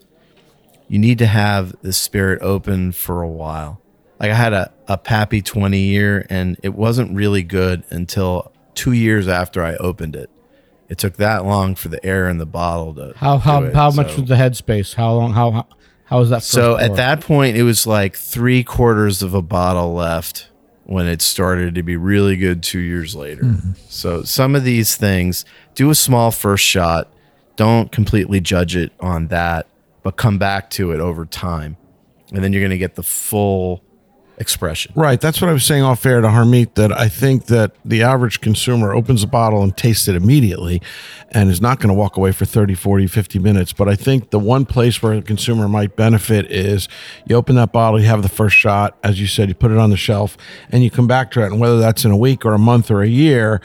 you 0.87 1.01
need 1.01 1.19
to 1.19 1.27
have 1.27 1.75
the 1.83 1.93
spirit 1.93 2.41
open 2.41 2.93
for 2.93 3.21
a 3.23 3.29
while. 3.29 3.83
Like 4.21 4.31
I 4.31 4.35
had 4.35 4.53
a, 4.53 4.73
a 4.87 4.97
Pappy 4.97 5.43
20 5.43 5.77
year 5.79 6.25
and 6.31 6.57
it 6.63 6.75
wasn't 6.75 7.17
really 7.17 7.43
good 7.43 7.83
until 7.91 8.53
two 8.75 8.93
years 8.93 9.27
after 9.27 9.63
I 9.65 9.75
opened 9.77 10.15
it. 10.15 10.31
It 10.89 10.99
took 10.99 11.17
that 11.17 11.45
long 11.45 11.75
for 11.75 11.89
the 11.89 12.05
air 12.05 12.29
in 12.29 12.39
the 12.39 12.47
bottle 12.47 12.95
to 12.95 13.13
how 13.17 13.39
how 13.39 13.65
it, 13.65 13.75
how 13.75 13.91
much 13.91 14.13
so- 14.13 14.21
was 14.21 14.29
the 14.29 14.37
headspace? 14.37 14.95
How 14.95 15.15
long? 15.15 15.33
How 15.33 15.51
how, 15.51 15.67
how 16.05 16.19
was 16.19 16.31
that? 16.31 16.37
First 16.37 16.53
So 16.53 16.79
at 16.79 16.97
that 16.97 17.21
point, 17.21 17.57
it 17.57 17.63
was 17.63 17.87
like 17.87 18.17
three 18.17 18.65
quarters 18.65 19.23
of 19.23 19.35
a 19.35 19.43
bottle 19.43 19.93
left 19.95 20.49
when 20.85 21.07
it 21.07 21.21
started 21.21 21.75
to 21.75 21.83
be 21.83 21.97
really 21.97 22.37
good 22.37 22.63
two 22.63 22.79
years 22.79 23.15
later. 23.15 23.43
Mm-hmm. 23.43 23.73
So 23.89 24.23
some 24.23 24.55
of 24.55 24.65
these 24.65 24.97
things, 24.97 25.45
do 25.75 25.91
a 25.91 25.95
small 25.95 26.31
first 26.31 26.65
shot. 26.65 27.13
Don't 27.57 27.93
completely 27.93 28.41
judge 28.41 28.75
it 28.75 28.93
on 28.99 29.27
that, 29.27 29.67
but 30.03 30.17
come 30.17 30.39
back 30.39 30.71
to 30.71 30.93
it 30.93 31.01
over 31.01 31.27
time. 31.27 31.77
And 32.33 32.43
then 32.43 32.55
you're 32.55 32.63
going 32.63 32.71
to 32.71 32.79
get 32.79 32.95
the 32.95 33.03
full 33.03 33.83
expression. 34.39 34.93
Right. 34.95 35.21
That's 35.21 35.41
what 35.41 35.51
I 35.51 35.53
was 35.53 35.65
saying 35.65 35.83
off 35.83 36.07
air 36.07 36.21
to 36.21 36.29
Harmeet 36.29 36.75
that 36.75 36.97
I 36.97 37.09
think 37.09 37.47
that 37.47 37.73
the 37.85 38.03
average 38.03 38.41
consumer 38.41 38.95
opens 38.95 39.23
a 39.23 39.27
bottle 39.27 39.63
and 39.63 39.77
tastes 39.77 40.09
it 40.09 40.15
immediately 40.15 40.81
and 41.33 41.51
is 41.51 41.61
not 41.61 41.79
going 41.81 41.89
to 41.89 41.95
walk 41.95 42.17
away 42.17 42.33
for 42.33 42.45
30, 42.45 42.75
40, 42.75 43.07
50 43.09 43.39
minutes. 43.39 43.73
But 43.73 43.89
I 43.89 43.97
think 43.97 44.31
the 44.31 44.39
one 44.39 44.65
place 44.65 45.03
where 45.03 45.13
a 45.13 45.23
consumer 45.23 45.69
might 45.69 45.97
benefit 45.97 46.51
is 46.51 46.89
you 47.27 47.37
open 47.37 47.57
that 47.57 47.73
bottle, 47.73 48.01
you 48.01 48.07
have 48.07 48.23
the 48.23 48.29
first 48.29 48.57
shot, 48.57 48.97
as 49.03 49.21
you 49.21 49.27
said, 49.27 49.49
you 49.49 49.55
put 49.55 49.71
it 49.71 49.79
on 49.79 49.91
the 49.91 49.97
shelf 49.97 50.37
and 50.71 50.85
you 50.85 50.91
come 50.91 51.07
back 51.07 51.31
to 51.33 51.43
it. 51.43 51.47
And 51.47 51.61
whether 51.61 51.79
that's 51.79 52.05
in 52.05 52.11
a 52.11 52.17
week 52.17 52.47
or 52.47 52.55
a 52.55 52.59
month 52.59 52.91
or 52.91 53.03
a 53.03 53.09
year, 53.09 53.61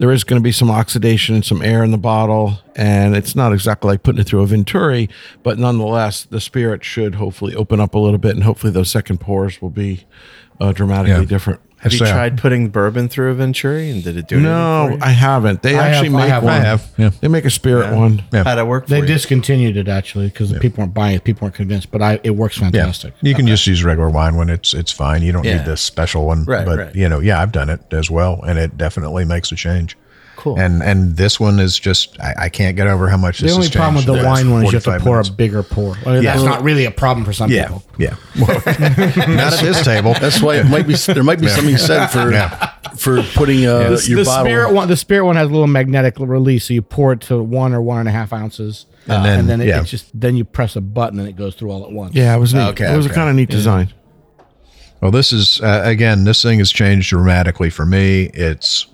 there 0.00 0.10
is 0.10 0.24
going 0.24 0.40
to 0.40 0.42
be 0.42 0.50
some 0.50 0.70
oxidation 0.70 1.34
and 1.34 1.44
some 1.44 1.60
air 1.62 1.84
in 1.84 1.90
the 1.90 1.98
bottle, 1.98 2.58
and 2.74 3.14
it's 3.14 3.36
not 3.36 3.52
exactly 3.52 3.88
like 3.88 4.02
putting 4.02 4.18
it 4.20 4.26
through 4.26 4.42
a 4.42 4.46
Vinturi, 4.46 5.10
but 5.42 5.58
nonetheless, 5.58 6.24
the 6.24 6.40
spirit 6.40 6.82
should 6.82 7.16
hopefully 7.16 7.54
open 7.54 7.80
up 7.80 7.94
a 7.94 7.98
little 7.98 8.18
bit, 8.18 8.34
and 8.34 8.42
hopefully 8.42 8.72
those 8.72 8.90
second 8.90 9.20
pours 9.20 9.60
will 9.60 9.68
be 9.70 10.04
uh, 10.58 10.72
dramatically 10.72 11.20
Yeah. 11.24 11.28
different. 11.28 11.60
Have 11.80 11.92
you 11.92 11.98
tried 12.00 12.36
putting 12.38 12.68
bourbon 12.68 13.08
through 13.08 13.32
a 13.32 13.34
Vinturi 13.34 13.90
and 13.90 14.04
did 14.04 14.16
it 14.16 14.28
do 14.28 14.38
No, 14.38 14.82
anything 14.82 14.98
for 15.00 15.04
I 15.06 15.08
haven't. 15.10 15.62
They 15.62 15.78
I 15.78 15.88
actually 15.88 16.10
have- 16.10 16.14
I 16.14 16.20
make 16.22 16.28
have- 16.30 16.42
one. 16.42 16.52
I 16.52 16.60
have, 16.60 16.88
yeah. 16.98 17.10
They 17.20 17.28
make 17.28 17.44
a 17.46 17.50
spirit 17.50 17.94
one. 17.96 18.22
Yeah. 18.32 18.44
How'd 18.44 18.58
it 18.58 18.66
work 18.66 18.84
for 18.84 18.90
they 18.90 19.00
you? 19.00 19.06
discontinued 19.06 19.76
it 19.78 19.88
actually 19.88 20.26
because 20.26 20.50
the 20.50 20.60
people 20.60 20.82
weren't 20.82 20.92
buying 20.94 21.16
it. 21.16 21.24
People 21.24 21.46
weren't 21.46 21.54
convinced, 21.54 21.90
but 21.90 22.02
I 22.02 22.20
it 22.22 22.30
works 22.36 22.58
yeah, 22.58 22.64
fantastic. 22.70 23.14
you 23.22 23.34
can 23.34 23.46
just 23.46 23.66
use 23.66 23.82
regular 23.82 24.10
wine 24.10 24.36
when 24.36 24.50
it's 24.50 24.74
it's 24.74 24.92
fine. 24.92 25.22
You 25.22 25.32
don't 25.32 25.44
Yeah. 25.44 25.56
need 25.58 25.66
this 25.66 25.80
special 25.80 26.26
one. 26.26 26.44
Right, 26.44 26.66
but 26.66 26.78
right. 26.78 26.94
you 26.94 27.08
know, 27.08 27.20
yeah, 27.20 27.40
I've 27.40 27.52
done 27.52 27.70
it 27.70 27.80
as 27.92 28.10
well, 28.10 28.42
and 28.46 28.58
it 28.58 28.76
definitely 28.76 29.24
makes 29.24 29.50
a 29.50 29.56
change. 29.56 29.96
Cool. 30.40 30.58
And 30.58 30.82
and 30.82 31.16
this 31.18 31.38
one 31.38 31.60
is 31.60 31.78
just 31.78 32.18
I, 32.18 32.34
I 32.44 32.48
can't 32.48 32.74
get 32.74 32.86
over 32.86 33.08
how 33.10 33.18
much 33.18 33.40
this 33.40 33.50
is. 33.50 33.56
The 33.56 33.60
this 33.62 33.66
only 33.66 33.66
has 33.68 33.76
problem 33.76 33.94
with 33.96 34.06
the 34.06 34.14
in 34.14 34.24
wine 34.24 34.50
one 34.50 34.64
is 34.64 34.72
you 34.72 34.76
have 34.78 34.84
to 34.84 35.04
pour 35.04 35.12
minutes. 35.16 35.28
a 35.28 35.32
bigger 35.32 35.62
pour. 35.62 35.96
Well, 36.04 36.22
Yeah. 36.22 36.32
That's 36.32 36.44
not 36.44 36.62
really 36.62 36.86
a 36.86 36.90
problem 36.90 37.26
for 37.26 37.32
some 37.34 37.50
Yeah, 37.50 37.64
people. 37.66 37.82
yeah. 37.98 38.16
Well, 38.40 38.56
not 38.66 39.52
at 39.52 39.60
this 39.60 39.84
table. 39.84 40.14
that's 40.14 40.40
why 40.40 40.56
it 40.56 40.64
might 40.64 40.86
be 40.86 40.94
there 40.94 41.22
might 41.22 41.40
be 41.40 41.48
something 41.48 41.76
said 41.76 42.06
for 42.06 42.32
Yeah. 42.32 42.72
for 42.96 43.22
putting 43.34 43.66
uh, 43.66 43.90
The, 43.90 44.06
your 44.08 44.18
the 44.20 44.24
bottle. 44.24 44.44
spirit 44.46 44.72
one, 44.72 44.88
the 44.88 44.96
spirit 44.96 45.26
one 45.26 45.36
has 45.36 45.48
a 45.48 45.52
little 45.52 45.66
magnetic 45.66 46.14
release, 46.18 46.64
so 46.66 46.72
you 46.74 46.80
pour 46.82 47.12
it 47.12 47.20
to 47.22 47.42
one 47.42 47.74
or 47.74 47.82
one 47.82 48.00
and 48.00 48.08
a 48.08 48.12
half 48.12 48.32
ounces, 48.32 48.86
And 49.06 49.22
then- 49.24 49.40
and 49.40 49.48
then 49.50 49.60
it, 49.60 49.66
yeah. 49.66 49.80
it 49.82 49.84
just 49.84 50.06
then 50.18 50.36
you 50.36 50.44
press 50.46 50.74
a 50.74 50.80
button 50.80 51.18
and 51.18 51.28
it 51.28 51.36
goes 51.36 51.54
through 51.54 51.70
all 51.70 51.84
at 51.84 51.92
once. 51.92 52.14
Yeah, 52.14 52.34
it 52.34 52.38
was 52.38 52.54
neat. 52.54 52.62
Okay, 52.70 52.90
it 52.92 52.96
was 52.96 53.04
okay. 53.06 53.12
a 53.12 53.14
kind 53.14 53.28
of 53.28 53.36
neat 53.36 53.50
design. 53.50 53.92
Well, 55.02 55.10
this 55.10 55.32
is 55.32 55.60
uh, 55.62 55.82
again. 55.84 56.24
This 56.24 56.42
thing 56.42 56.58
has 56.60 56.70
changed 56.70 57.08
dramatically 57.10 57.68
for 57.70 57.84
me. 57.86 58.30
It's 58.34 58.86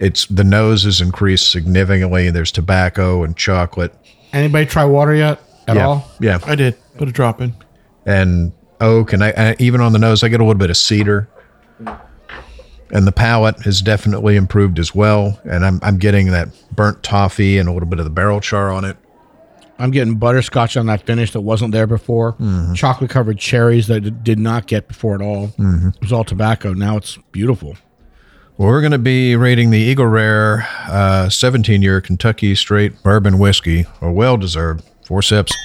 it's 0.00 0.26
the 0.26 0.44
nose 0.44 0.84
has 0.84 1.00
increased 1.00 1.50
significantly. 1.50 2.30
There's 2.30 2.50
tobacco 2.50 3.22
and 3.22 3.36
chocolate. 3.36 3.94
Anybody 4.32 4.66
try 4.66 4.84
water 4.84 5.14
yet 5.14 5.40
at 5.68 5.76
yeah, 5.76 5.86
all? 5.86 6.10
yeah, 6.20 6.38
I 6.44 6.54
did. 6.54 6.76
Put 6.96 7.08
a 7.08 7.12
drop 7.12 7.40
in. 7.40 7.54
and 8.06 8.52
oak, 8.80 9.12
and 9.12 9.22
I, 9.22 9.32
I 9.36 9.56
even 9.58 9.80
on 9.80 9.92
the 9.92 9.98
nose, 9.98 10.22
I 10.22 10.28
get 10.28 10.40
a 10.40 10.44
little 10.44 10.58
bit 10.58 10.70
of 10.70 10.76
cedar. 10.76 11.28
and 12.92 13.06
the 13.06 13.12
palate 13.12 13.60
has 13.62 13.82
definitely 13.82 14.36
improved 14.36 14.78
as 14.78 14.94
well. 14.94 15.38
And 15.44 15.64
I'm 15.64 15.80
I'm 15.82 15.98
getting 15.98 16.28
that 16.32 16.48
burnt 16.74 17.02
toffee 17.02 17.58
and 17.58 17.68
a 17.68 17.72
little 17.72 17.88
bit 17.88 17.98
of 17.98 18.04
the 18.04 18.10
barrel 18.10 18.40
char 18.40 18.70
on 18.70 18.84
it. 18.84 18.96
I'm 19.78 19.90
getting 19.90 20.16
butterscotch 20.16 20.76
on 20.76 20.86
that 20.86 21.06
finish 21.06 21.32
that 21.32 21.40
wasn't 21.40 21.72
there 21.72 21.86
before. 21.86 22.34
Mm-hmm. 22.34 22.74
Chocolate 22.74 23.08
covered 23.10 23.38
cherries 23.38 23.86
that 23.86 24.04
I 24.04 24.10
did 24.10 24.38
not 24.38 24.66
get 24.66 24.88
before 24.88 25.14
at 25.14 25.22
all. 25.22 25.48
Mm-hmm. 25.48 25.88
It 25.88 26.00
was 26.02 26.12
all 26.12 26.22
tobacco. 26.24 26.74
Now 26.74 26.98
it's 26.98 27.16
beautiful. 27.32 27.76
Well, 28.60 28.68
we're 28.68 28.82
going 28.82 28.92
to 28.92 28.98
be 28.98 29.36
rating 29.36 29.70
the 29.70 29.78
Eagle 29.78 30.04
Rare 30.04 30.68
uh, 30.86 31.30
17 31.30 31.80
year 31.80 32.02
Kentucky 32.02 32.54
straight 32.54 33.02
bourbon 33.02 33.38
whiskey, 33.38 33.86
a 34.02 34.12
well 34.12 34.36
deserved 34.36 34.84
four 35.02 35.22
sips. 35.22 35.56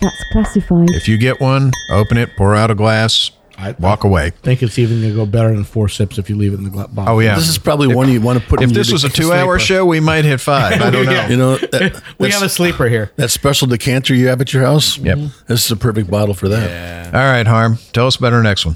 That's 0.00 0.24
classified. 0.32 0.90
If 0.90 1.06
you 1.06 1.18
get 1.18 1.40
one, 1.40 1.70
open 1.88 2.16
it, 2.16 2.30
pour 2.36 2.56
out 2.56 2.68
a 2.72 2.74
glass, 2.74 3.30
walk 3.78 4.02
away. 4.02 4.30
think 4.42 4.60
it's 4.64 4.76
even 4.76 5.02
going 5.02 5.10
to 5.12 5.14
go 5.14 5.24
better 5.24 5.54
than 5.54 5.62
four 5.62 5.88
sips 5.88 6.18
if 6.18 6.28
you 6.28 6.34
leave 6.34 6.52
it 6.52 6.56
in 6.56 6.64
the 6.64 6.70
gla- 6.70 6.88
bottle. 6.88 7.14
Oh, 7.14 7.20
yeah. 7.20 7.36
This 7.36 7.48
is 7.48 7.58
probably 7.58 7.94
one 7.94 8.10
you 8.10 8.20
want 8.20 8.40
to 8.40 8.44
put. 8.44 8.60
In 8.60 8.70
the 8.70 8.74
bottom. 8.74 8.80
If 8.80 8.86
this 8.86 8.92
was 8.92 9.04
a 9.04 9.08
decanter. 9.08 9.22
two 9.22 9.32
hour 9.32 9.60
show, 9.60 9.86
we 9.86 10.00
might 10.00 10.24
hit 10.24 10.40
five. 10.40 10.82
I 10.82 10.90
don't 10.90 11.06
know. 11.06 11.26
you 11.30 11.36
know, 11.36 11.56
that, 11.58 12.02
we 12.18 12.26
that's- 12.26 12.32
have 12.34 12.42
a 12.42 12.48
sleeper 12.48 12.88
here. 12.88 13.12
that 13.14 13.30
special 13.30 13.68
decanter 13.68 14.16
you 14.16 14.26
have 14.26 14.40
at 14.40 14.52
your 14.52 14.64
house. 14.64 14.98
Yep. 14.98 15.18
This 15.46 15.64
is 15.64 15.70
a 15.70 15.76
perfect 15.76 16.10
bottle 16.10 16.34
for 16.34 16.48
that. 16.48 16.68
Yeah. 16.68 17.16
All 17.20 17.24
right, 17.24 17.46
Harm, 17.46 17.78
tell 17.92 18.08
us 18.08 18.16
about 18.16 18.32
our 18.32 18.42
next 18.42 18.66
one. 18.66 18.74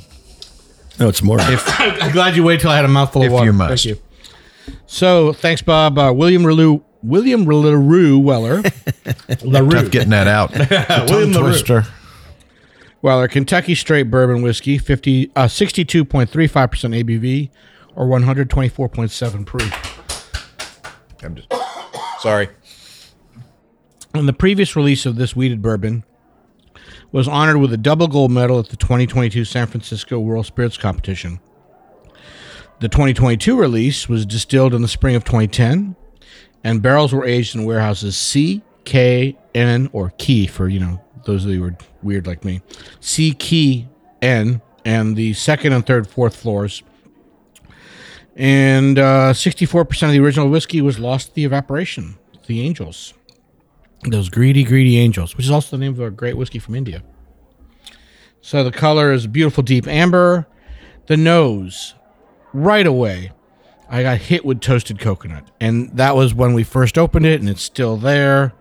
No, 1.00 1.08
it's 1.08 1.22
more. 1.22 1.40
I'm 1.40 2.12
glad 2.12 2.36
you 2.36 2.44
waited 2.44 2.60
till 2.60 2.70
I 2.70 2.76
had 2.76 2.84
a 2.84 2.88
mouthful 2.88 3.22
If 3.22 3.28
of 3.28 3.32
water. 3.32 3.46
you 3.46 3.52
must. 3.54 3.84
Thank 3.84 3.96
you. 3.96 4.02
So 4.86 5.32
thanks, 5.32 5.62
Bob. 5.62 5.98
Uh, 5.98 6.12
William 6.14 6.42
Relu, 6.42 6.82
William 7.02 7.44
LaRue 7.46 8.18
Weller. 8.18 8.62
LaRue. 9.42 9.70
Tough 9.70 9.90
getting 9.90 10.10
that 10.10 10.26
out. 10.26 10.50
William 11.10 11.32
Tongue 11.32 11.42
LaRue. 11.42 11.48
twister. 11.52 11.86
Weller, 13.02 13.28
Kentucky 13.28 13.74
straight 13.74 14.10
bourbon 14.10 14.42
whiskey, 14.42 14.76
50, 14.76 15.30
uh, 15.34 15.44
62.35% 15.46 16.28
ABV 17.02 17.48
or 17.96 18.06
124.7 18.06 19.46
proof. 19.46 20.92
I'm 21.22 21.34
just, 21.34 21.48
sorry. 22.20 22.50
And 24.12 24.28
the 24.28 24.34
previous 24.34 24.76
release 24.76 25.06
of 25.06 25.16
this 25.16 25.34
wheated 25.34 25.62
bourbon 25.62 26.04
was 27.12 27.28
honored 27.28 27.56
with 27.56 27.72
a 27.72 27.76
double 27.76 28.08
gold 28.08 28.30
medal 28.30 28.58
at 28.58 28.68
the 28.68 28.76
2022 28.76 29.44
San 29.44 29.66
Francisco 29.66 30.18
World 30.18 30.46
Spirits 30.46 30.76
Competition. 30.76 31.40
The 32.80 32.88
2022 32.88 33.58
release 33.58 34.08
was 34.08 34.24
distilled 34.24 34.74
in 34.74 34.82
the 34.82 34.88
spring 34.88 35.14
of 35.14 35.24
2010, 35.24 35.96
and 36.64 36.82
barrels 36.82 37.12
were 37.12 37.24
aged 37.24 37.54
in 37.54 37.64
warehouses 37.64 38.16
C, 38.16 38.62
K, 38.84 39.36
N, 39.54 39.90
or 39.92 40.12
Key 40.18 40.46
for, 40.46 40.68
you 40.68 40.80
know, 40.80 41.02
those 41.24 41.44
of 41.44 41.50
you 41.50 41.58
who 41.58 41.66
are 41.66 41.76
weird 42.02 42.26
like 42.26 42.44
me. 42.44 42.62
C, 43.00 43.32
Key, 43.32 43.88
N, 44.22 44.62
and 44.84 45.16
the 45.16 45.34
second 45.34 45.72
and 45.72 45.84
third, 45.84 46.06
fourth 46.06 46.36
floors. 46.36 46.82
And 48.36 48.98
uh, 48.98 49.32
64% 49.34 50.02
of 50.06 50.12
the 50.12 50.20
original 50.20 50.48
whiskey 50.48 50.80
was 50.80 50.98
lost 50.98 51.28
to 51.28 51.34
the 51.34 51.44
evaporation, 51.44 52.18
the 52.46 52.62
angels. 52.62 53.12
Those 54.04 54.28
greedy, 54.28 54.64
greedy 54.64 54.98
angels, 54.98 55.36
which 55.36 55.46
is 55.46 55.50
also 55.50 55.76
the 55.76 55.80
name 55.80 55.92
of 55.92 56.00
a 56.00 56.10
great 56.10 56.36
whiskey 56.36 56.58
from 56.58 56.74
India. 56.74 57.02
So 58.40 58.64
the 58.64 58.72
color 58.72 59.12
is 59.12 59.26
beautiful 59.26 59.62
deep 59.62 59.86
amber. 59.86 60.46
The 61.06 61.16
nose, 61.16 61.94
right 62.52 62.86
away, 62.86 63.32
I 63.90 64.02
got 64.02 64.18
hit 64.18 64.44
with 64.44 64.60
toasted 64.60 65.00
coconut. 65.00 65.50
And 65.60 65.94
that 65.96 66.16
was 66.16 66.32
when 66.32 66.54
we 66.54 66.62
first 66.62 66.96
opened 66.96 67.26
it, 67.26 67.40
and 67.40 67.50
it's 67.50 67.62
still 67.62 67.96
there. 67.96 68.54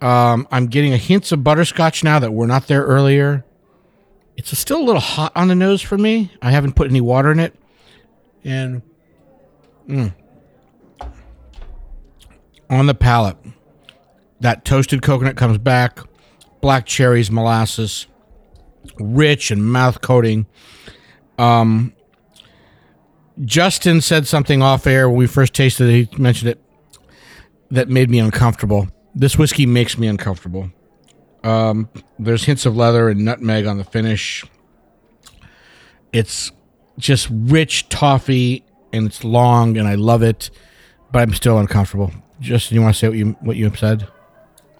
Um, 0.00 0.46
I'm 0.50 0.68
getting 0.68 0.92
a 0.92 0.96
hints 0.96 1.32
of 1.32 1.42
butterscotch 1.42 2.04
now 2.04 2.18
that 2.20 2.32
were 2.32 2.46
not 2.46 2.68
there 2.68 2.84
earlier. 2.84 3.44
It's 4.36 4.56
still 4.56 4.80
a 4.80 4.84
little 4.84 5.00
hot 5.00 5.32
on 5.34 5.48
the 5.48 5.56
nose 5.56 5.82
for 5.82 5.98
me. 5.98 6.30
I 6.40 6.52
haven't 6.52 6.76
put 6.76 6.88
any 6.88 7.00
water 7.00 7.32
in 7.32 7.40
it. 7.40 7.54
And 8.44 8.82
mm. 9.88 10.14
on 12.70 12.86
the 12.86 12.94
palate, 12.94 13.36
that 14.40 14.64
toasted 14.64 15.02
coconut 15.02 15.36
comes 15.36 15.58
back, 15.58 16.00
black 16.60 16.86
cherries, 16.86 17.30
molasses, 17.30 18.06
rich 18.98 19.50
and 19.50 19.64
mouth 19.70 20.00
coating. 20.00 20.46
Um, 21.38 21.92
Justin 23.44 24.00
said 24.00 24.26
something 24.26 24.62
off 24.62 24.86
air 24.86 25.08
when 25.08 25.18
we 25.18 25.26
first 25.26 25.54
tasted 25.54 25.88
it. 25.88 26.08
He 26.10 26.22
mentioned 26.22 26.50
it 26.50 26.60
that 27.70 27.88
made 27.88 28.10
me 28.10 28.18
uncomfortable. 28.18 28.88
This 29.14 29.38
whiskey 29.38 29.66
makes 29.66 29.98
me 29.98 30.06
uncomfortable. 30.06 30.70
Um, 31.44 31.88
there's 32.18 32.44
hints 32.44 32.66
of 32.66 32.76
leather 32.76 33.08
and 33.08 33.24
nutmeg 33.24 33.66
on 33.66 33.78
the 33.78 33.84
finish. 33.84 34.44
It's 36.12 36.50
just 36.98 37.28
rich 37.30 37.88
toffee 37.88 38.64
and 38.92 39.06
it's 39.06 39.22
long 39.22 39.76
and 39.76 39.86
I 39.86 39.94
love 39.94 40.22
it, 40.22 40.50
but 41.12 41.20
I'm 41.20 41.34
still 41.34 41.58
uncomfortable. 41.58 42.10
Justin, 42.40 42.76
you 42.76 42.82
want 42.82 42.94
to 42.94 42.98
say 42.98 43.08
what 43.08 43.16
you 43.16 43.36
what 43.40 43.56
you 43.56 43.72
said? 43.74 44.08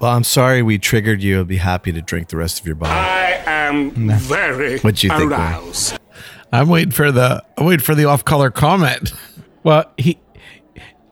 Well, 0.01 0.13
I'm 0.13 0.25
sorry 0.25 0.63
we 0.63 0.79
triggered 0.79 1.23
you. 1.23 1.39
I'll 1.39 1.45
be 1.45 1.57
happy 1.57 1.93
to 1.93 2.01
drink 2.03 2.29
the 2.29 2.37
rest 2.37 2.61
of 2.61 2.67
your 2.67 2.77
bottle. 2.77 2.97
I 2.97 3.43
am 3.47 3.91
very 4.19 4.79
What'd 4.81 5.03
you 5.03 5.11
think, 5.11 5.29
Glenn? 5.29 5.41
aroused. 5.41 5.99
I'm 6.53 6.69
waiting 6.69 6.93
for 6.93 7.11
the 7.13 7.45
I'm 7.57 7.67
waiting 7.67 7.85
for 7.85 7.95
the 7.95 8.05
off 8.05 8.25
color 8.25 8.51
comment. 8.51 9.13
Well, 9.65 9.91
he, 9.99 10.19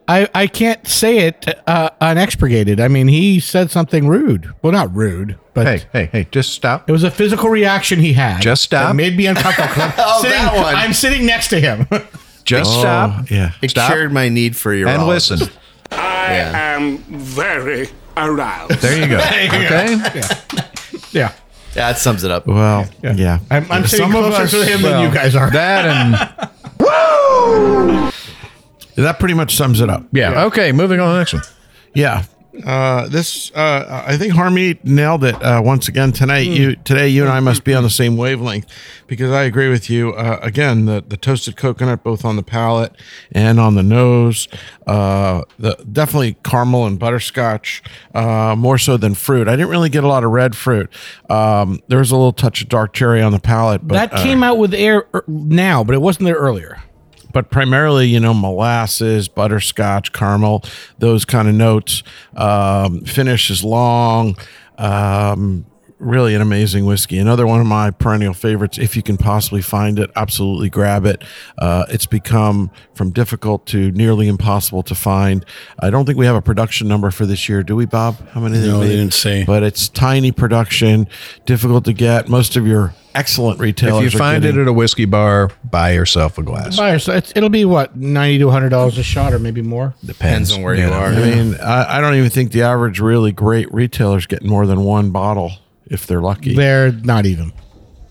I, 0.07 0.29
I 0.33 0.47
can't 0.47 0.87
say 0.87 1.17
it 1.19 1.45
uh, 1.67 1.89
unexpurgated. 1.99 2.79
I 2.79 2.87
mean, 2.87 3.09
he 3.09 3.41
said 3.41 3.69
something 3.71 4.07
rude. 4.07 4.49
Well, 4.61 4.71
not 4.71 4.95
rude, 4.95 5.37
but 5.53 5.67
Hey, 5.67 5.81
hey, 5.91 6.05
hey, 6.11 6.27
just 6.31 6.53
stop. 6.53 6.89
it 6.89 6.93
was 6.93 7.03
a 7.03 7.11
physical 7.11 7.49
reaction 7.49 7.99
he 7.99 8.13
had. 8.13 8.41
Just 8.41 8.63
stop. 8.63 8.87
That 8.87 8.95
made 8.95 9.17
me 9.17 9.27
uncomfortable. 9.27 9.73
I'm 9.83 9.93
Oh, 9.97 10.21
sitting, 10.21 10.37
that 10.37 10.55
one. 10.55 10.73
I'm 10.75 10.93
sitting 10.93 11.25
next 11.25 11.49
to 11.49 11.59
him. 11.59 11.87
Just 12.45 12.71
stop 12.71 13.29
yeah. 13.29 13.51
It 13.61 13.71
Stop. 13.71 13.91
cured 13.91 14.13
my 14.13 14.29
need 14.29 14.55
for 14.55 14.73
your 14.73 14.87
and 14.87 15.05
listen. 15.05 15.39
I 15.91 16.35
Yeah. 16.37 16.75
am 16.77 16.99
very 16.99 17.89
aroused. 18.25 18.79
There 18.81 18.97
you 18.97 19.07
go. 19.07 19.17
Okay. 19.17 19.95
yeah, 21.11 21.11
yeah. 21.11 21.31
That 21.73 21.97
sums 21.97 22.23
it 22.23 22.31
up. 22.31 22.47
Well, 22.47 22.87
yeah. 23.03 23.39
I'm, 23.51 23.71
I'm 23.71 23.85
sitting 23.85 24.11
Some 24.11 24.15
of 24.15 24.33
closer 24.33 24.43
us- 24.43 24.51
to 24.51 24.65
him 24.65 24.81
than 24.81 25.01
you 25.07 25.13
guys 25.13 25.35
are. 25.35 25.51
That 25.51 25.85
and 25.85 26.49
Woo! 26.79 28.11
That 28.95 29.19
pretty 29.19 29.35
much 29.35 29.55
sums 29.55 29.79
it 29.81 29.89
up. 29.89 30.03
yeah. 30.11 30.45
Okay, 30.45 30.71
moving 30.71 30.99
on 30.99 31.07
to 31.09 31.13
the 31.13 31.19
next 31.19 31.33
one. 31.33 31.43
Yeah. 31.93 32.23
Uh, 32.65 33.07
this 33.07 33.51
uh, 33.55 34.03
I 34.07 34.17
think 34.17 34.33
Harmy 34.33 34.79
nailed 34.83 35.23
it 35.23 35.35
uh, 35.35 35.61
once 35.63 35.87
again 35.87 36.11
tonight. 36.11 36.47
You 36.47 36.75
today 36.75 37.07
you 37.07 37.23
and 37.23 37.31
I 37.31 37.39
must 37.39 37.63
be 37.63 37.73
on 37.73 37.83
the 37.83 37.89
same 37.89 38.17
wavelength 38.17 38.65
because 39.07 39.31
I 39.31 39.43
agree 39.43 39.69
with 39.69 39.89
you. 39.89 40.13
Uh, 40.13 40.39
again, 40.41 40.85
the 40.85 41.03
the 41.07 41.17
toasted 41.17 41.55
coconut 41.57 42.03
both 42.03 42.25
on 42.25 42.35
the 42.35 42.43
palate 42.43 42.95
and 43.31 43.59
on 43.59 43.75
the 43.75 43.83
nose. 43.83 44.47
Uh, 44.85 45.43
the 45.59 45.75
definitely 45.91 46.37
caramel 46.43 46.85
and 46.85 46.99
butterscotch 46.99 47.83
uh, 48.13 48.55
more 48.57 48.77
so 48.77 48.97
than 48.97 49.13
fruit. 49.13 49.47
I 49.47 49.55
didn't 49.55 49.69
really 49.69 49.89
get 49.89 50.03
a 50.03 50.07
lot 50.07 50.23
of 50.23 50.31
red 50.31 50.55
fruit. 50.55 50.89
Um, 51.29 51.81
there 51.87 51.99
was 51.99 52.11
a 52.11 52.15
little 52.15 52.33
touch 52.33 52.61
of 52.61 52.69
dark 52.69 52.93
cherry 52.93 53.21
on 53.21 53.31
the 53.31 53.39
palate, 53.39 53.87
but 53.87 53.95
that 53.95 54.23
came 54.23 54.43
out 54.43 54.57
with 54.57 54.73
air 54.73 55.07
now, 55.27 55.83
but 55.83 55.93
it 55.93 56.01
wasn't 56.01 56.25
there 56.25 56.35
earlier. 56.35 56.81
But 57.31 57.49
primarily, 57.49 58.07
you 58.07 58.19
know, 58.19 58.33
molasses, 58.33 59.27
butterscotch, 59.27 60.13
caramel, 60.13 60.63
those 60.99 61.25
kind 61.25 61.47
of 61.47 61.55
notes. 61.55 62.03
Um, 62.35 63.01
finish 63.01 63.49
is 63.49 63.63
long. 63.63 64.37
Um, 64.77 65.65
really 65.99 66.35
an 66.35 66.41
amazing 66.41 66.85
whiskey. 66.85 67.17
Another 67.17 67.47
one 67.47 67.59
of 67.59 67.65
my 67.67 67.89
perennial 67.91 68.33
favorites. 68.33 68.77
If 68.77 68.95
you 68.95 69.01
can 69.01 69.17
possibly 69.17 69.61
find 69.61 69.97
it, 69.97 70.11
absolutely 70.15 70.69
grab 70.69 71.05
it. 71.05 71.23
Uh, 71.57 71.85
it's 71.89 72.05
become 72.05 72.69
from 72.93 73.09
difficult 73.11 73.65
to 73.67 73.91
nearly 73.91 74.27
impossible 74.27 74.83
to 74.83 74.95
find. 74.95 75.43
I 75.79 75.89
don't 75.89 76.05
think 76.05 76.17
we 76.17 76.25
have 76.25 76.35
a 76.35 76.41
production 76.41 76.87
number 76.87 77.09
for 77.11 77.25
this 77.25 77.49
year, 77.49 77.63
do 77.63 77.75
we, 77.75 77.85
Bob? 77.85 78.15
How 78.29 78.41
many 78.41 78.59
No, 78.59 78.79
made? 78.79 78.87
they 78.89 78.95
didn't 78.95 79.13
say. 79.13 79.43
But 79.45 79.63
it's 79.63 79.89
tiny 79.89 80.31
production, 80.31 81.07
difficult 81.45 81.85
to 81.85 81.93
get. 81.93 82.29
Most 82.29 82.55
of 82.55 82.67
your 82.67 82.93
excellent 83.15 83.59
retailers. 83.59 84.05
If 84.05 84.13
you 84.13 84.17
are 84.17 84.19
find 84.19 84.43
getting- 84.43 84.59
it 84.59 84.61
at 84.63 84.67
a 84.67 84.73
whiskey 84.73 85.05
bar, 85.05 85.49
buy 85.69 85.93
yourself 85.93 86.37
a 86.37 86.43
glass. 86.43 86.77
Buy 86.77 86.91
yourself- 86.91 87.17
it's- 87.17 87.33
It'll 87.35 87.49
be 87.49 87.65
what 87.65 87.95
ninety 87.95 88.37
to 88.39 88.49
hundred 88.51 88.69
dollars 88.69 88.97
a 88.99 89.03
shot, 89.03 89.33
or 89.33 89.39
maybe 89.39 89.63
more. 89.63 89.95
Depends 90.05 90.51
on 90.53 90.61
where 90.61 90.75
you 90.75 90.87
are. 90.87 91.07
I 91.07 91.15
mean, 91.15 91.55
I, 91.55 91.97
I 91.97 92.01
don't 92.01 92.13
even 92.15 92.29
think 92.29 92.51
the 92.51 92.61
average 92.61 92.99
really 92.99 93.31
great 93.31 93.73
retailer's 93.73 94.27
getting 94.27 94.47
more 94.49 94.67
than 94.67 94.81
one 94.81 95.09
bottle 95.09 95.53
if 95.89 96.07
they're 96.07 96.21
lucky. 96.21 96.55
They're 96.55 96.91
not 96.91 97.25
even, 97.25 97.53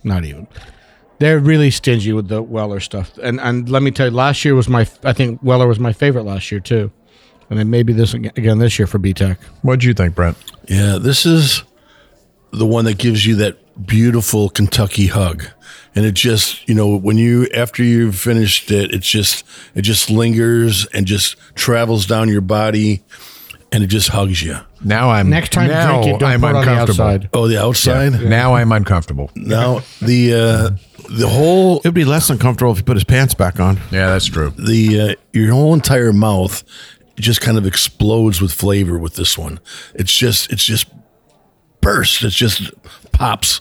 not 0.05 0.25
even. 0.25 0.47
They're 1.19 1.39
really 1.39 1.71
stingy 1.71 2.13
with 2.13 2.29
the 2.29 2.43
Weller 2.43 2.81
stuff. 2.81 3.17
And 3.23 3.41
and 3.41 3.69
let 3.69 3.83
me 3.83 3.91
tell 3.91 4.09
you, 4.09 4.13
last 4.13 4.45
year 4.45 4.55
was 4.55 4.69
my. 4.69 4.87
I 5.03 5.13
think 5.13 5.43
Weller 5.43 5.67
was 5.67 5.79
my 5.79 5.93
favorite 5.93 6.25
last 6.25 6.51
year 6.51 6.61
too, 6.61 6.91
and 7.49 7.59
then 7.59 7.71
maybe 7.71 7.93
this 7.93 8.13
again 8.15 8.59
this 8.59 8.79
year 8.79 8.87
for 8.87 8.99
BTAC. 8.99 9.39
What 9.63 9.81
do 9.81 9.87
you 9.87 9.95
think, 9.95 10.15
Brent? 10.15 10.37
Yeah, 10.69 10.99
this 11.01 11.25
is 11.25 11.63
the 12.51 12.67
one 12.67 12.85
that 12.85 12.99
gives 12.99 13.27
you 13.27 13.37
that 13.37 13.87
beautiful 13.87 14.49
Kentucky 14.49 15.07
hug. 15.07 15.45
And 15.95 16.05
it 16.05 16.13
just, 16.13 16.69
you 16.69 16.75
know, 16.75 16.97
when 16.97 17.17
you 17.17 17.47
after 17.55 17.83
you've 17.83 18.19
finished 18.19 18.71
it, 18.71 18.93
it's 18.93 19.09
just 19.09 19.47
it 19.75 19.83
just 19.83 20.11
lingers 20.11 20.87
and 20.93 21.07
just 21.07 21.37
travels 21.55 22.05
down 22.07 22.29
your 22.29 22.43
body 22.43 23.03
and 23.73 23.83
it 23.85 23.89
just 23.89 24.09
hugs 24.09 24.43
you. 24.43 24.57
Now 24.85 25.11
I'm 25.11 25.29
Next 25.31 25.53
time 25.53 25.67
you 25.67 25.73
now 25.73 26.03
drink 26.03 26.17
it, 26.17 26.21
don't 26.21 26.31
I'm 26.31 26.41
put 26.41 26.51
it 26.51 26.57
on 26.57 26.65
the 26.65 26.71
uncomfortable. 26.73 27.05
outside. 27.09 27.31
Oh, 27.33 27.49
the 27.49 27.61
outside? 27.63 28.23
Now 28.23 28.55
I'm 28.55 28.71
uncomfortable. 28.73 29.31
Now 29.35 29.81
the 30.01 30.35
uh 30.35 30.71
the 31.11 31.29
whole 31.29 31.79
It'd 31.79 31.95
be 31.95 32.05
less 32.05 32.31
uncomfortable 32.31 32.73
if 32.73 32.79
he 32.79 32.85
put 32.85 32.97
his 32.97 33.05
pants 33.05 33.35
back 33.35 33.59
on. 33.61 33.77
Yeah, 33.91 34.09
that's 34.09 34.27
true. 34.27 34.51
the 34.51 35.01
uh, 35.01 35.15
your 35.33 35.53
whole 35.53 35.75
entire 35.75 36.13
mouth 36.13 36.63
just 37.17 37.41
kind 37.41 37.57
of 37.59 37.67
explodes 37.67 38.41
with 38.43 38.53
flavor 38.53 38.99
with 38.99 39.15
this 39.15 39.37
one. 39.39 39.59
It's 39.95 40.15
just 40.15 40.53
it's 40.53 40.65
just 40.65 40.87
burst. 41.81 42.23
It's 42.23 42.35
just 42.37 42.71
pops 43.13 43.61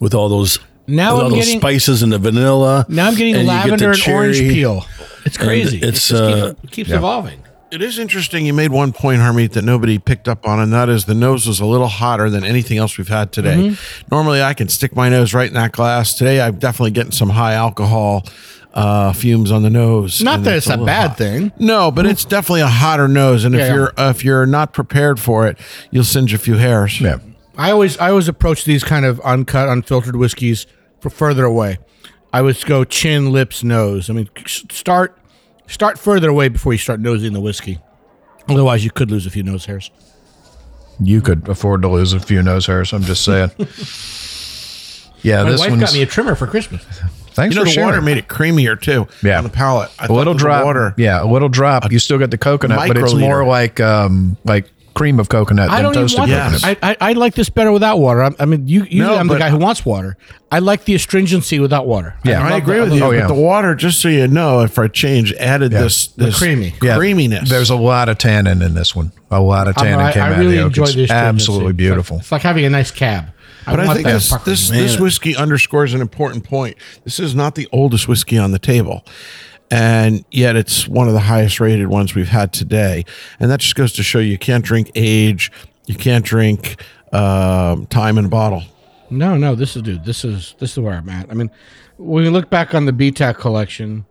with 0.00 0.14
all 0.14 0.28
those 0.28 0.58
Now 0.86 1.14
with 1.14 1.20
all 1.22 1.26
I'm 1.26 1.32
those 1.36 1.44
getting- 1.46 1.60
spices 1.60 2.02
and 2.02 2.12
the 2.12 2.18
vanilla. 2.18 2.84
Now 2.88 3.06
I'm 3.08 3.14
getting 3.14 3.34
and 3.36 3.42
you 3.44 3.48
get 3.52 3.64
lavender 3.64 3.90
and 3.92 4.08
orange 4.08 4.36
cherry. 4.38 4.48
peel. 4.54 4.86
It's 5.24 5.36
crazy. 5.36 5.78
it's, 5.78 5.86
it 5.86 5.92
just 5.92 6.12
uh, 6.12 6.46
keeps, 6.54 6.64
it 6.64 6.70
keeps 6.70 6.90
yeah. 6.90 6.96
evolving. 6.96 7.40
It 7.76 7.82
is 7.82 7.98
interesting. 7.98 8.46
You 8.46 8.54
made 8.54 8.70
one 8.70 8.90
point, 8.94 9.20
Harmeet, 9.20 9.52
that 9.52 9.62
nobody 9.62 9.98
picked 9.98 10.28
up 10.28 10.48
on, 10.48 10.60
and 10.60 10.72
that 10.72 10.88
is 10.88 11.04
the 11.04 11.14
nose 11.14 11.46
was 11.46 11.60
a 11.60 11.66
little 11.66 11.88
hotter 11.88 12.30
than 12.30 12.42
anything 12.42 12.78
else 12.78 12.96
we've 12.96 13.06
had 13.06 13.32
today. 13.32 13.54
Mm-hmm. 13.54 14.08
Normally, 14.10 14.40
I 14.40 14.54
can 14.54 14.70
stick 14.70 14.96
my 14.96 15.10
nose 15.10 15.34
right 15.34 15.46
in 15.46 15.52
that 15.52 15.72
glass. 15.72 16.14
Today, 16.14 16.40
I'm 16.40 16.58
definitely 16.58 16.92
getting 16.92 17.12
some 17.12 17.28
high 17.28 17.52
alcohol 17.52 18.24
uh, 18.72 19.12
fumes 19.12 19.52
on 19.52 19.62
the 19.62 19.68
nose. 19.68 20.22
Not 20.22 20.42
that 20.44 20.56
it's 20.56 20.68
a 20.68 20.70
little 20.70 20.86
bad 20.86 21.08
hot. 21.08 21.18
thing. 21.18 21.52
No, 21.58 21.90
but 21.90 22.06
it's 22.06 22.24
definitely 22.24 22.62
a 22.62 22.66
hotter 22.66 23.08
nose, 23.08 23.44
and 23.44 23.54
if 23.54 23.58
Yeah, 23.58 23.66
yeah. 23.66 23.74
you're 23.74 23.92
uh, 23.98 24.08
if 24.08 24.24
you're 24.24 24.46
not 24.46 24.72
prepared 24.72 25.20
for 25.20 25.46
it, 25.46 25.58
you'll 25.90 26.04
singe 26.04 26.32
a 26.32 26.38
few 26.38 26.54
hairs. 26.56 26.98
Yeah. 26.98 27.18
I 27.58 27.72
always 27.72 27.98
I 27.98 28.08
always 28.08 28.26
approach 28.26 28.64
these 28.64 28.84
kind 28.84 29.04
of 29.04 29.20
uncut, 29.20 29.68
unfiltered 29.68 30.16
whiskeys 30.16 30.66
for 31.00 31.10
further 31.10 31.44
away. 31.44 31.76
I 32.32 32.40
would 32.40 32.58
go 32.64 32.84
chin, 32.84 33.32
lips, 33.32 33.62
nose. 33.62 34.08
I 34.08 34.14
mean, 34.14 34.30
start 34.46 35.18
start 35.66 35.98
further 35.98 36.28
away 36.30 36.48
before 36.48 36.72
you 36.72 36.78
start 36.78 37.00
nosing 37.00 37.32
the 37.32 37.40
whiskey. 37.40 37.80
Otherwise, 38.48 38.84
you 38.84 38.90
could 38.90 39.10
lose 39.10 39.26
a 39.26 39.30
few 39.30 39.42
nose 39.42 39.64
hairs. 39.66 39.90
You 41.00 41.20
could 41.20 41.48
afford 41.48 41.82
to 41.82 41.88
lose 41.88 42.12
a 42.12 42.20
few 42.20 42.42
nose 42.42 42.66
hairs. 42.66 42.92
I'm 42.92 43.02
just 43.02 43.24
saying. 43.24 43.50
yeah, 45.22 45.42
My 45.42 45.50
this 45.50 45.60
wife 45.60 45.70
one's. 45.70 45.82
got 45.82 45.92
me 45.94 46.02
a 46.02 46.06
trimmer 46.06 46.34
for 46.34 46.46
Christmas. 46.46 46.82
thanks 47.32 47.54
You 47.54 47.60
know, 47.60 47.64
for 47.64 47.68
the 47.68 47.70
sharing. 47.72 47.88
water 47.88 48.02
made 48.02 48.16
it 48.18 48.28
creamier 48.28 48.80
too. 48.80 49.06
Yeah. 49.22 49.38
on 49.38 49.44
the 49.44 49.50
palate. 49.50 49.90
I 49.98 50.06
a 50.06 50.12
little 50.12 50.34
drop. 50.34 50.64
Water. 50.64 50.94
Yeah, 50.96 51.22
a 51.22 51.26
little 51.26 51.48
drop. 51.48 51.90
You 51.90 51.98
still 51.98 52.18
get 52.18 52.30
the 52.30 52.38
coconut, 52.38 52.88
but 52.88 52.96
it's 52.96 53.14
more 53.14 53.44
like 53.44 53.80
um 53.80 54.36
like 54.44 54.70
cream 54.96 55.20
of 55.20 55.28
coconut 55.28 55.70
I 55.70 55.76
than 55.76 55.82
don't 55.84 55.92
even 55.94 56.02
toasted 56.08 56.18
want 56.18 56.30
coconut. 56.32 56.60
that. 56.62 56.78
I, 56.82 56.90
I 56.90 57.10
I 57.10 57.12
like 57.12 57.34
this 57.34 57.48
better 57.50 57.70
without 57.70 57.98
water. 58.00 58.22
I, 58.22 58.30
I 58.40 58.44
mean, 58.46 58.66
you 58.66 58.80
usually 58.82 59.00
No, 59.00 59.14
I'm 59.16 59.28
the 59.28 59.38
guy 59.38 59.50
who 59.50 59.58
wants 59.58 59.84
water. 59.86 60.16
I 60.50 60.58
like 60.60 60.84
the 60.84 60.94
astringency 60.94 61.60
without 61.60 61.86
water. 61.86 62.14
Yeah. 62.24 62.40
I 62.44 62.50
love 62.50 62.62
agree 62.62 62.78
that. 62.78 62.84
with 62.84 62.94
you. 62.94 63.04
Oh, 63.04 63.10
but 63.10 63.16
yeah. 63.16 63.26
the 63.28 63.34
water, 63.34 63.74
just 63.74 64.00
so 64.00 64.08
you 64.08 64.26
know, 64.26 64.62
if 64.62 64.78
I 64.78 64.88
change, 64.88 65.32
added 65.34 65.70
Yeah. 65.72 65.82
this 65.82 66.08
this 66.08 66.38
creamy. 66.38 66.74
Yeah, 66.82 66.96
creaminess. 66.96 67.48
There's 67.48 67.70
a 67.70 67.76
lot 67.76 68.08
of 68.08 68.18
tannin 68.18 68.62
in 68.62 68.74
this 68.74 68.96
one. 68.96 69.12
A 69.30 69.40
lot 69.40 69.68
of 69.68 69.76
tannin 69.76 70.00
I, 70.00 70.12
came 70.12 70.22
I 70.22 70.32
out 70.32 70.38
really 70.38 70.58
of 70.58 70.58
the 70.58 70.60
oak. 70.60 70.66
enjoy 70.68 70.82
It's 70.84 70.94
this. 70.94 71.10
absolutely 71.10 71.36
astringency. 71.36 71.60
It's 71.60 71.66
like- 71.68 71.76
beautiful. 71.76 72.16
It's 72.18 72.32
like 72.32 72.42
having 72.42 72.64
a 72.64 72.70
nice 72.70 72.90
cab. 72.90 73.26
But 73.66 73.80
I, 73.80 73.86
want 73.86 73.96
think 73.96 74.06
this 74.08 74.30
pucker. 74.30 74.44
this, 74.50 74.68
this 74.70 75.00
whiskey 75.00 75.34
underscores 75.34 75.92
an 75.92 76.00
important 76.00 76.44
point. 76.44 76.76
This 77.02 77.18
is 77.18 77.34
not 77.34 77.56
the 77.56 77.68
oldest 77.72 78.06
whiskey 78.06 78.38
on 78.38 78.52
the 78.52 78.60
table, 78.60 79.04
and 79.70 80.24
yet 80.30 80.56
it's 80.56 80.86
one 80.88 81.08
of 81.08 81.14
the 81.14 81.20
highest 81.20 81.60
rated 81.60 81.88
ones 81.88 82.14
we've 82.14 82.28
had 82.28 82.52
today. 82.52 83.04
And 83.40 83.50
that 83.50 83.60
just 83.60 83.74
goes 83.74 83.92
to 83.94 84.02
show 84.02 84.18
you 84.18 84.38
can't 84.38 84.64
drink 84.64 84.90
age, 84.94 85.50
you 85.86 85.94
can't 85.94 86.24
drink 86.24 86.82
um, 87.12 87.86
time 87.86 88.18
in 88.18 88.26
a 88.26 88.28
bottle. 88.28 88.62
No, 89.10 89.36
no, 89.36 89.54
this 89.54 89.76
is 89.76 89.82
dude. 89.82 90.04
This 90.04 90.24
is 90.24 90.54
this 90.58 90.72
is 90.72 90.78
where 90.78 90.94
I'm 90.94 91.08
at. 91.08 91.30
I 91.30 91.34
mean, 91.34 91.50
when 91.96 92.24
we 92.24 92.30
look 92.30 92.50
back 92.50 92.74
on 92.74 92.86
the 92.86 92.92
BTAC 92.92 93.36
collection, 93.38 94.04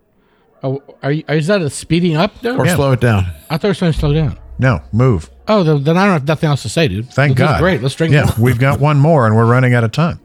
oh, 0.62 0.82
are 1.02 1.12
you, 1.12 1.24
is 1.28 1.48
that 1.48 1.60
a 1.60 1.70
speeding 1.70 2.16
up? 2.16 2.40
There? 2.40 2.58
Or 2.58 2.66
slow 2.66 2.92
it 2.92 3.00
down. 3.00 3.26
I 3.50 3.58
thought 3.58 3.64
it 3.64 3.68
was 3.68 3.78
trying 3.78 3.92
to 3.92 3.98
slow 3.98 4.14
down. 4.14 4.38
No, 4.58 4.80
move. 4.92 5.30
Oh, 5.48 5.62
then, 5.62 5.84
then 5.84 5.96
I 5.98 6.04
don't 6.04 6.14
have 6.14 6.26
nothing 6.26 6.48
else 6.48 6.62
to 6.62 6.68
say, 6.68 6.88
dude. 6.88 7.10
Thank 7.10 7.36
This 7.36 7.44
is 7.44 7.50
God. 7.50 7.60
great. 7.60 7.82
Let's 7.82 7.94
drink. 7.94 8.14
Yeah, 8.14 8.24
more. 8.24 8.46
we've 8.46 8.58
got 8.58 8.80
one 8.80 8.98
more, 8.98 9.26
and 9.26 9.36
we're 9.36 9.46
running 9.46 9.74
out 9.74 9.84
of 9.84 9.92
time. 9.92 10.18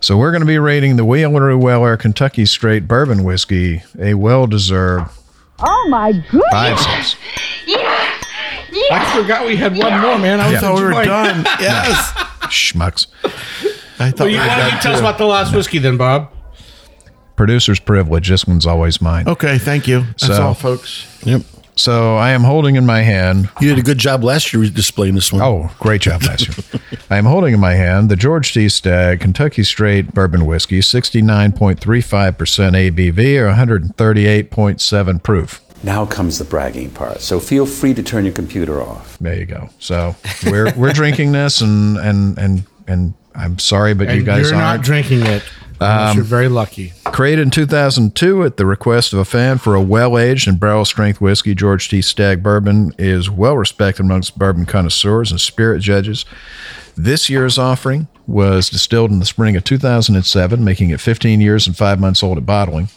So 0.00 0.16
we're 0.16 0.30
going 0.32 0.40
to 0.42 0.46
be 0.46 0.58
rating 0.58 0.96
the 0.96 1.04
Wheeler 1.04 1.56
Weller 1.56 1.96
Kentucky 1.96 2.44
Straight 2.46 2.86
Bourbon 2.88 3.24
Whiskey 3.24 3.82
a 3.98 4.14
well-deserved 4.14 5.10
Oh 5.60 5.86
my 5.88 6.12
goodness. 6.12 6.42
five 6.52 6.78
cents. 6.80 7.16
I 8.90 9.12
forgot 9.20 9.46
we 9.46 9.56
had 9.56 9.76
one 9.76 10.00
more, 10.00 10.18
man. 10.18 10.40
I 10.40 10.52
Yeah. 10.52 10.60
thought 10.60 10.76
we 10.76 10.82
were 10.82 10.90
enjoying- 10.90 11.06
done. 11.06 11.44
yes. 11.60 12.12
Schmucks. 12.50 13.06
I 13.98 14.10
thought 14.10 14.20
Well, 14.20 14.28
you, 14.28 14.38
were 14.38 14.46
why 14.46 14.58
don't 14.58 14.72
you 14.74 14.78
tell 14.80 14.92
us 14.94 15.00
about 15.00 15.18
the 15.18 15.26
last 15.26 15.54
whiskey 15.54 15.78
then, 15.78 15.96
Bob? 15.96 16.30
Producer's 17.36 17.80
privilege. 17.80 18.28
This 18.28 18.46
one's 18.46 18.66
always 18.66 19.00
mine. 19.00 19.28
Okay, 19.28 19.58
thank 19.58 19.86
you. 19.88 20.00
That's 20.02 20.26
So- 20.26 20.42
all, 20.42 20.54
folks. 20.54 21.06
Yep. 21.24 21.42
So 21.76 22.14
I 22.16 22.30
am 22.30 22.42
holding 22.44 22.76
in 22.76 22.86
my 22.86 23.00
hand. 23.02 23.50
You 23.60 23.68
did 23.70 23.78
a 23.78 23.82
good 23.82 23.98
job 23.98 24.22
last 24.22 24.52
year 24.52 24.64
displaying 24.70 25.16
this 25.16 25.32
one. 25.32 25.42
Oh, 25.42 25.70
great 25.80 26.00
job, 26.02 26.22
last 26.22 26.46
year. 26.48 26.80
I 27.10 27.16
am 27.16 27.24
holding 27.24 27.52
in 27.52 27.58
my 27.60 27.74
hand 27.74 28.08
the 28.10 28.16
George 28.16 28.52
T. 28.54 28.68
Stagg 28.68 29.20
Kentucky 29.20 29.64
Straight 29.64 30.14
Bourbon 30.14 30.46
Whiskey, 30.46 30.80
69.35% 30.80 32.36
ABV 32.36 33.38
or 33.40 33.48
138.7 33.52 35.22
proof. 35.22 35.60
Now 35.82 36.06
comes 36.06 36.38
the 36.38 36.44
bragging 36.44 36.90
part. 36.90 37.20
So 37.20 37.40
feel 37.40 37.66
free 37.66 37.92
to 37.94 38.02
turn 38.02 38.24
your 38.24 38.32
computer 38.34 38.80
off. 38.80 39.18
There 39.18 39.34
you 39.36 39.44
go. 39.44 39.68
So 39.78 40.16
we're 40.46 40.72
we're 40.76 40.92
drinking 40.94 41.32
this, 41.32 41.60
and 41.60 41.98
and 41.98 42.38
and 42.38 42.62
and 42.86 43.14
I'm 43.34 43.58
sorry, 43.58 43.92
but 43.92 44.04
you 44.08 44.14
And 44.18 44.24
guys 44.24 44.48
you're 44.50 44.58
aren't. 44.58 44.78
not 44.78 44.84
drinking 44.86 45.22
it. 45.26 45.42
Unless 45.80 46.14
you're 46.14 46.24
um, 46.24 46.28
very 46.28 46.48
lucky. 46.48 46.92
Created 47.06 47.42
in 47.42 47.50
2002 47.50 48.44
at 48.44 48.56
the 48.56 48.66
request 48.66 49.12
of 49.12 49.18
a 49.18 49.24
fan 49.24 49.58
for 49.58 49.74
a 49.74 49.82
well 49.82 50.18
aged 50.18 50.48
and 50.48 50.58
barrel 50.58 50.84
strength 50.84 51.20
whiskey, 51.20 51.54
George 51.54 51.88
T. 51.88 52.00
Stagg 52.00 52.42
Bourbon 52.42 52.92
is 52.98 53.28
well 53.28 53.56
respected 53.56 54.04
amongst 54.04 54.38
bourbon 54.38 54.66
connoisseurs 54.66 55.30
and 55.30 55.40
spirit 55.40 55.80
judges. 55.80 56.24
This 56.96 57.28
year's 57.28 57.58
offering 57.58 58.08
was 58.26 58.70
distilled 58.70 59.10
in 59.10 59.18
the 59.18 59.26
spring 59.26 59.56
of 59.56 59.64
2007, 59.64 60.64
making 60.64 60.90
it 60.90 61.00
15 61.00 61.40
years 61.40 61.66
and 61.66 61.76
five 61.76 62.00
months 62.00 62.22
old 62.22 62.38
at 62.38 62.46
bottling. 62.46 62.88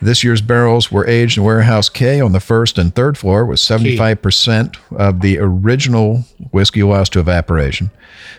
This 0.00 0.24
year's 0.24 0.42
barrels 0.42 0.90
were 0.90 1.06
aged 1.06 1.38
in 1.38 1.44
Warehouse 1.44 1.88
K 1.88 2.20
on 2.20 2.32
the 2.32 2.40
first 2.40 2.78
and 2.78 2.94
third 2.94 3.16
floor, 3.16 3.46
with 3.46 3.58
75% 3.58 4.76
of 4.90 5.20
the 5.20 5.38
original 5.38 6.24
whiskey 6.50 6.82
lost 6.82 7.12
to 7.12 7.20
evaporation. 7.20 7.90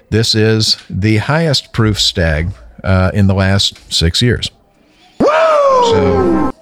This 0.09 0.35
is 0.35 0.77
the 0.89 1.17
highest 1.17 1.73
proof 1.73 1.99
Stagg 1.99 2.51
uh, 2.85 3.11
in 3.13 3.27
the 3.27 3.33
last 3.33 3.91
six 3.91 4.21
years. 4.21 4.49
So, 5.19 6.53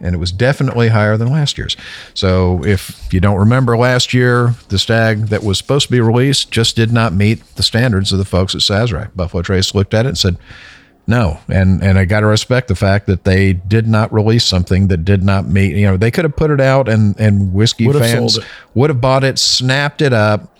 and 0.00 0.14
it 0.14 0.18
was 0.18 0.32
definitely 0.32 0.88
higher 0.88 1.16
than 1.16 1.30
last 1.30 1.58
year's. 1.58 1.76
So, 2.14 2.64
if 2.64 3.12
you 3.12 3.20
don't 3.20 3.38
remember 3.38 3.76
last 3.76 4.12
year, 4.12 4.54
the 4.68 4.78
Stagg 4.78 5.26
that 5.28 5.42
was 5.42 5.58
supposed 5.58 5.86
to 5.86 5.92
be 5.92 6.00
released 6.00 6.50
just 6.50 6.76
did 6.76 6.92
not 6.92 7.12
meet 7.12 7.44
the 7.56 7.62
standards 7.62 8.12
of 8.12 8.18
the 8.18 8.24
folks 8.24 8.54
at 8.54 8.62
Sazerac. 8.62 9.14
Buffalo 9.14 9.42
Trace 9.42 9.74
looked 9.74 9.94
at 9.94 10.06
it 10.06 10.10
and 10.10 10.18
said, 10.18 10.38
no, 11.06 11.38
and 11.48 11.82
and 11.82 11.98
I 11.98 12.06
got 12.06 12.20
to 12.20 12.26
respect 12.26 12.68
the 12.68 12.74
fact 12.74 13.06
that 13.08 13.24
they 13.24 13.52
did 13.52 13.86
not 13.86 14.12
release 14.12 14.44
something 14.44 14.88
that 14.88 15.04
did 15.04 15.22
not 15.22 15.46
meet. 15.46 15.76
You 15.76 15.86
know, 15.86 15.96
they 15.98 16.10
could 16.10 16.24
have 16.24 16.34
put 16.34 16.50
it 16.50 16.60
out, 16.60 16.88
and 16.88 17.18
and 17.20 17.52
whiskey 17.52 17.86
Would 17.86 17.96
fans 17.96 18.38
would 18.72 18.88
have 18.88 19.02
bought 19.02 19.22
it, 19.22 19.38
snapped 19.38 20.00
it 20.00 20.14
up. 20.14 20.53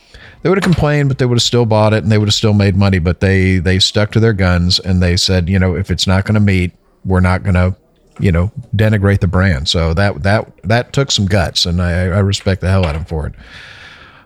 They 0.44 0.50
would 0.50 0.58
have 0.58 0.62
complained, 0.62 1.08
but 1.08 1.16
they 1.16 1.24
would 1.24 1.38
have 1.38 1.42
still 1.42 1.64
bought 1.64 1.94
it, 1.94 2.02
and 2.02 2.12
they 2.12 2.18
would 2.18 2.28
have 2.28 2.34
still 2.34 2.52
made 2.52 2.76
money. 2.76 2.98
But 2.98 3.20
they 3.20 3.60
they 3.60 3.78
stuck 3.78 4.12
to 4.12 4.20
their 4.20 4.34
guns, 4.34 4.78
and 4.78 5.02
they 5.02 5.16
said, 5.16 5.48
you 5.48 5.58
know, 5.58 5.74
if 5.74 5.90
it's 5.90 6.06
not 6.06 6.26
going 6.26 6.34
to 6.34 6.40
meet, 6.40 6.72
we're 7.02 7.20
not 7.20 7.42
going 7.42 7.54
to, 7.54 7.74
you 8.20 8.30
know, 8.30 8.52
denigrate 8.76 9.20
the 9.20 9.26
brand. 9.26 9.70
So 9.70 9.94
that 9.94 10.22
that 10.22 10.52
that 10.64 10.92
took 10.92 11.10
some 11.10 11.24
guts, 11.24 11.64
and 11.64 11.80
I, 11.80 11.92
I 11.92 12.18
respect 12.18 12.60
the 12.60 12.68
hell 12.68 12.84
out 12.84 12.94
of 12.94 13.00
them 13.00 13.04
for 13.06 13.26
it. 13.26 13.32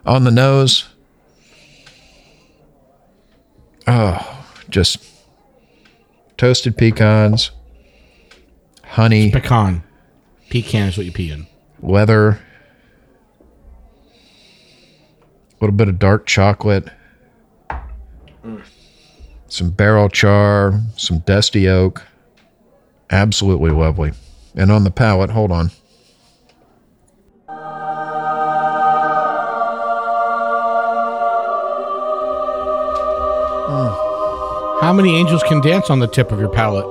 On 0.05 0.25
the 0.25 0.31
nose, 0.31 0.89
oh, 3.87 4.45
just 4.69 4.97
toasted 6.35 6.75
pecans, 6.75 7.51
honey, 8.83 9.31
Pecan. 9.31 9.83
Pecan 10.49 10.89
is 10.89 10.97
what 10.97 11.05
you 11.05 11.13
pee 11.13 11.31
in. 11.31 11.47
leather, 11.81 12.31
a 12.31 12.39
little 15.59 15.75
bit 15.75 15.87
of 15.87 15.99
dark 15.99 16.25
chocolate, 16.25 16.87
some 19.47 19.71
barrel 19.71 20.09
char, 20.09 20.79
some 20.97 21.19
dusty 21.19 21.67
oak. 21.67 22.03
Absolutely 23.09 23.71
lovely. 23.71 24.11
And 24.55 24.71
on 24.71 24.83
the 24.83 24.91
palate, 24.91 25.31
hold 25.31 25.51
on. 25.51 25.71
How 34.81 34.93
many 34.93 35.17
angels 35.17 35.43
can 35.43 35.61
dance 35.61 35.89
on 35.89 35.99
the 35.99 36.07
tip 36.07 36.31
of 36.31 36.39
your 36.39 36.49
palate? 36.49 36.85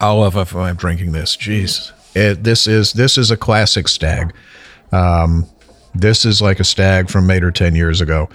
Love 0.00 0.36
if 0.36 0.56
I'm 0.56 0.76
drinking 0.76 1.12
this. 1.12 1.36
Jeez, 1.36 1.92
it, 2.16 2.42
this 2.42 2.66
is 2.66 2.94
this 2.94 3.18
is 3.18 3.30
a 3.30 3.36
classic 3.36 3.86
Stagg. 3.86 4.32
Um, 4.92 5.46
this 6.00 6.24
is 6.24 6.40
like 6.40 6.60
a 6.60 6.64
Stagg 6.64 7.10
from 7.10 7.30
eight 7.30 7.44
or 7.44 7.50
ten 7.50 7.74
years 7.74 8.00
ago. 8.00 8.28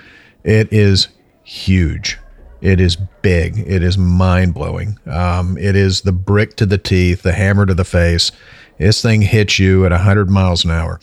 It 0.43 0.71
is 0.71 1.07
huge. 1.43 2.19
It 2.61 2.79
is 2.79 2.95
big. 3.21 3.57
It 3.59 3.83
is 3.83 3.97
mind 3.97 4.53
blowing. 4.53 4.97
Um, 5.05 5.57
it 5.57 5.75
is 5.75 6.01
the 6.01 6.11
brick 6.13 6.55
to 6.57 6.65
the 6.65 6.77
teeth, 6.77 7.21
the 7.23 7.33
hammer 7.33 7.65
to 7.65 7.73
the 7.73 7.83
face. 7.83 8.31
This 8.77 9.01
thing 9.01 9.21
hits 9.21 9.59
you 9.59 9.85
at 9.85 9.91
hundred 9.91 10.29
miles 10.29 10.63
an 10.63 10.71
hour. 10.71 10.99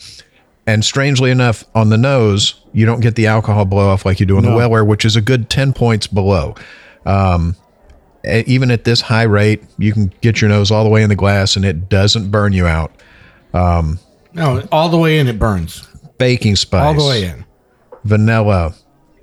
And 0.67 0.85
strangely 0.85 1.31
enough, 1.31 1.63
on 1.73 1.89
the 1.89 1.97
nose, 1.97 2.61
you 2.73 2.85
don't 2.85 2.99
get 2.99 3.15
the 3.15 3.27
alcohol 3.27 3.65
blow 3.65 3.89
off 3.89 4.05
like 4.05 4.19
you 4.19 4.25
do 4.25 4.37
on 4.37 4.43
the 4.43 4.55
Weller, 4.55 4.85
which 4.85 5.05
is 5.05 5.15
a 5.15 5.21
good 5.21 5.49
ten 5.49 5.73
points 5.73 6.07
below. 6.07 6.55
Um, 7.05 7.55
even 8.23 8.69
at 8.69 8.83
this 8.83 9.01
high 9.01 9.23
rate, 9.23 9.63
you 9.79 9.91
can 9.91 10.13
get 10.21 10.41
your 10.41 10.49
nose 10.49 10.69
all 10.69 10.83
the 10.83 10.89
way 10.89 11.01
in 11.01 11.09
the 11.09 11.15
glass 11.15 11.55
and 11.55 11.65
it 11.65 11.89
doesn't 11.89 12.29
burn 12.29 12.53
you 12.53 12.67
out. 12.67 12.91
Um, 13.53 13.99
No, 14.33 14.65
all 14.71 14.89
the 14.89 14.97
way 14.97 15.17
in 15.17 15.27
it 15.27 15.39
burns. 15.39 15.87
Baking 16.21 16.55
spice, 16.55 16.83
All 16.83 16.93
the 16.93 17.03
way 17.07 17.25
in. 17.25 17.45
vanilla, 18.03 18.73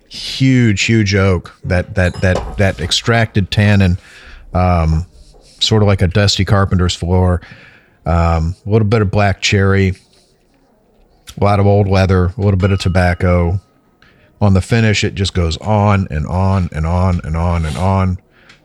huge, 0.09 0.83
huge 0.83 1.15
oak. 1.15 1.55
That 1.65 1.95
that 1.95 2.15
that 2.21 2.57
that 2.59 2.81
extracted 2.81 3.51
tannin, 3.51 3.99
um, 4.55 5.07
sort 5.61 5.83
of 5.83 5.87
like 5.87 6.03
a 6.03 6.09
dusty 6.09 6.45
carpenter's 6.45 6.95
floor. 6.95 7.41
Um, 8.07 8.55
a 8.67 8.71
little 8.71 8.89
bit 8.89 9.03
of 9.03 9.11
black 9.11 9.41
cherry, 9.43 9.95
a 11.41 11.45
lot 11.45 11.61
of 11.61 11.67
old 11.67 11.89
leather, 11.89 12.27
a 12.27 12.41
little 12.41 12.57
bit 12.59 12.73
of 12.73 12.81
tobacco. 12.81 13.61
On 14.41 14.55
the 14.55 14.63
finish, 14.63 15.03
it 15.03 15.15
just 15.17 15.35
goes 15.35 15.57
on 15.59 16.07
and 16.11 16.25
on 16.27 16.69
and 16.73 16.87
on 16.87 17.21
and 17.25 17.37
on 17.37 17.65
and 17.67 17.77
on. 17.77 18.19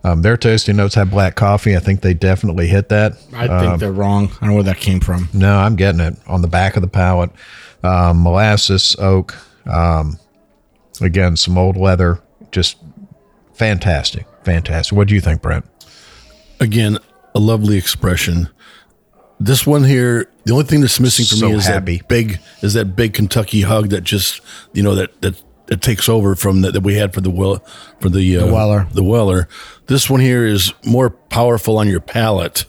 Um, 0.05 0.21
their 0.21 0.37
tasting 0.37 0.75
notes 0.75 0.93
have 0.95 1.09
black 1.09 1.35
coffee. 1.35 1.75
I 1.75 1.79
think 1.79 2.01
they 2.01 2.13
definitely 2.13 2.67
hit 2.67 2.89
that. 2.89 3.13
I 3.33 3.47
think 3.47 3.51
Um, 3.73 3.79
they're 3.79 3.91
wrong. 3.91 4.25
I 4.25 4.41
don't 4.41 4.49
know 4.49 4.53
where 4.55 4.63
that 4.65 4.77
came 4.77 4.99
from. 4.99 5.29
no, 5.33 5.57
I'm 5.57 5.75
getting 5.75 5.99
it 6.01 6.15
on 6.27 6.41
the 6.43 6.47
back 6.47 6.75
of 6.75 6.81
the 6.83 6.87
palate. 6.87 7.31
Um, 7.83 8.23
molasses, 8.23 8.95
oak. 8.99 9.35
Um, 9.65 10.17
again, 11.01 11.35
some 11.35 11.57
old 11.57 11.77
leather. 11.77 12.21
Just 12.51 12.77
fantastic. 13.53 14.25
Fantastic. 14.43 14.95
What 14.97 15.07
do 15.07 15.15
you 15.15 15.21
think, 15.21 15.41
Brent? 15.41 15.65
Again, 16.59 16.97
a 17.35 17.39
lovely 17.39 17.77
expression. 17.77 18.49
This 19.39 19.65
one 19.67 19.83
here, 19.83 20.29
the 20.45 20.53
only 20.53 20.65
thing 20.65 20.81
that's 20.81 20.99
missing 20.99 21.25
for 21.25 21.35
So 21.35 21.49
me 21.49 21.55
is 21.55 21.65
happy. 21.65 21.97
that 21.97 22.07
big 22.07 22.39
is 22.61 22.73
that 22.75 22.95
big 22.95 23.13
Kentucky 23.13 23.61
hug 23.61 23.89
that 23.89 24.01
just 24.03 24.41
you 24.73 24.83
know 24.83 24.95
that 24.95 25.21
that 25.21 25.41
that 25.67 25.81
takes 25.81 26.07
over 26.07 26.35
from 26.35 26.61
that, 26.61 26.73
that 26.73 26.81
we 26.81 26.95
had 26.95 27.13
for 27.13 27.21
the 27.21 27.29
well 27.29 27.63
for 27.99 28.09
the, 28.09 28.37
uh, 28.37 28.45
The 28.45 28.53
Weller. 28.53 28.87
The 28.93 29.03
Weller. 29.03 29.47
This 29.87 30.09
one 30.09 30.19
here 30.19 30.45
is 30.45 30.73
more 30.85 31.09
powerful 31.09 31.77
on 31.77 31.87
your 31.87 31.99
palate, 32.01 32.65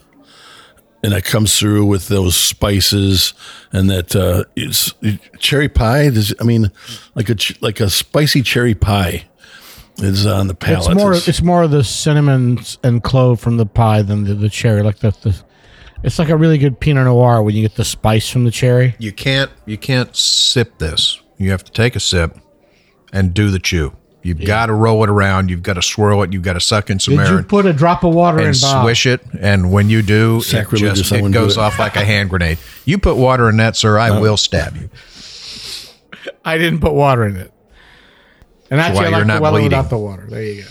and 1.04 1.12
that 1.12 1.22
comes 1.22 1.58
through 1.58 1.84
with 1.84 2.08
those 2.08 2.34
spices 2.34 3.34
and 3.72 3.90
that 3.90 4.16
uh, 4.16 4.44
it's 4.56 4.94
cherry 5.38 5.68
pie. 5.68 6.08
Does 6.08 6.34
I 6.40 6.44
mean 6.44 6.72
like 7.14 7.28
a 7.28 7.36
like 7.60 7.78
a 7.78 7.90
spicy 7.90 8.40
cherry 8.40 8.74
pie 8.74 9.26
is 9.98 10.26
on 10.26 10.48
the 10.48 10.54
palate. 10.54 10.92
It's 10.92 10.94
more. 10.94 11.12
It's 11.12 11.42
more 11.42 11.62
of 11.64 11.70
the 11.70 11.84
cinnamon 11.84 12.58
and 12.82 13.02
clove 13.02 13.38
from 13.38 13.58
the 13.58 13.66
pie 13.66 14.00
than 14.00 14.24
the, 14.24 14.32
the 14.32 14.48
cherry. 14.48 14.82
Like 14.82 15.00
the, 15.00 15.10
the, 15.10 15.36
it's 16.02 16.18
like 16.18 16.30
a 16.30 16.36
really 16.38 16.56
good 16.56 16.80
Pinot 16.80 17.04
Noir 17.04 17.42
when 17.42 17.54
you 17.54 17.60
get 17.60 17.76
the 17.76 17.84
spice 17.84 18.30
from 18.30 18.44
the 18.44 18.50
cherry. 18.50 18.96
You 18.98 19.12
can't 19.12 19.50
you 19.66 19.76
can't 19.76 20.16
sip 20.16 20.78
this. 20.78 21.20
You 21.36 21.50
have 21.50 21.64
to 21.64 21.72
take 21.72 21.96
a 21.96 22.00
sip 22.00 22.38
and 23.12 23.34
do 23.34 23.50
the 23.50 23.58
chew. 23.58 23.94
You've 24.24 24.44
got 24.44 24.66
to 24.66 24.72
roll 24.72 25.04
it 25.04 25.10
around. 25.10 25.50
You've 25.50 25.62
got 25.62 25.74
to 25.74 25.82
swirl 25.82 26.22
it. 26.22 26.32
You've 26.32 26.42
got 26.42 26.54
to 26.54 26.60
suck 26.60 26.88
in 26.88 26.98
some 26.98 27.14
air. 27.18 27.24
Did 27.24 27.30
air 27.30 27.38
you 27.40 27.44
put 27.44 27.66
a 27.66 27.74
drop 27.74 28.04
of 28.04 28.14
water 28.14 28.40
in 28.40 28.46
and 28.46 28.60
Bob? 28.60 28.82
swish 28.84 29.04
it. 29.04 29.20
And 29.38 29.70
when 29.70 29.90
you 29.90 30.00
do, 30.00 30.38
it, 30.38 30.42
just, 30.42 31.12
it 31.12 31.16
wouldn't 31.16 31.34
do 31.34 31.40
goes 31.40 31.58
it. 31.58 31.60
off 31.60 31.78
like 31.78 31.94
a 31.94 32.04
hand 32.04 32.30
grenade. 32.30 32.58
You 32.86 32.96
put 32.98 33.16
water 33.16 33.50
in 33.50 33.58
that, 33.58 33.76
sir, 33.76 33.98
I 33.98 34.18
will 34.18 34.38
stab 34.38 34.76
you. 34.76 34.88
I 36.44 36.56
didn't 36.56 36.80
put 36.80 36.94
water 36.94 37.26
in 37.26 37.36
it. 37.36 37.52
And 38.70 38.80
That's 38.80 38.98
actually, 38.98 39.10
why 39.10 39.14
I 39.14 39.18
you're 39.18 39.26
not 39.26 39.42
the 39.42 39.50
bleeding. 39.50 39.64
without 39.64 39.90
the 39.90 39.98
water. 39.98 40.26
There 40.28 40.42
you 40.42 40.62
go. 40.62 40.68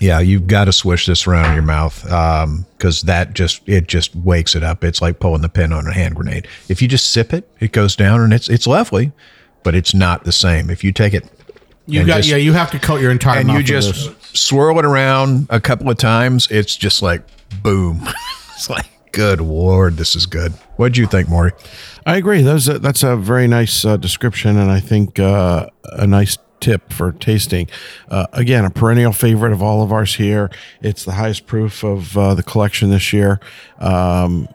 Yeah, 0.00 0.20
you've 0.20 0.46
got 0.46 0.64
to 0.66 0.72
swish 0.72 1.06
this 1.06 1.26
around 1.26 1.46
in 1.46 1.54
your 1.54 1.62
mouth 1.62 2.10
um, 2.10 2.66
because 2.76 3.02
that 3.02 3.32
just 3.32 3.66
it 3.68 3.86
just 3.86 4.14
wakes 4.16 4.54
it 4.54 4.62
up. 4.62 4.82
It's 4.84 5.00
like 5.00 5.20
pulling 5.20 5.40
the 5.42 5.48
pin 5.48 5.72
on 5.72 5.86
a 5.86 5.92
hand 5.94 6.16
grenade. 6.16 6.46
If 6.68 6.82
you 6.82 6.88
just 6.88 7.10
sip 7.10 7.32
it, 7.32 7.48
it 7.60 7.72
goes 7.72 7.94
down 7.96 8.20
and 8.20 8.32
it's 8.34 8.48
it's 8.48 8.66
lovely, 8.66 9.12
but 9.62 9.74
it's 9.74 9.94
not 9.94 10.24
the 10.24 10.32
same. 10.32 10.68
If 10.68 10.82
you 10.82 10.90
take 10.92 11.14
it, 11.14 11.30
You 11.86 12.04
got 12.04 12.16
just- 12.18 12.28
yeah. 12.28 12.36
You 12.36 12.52
have 12.52 12.70
to 12.72 12.78
coat 12.78 13.00
your 13.00 13.10
entire 13.10 13.38
and 13.40 13.48
mouth 13.48 13.58
you 13.58 13.62
just 13.62 13.94
this. 13.94 14.40
swirl 14.40 14.78
it 14.78 14.84
around 14.84 15.46
a 15.50 15.60
couple 15.60 15.90
of 15.90 15.98
times, 15.98 16.48
it's 16.50 16.76
just 16.76 17.02
like 17.02 17.22
boom. 17.62 18.06
it's 18.54 18.70
like 18.70 18.86
good 19.12 19.40
lord, 19.40 19.96
this 19.96 20.16
is 20.16 20.26
good. 20.26 20.52
What'd 20.76 20.96
you 20.96 21.06
think, 21.06 21.28
Maury? 21.28 21.52
I 22.06 22.16
agree. 22.16 22.42
That's 22.42 22.68
a, 22.68 22.78
that's 22.78 23.02
a 23.02 23.16
very 23.16 23.46
nice 23.46 23.84
uh, 23.84 23.96
description, 23.96 24.58
and 24.58 24.70
I 24.70 24.80
think 24.80 25.18
uh, 25.18 25.68
a 25.84 26.06
nice 26.06 26.36
tip 26.60 26.92
for 26.92 27.12
tasting. 27.12 27.68
Uh, 28.08 28.26
again, 28.32 28.64
a 28.64 28.70
perennial 28.70 29.12
favorite 29.12 29.52
of 29.52 29.62
all 29.62 29.82
of 29.82 29.92
ours 29.92 30.14
here. 30.16 30.50
It's 30.82 31.04
the 31.04 31.12
highest 31.12 31.46
proof 31.46 31.82
of 31.84 32.16
uh, 32.18 32.34
the 32.34 32.42
collection 32.42 32.90
this 32.90 33.12
year. 33.12 33.40
Um, 33.78 34.48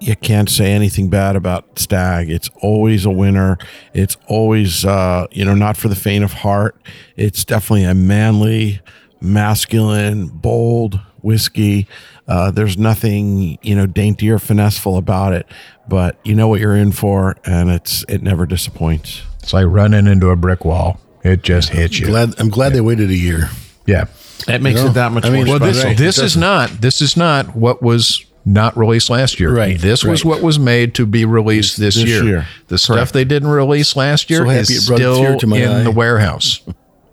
you 0.00 0.14
can't 0.16 0.48
say 0.48 0.72
anything 0.72 1.08
bad 1.10 1.36
about 1.36 1.78
Stagg. 1.78 2.30
It's 2.30 2.48
always 2.62 3.04
a 3.04 3.10
winner. 3.10 3.58
It's 3.94 4.16
always, 4.26 4.84
uh, 4.84 5.26
you 5.32 5.44
know, 5.44 5.54
not 5.54 5.76
for 5.76 5.88
the 5.88 5.96
faint 5.96 6.24
of 6.24 6.32
heart. 6.32 6.76
It's 7.16 7.44
definitely 7.44 7.84
a 7.84 7.94
manly, 7.94 8.80
masculine, 9.20 10.28
bold 10.28 11.00
whiskey. 11.22 11.86
Uh, 12.26 12.50
there's 12.50 12.76
nothing, 12.76 13.58
you 13.62 13.74
know, 13.74 13.86
dainty 13.86 14.30
or 14.30 14.38
finesseful 14.38 14.96
about 14.96 15.32
it, 15.32 15.46
but 15.88 16.18
you 16.24 16.34
know 16.34 16.48
what 16.48 16.60
you're 16.60 16.76
in 16.76 16.92
for, 16.92 17.36
and 17.44 17.70
it's 17.70 18.04
it 18.08 18.22
never 18.22 18.46
disappoints. 18.46 19.22
It's 19.42 19.52
like 19.52 19.66
running 19.68 20.06
into 20.06 20.28
a 20.28 20.36
brick 20.36 20.64
wall. 20.64 21.00
It 21.24 21.42
just 21.42 21.70
hits 21.70 21.98
you. 21.98 22.06
glad 22.06 22.34
I'm 22.38 22.50
glad 22.50 22.72
they 22.72 22.80
waited 22.80 23.10
a 23.10 23.16
year. 23.16 23.48
Yeah. 23.86 24.06
That 24.46 24.62
makes 24.62 24.78
You 24.78 24.84
know, 24.84 24.90
it 24.90 24.94
that 24.94 25.12
much 25.12 25.24
I 25.24 25.30
mean, 25.30 25.46
more 25.46 25.58
Well, 25.58 25.72
special. 25.72 25.90
this 25.94 26.16
this 26.16 26.18
is 26.18 26.36
not 26.36 26.70
this 26.80 27.00
is 27.02 27.16
not 27.16 27.56
what 27.56 27.82
was 27.82 28.24
not 28.48 28.76
released 28.76 29.10
last 29.10 29.38
year. 29.38 29.54
Right, 29.54 29.78
This 29.78 30.02
was 30.04 30.24
what 30.24 30.42
was 30.42 30.58
made 30.58 30.94
to 30.94 31.06
be 31.06 31.24
released 31.24 31.76
this, 31.78 31.94
This 31.96 32.04
year. 32.04 32.24
year. 32.24 32.46
The 32.68 32.78
stuff 32.78 32.96
Correct. 32.96 33.12
they 33.12 33.24
didn't 33.24 33.48
release 33.50 33.94
last 33.94 34.30
year 34.30 34.44
So 34.44 34.50
is 34.50 34.70
it 34.70 34.86
brought 34.88 35.00
a 35.00 35.02
tear 35.04 35.12
still 35.26 35.38
to 35.40 35.46
my 35.46 35.56
in 35.58 35.68
eye. 35.70 35.82
the 35.82 35.90
warehouse. 35.90 36.60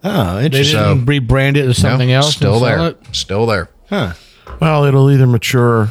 Ah, 0.04 0.40
interesting. 0.40 0.40
They 0.40 0.46
interesting. 0.46 1.06
didn't 1.06 1.28
rebrand 1.28 1.58
it 1.58 1.66
as 1.68 1.78
something 1.78 2.10
No, 2.10 2.16
else. 2.18 2.36
Still 2.36 2.60
there. 2.60 2.88
it? 2.90 2.98
Still 3.12 3.46
there. 3.46 3.70
Huh. 3.90 4.14
well, 4.62 4.86
it'll 4.86 5.12
either 5.12 5.28
mature 5.28 5.90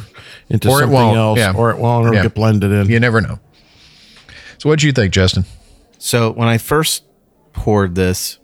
into 0.49 0.67
Or 0.69 0.79
something 0.79 0.91
won't. 0.93 1.17
else, 1.17 1.37
Yeah. 1.39 1.53
or 1.55 1.69
it 1.71 1.77
won't, 1.77 2.07
or 2.07 2.13
Yeah. 2.15 2.23
get 2.23 2.33
blended 2.33 2.71
in. 2.71 2.89
You 2.89 2.99
never 2.99 3.21
know. 3.21 3.39
So 4.57 4.69
what 4.69 4.79
do 4.79 4.87
you 4.87 4.93
think, 4.93 5.11
Justin? 5.13 5.45
So 5.97 6.31
when 6.31 6.47
I 6.47 6.57
first 6.57 7.03
poured 7.53 7.95
this, 7.95 8.39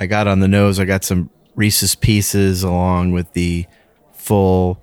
I 0.00 0.06
got 0.06 0.26
on 0.26 0.40
the 0.40 0.48
nose. 0.48 0.80
I 0.80 0.84
got 0.84 1.04
some 1.04 1.30
Reese's 1.54 1.94
Pieces 1.94 2.62
along 2.62 3.12
with 3.12 3.32
the 3.34 3.66
full 4.14 4.80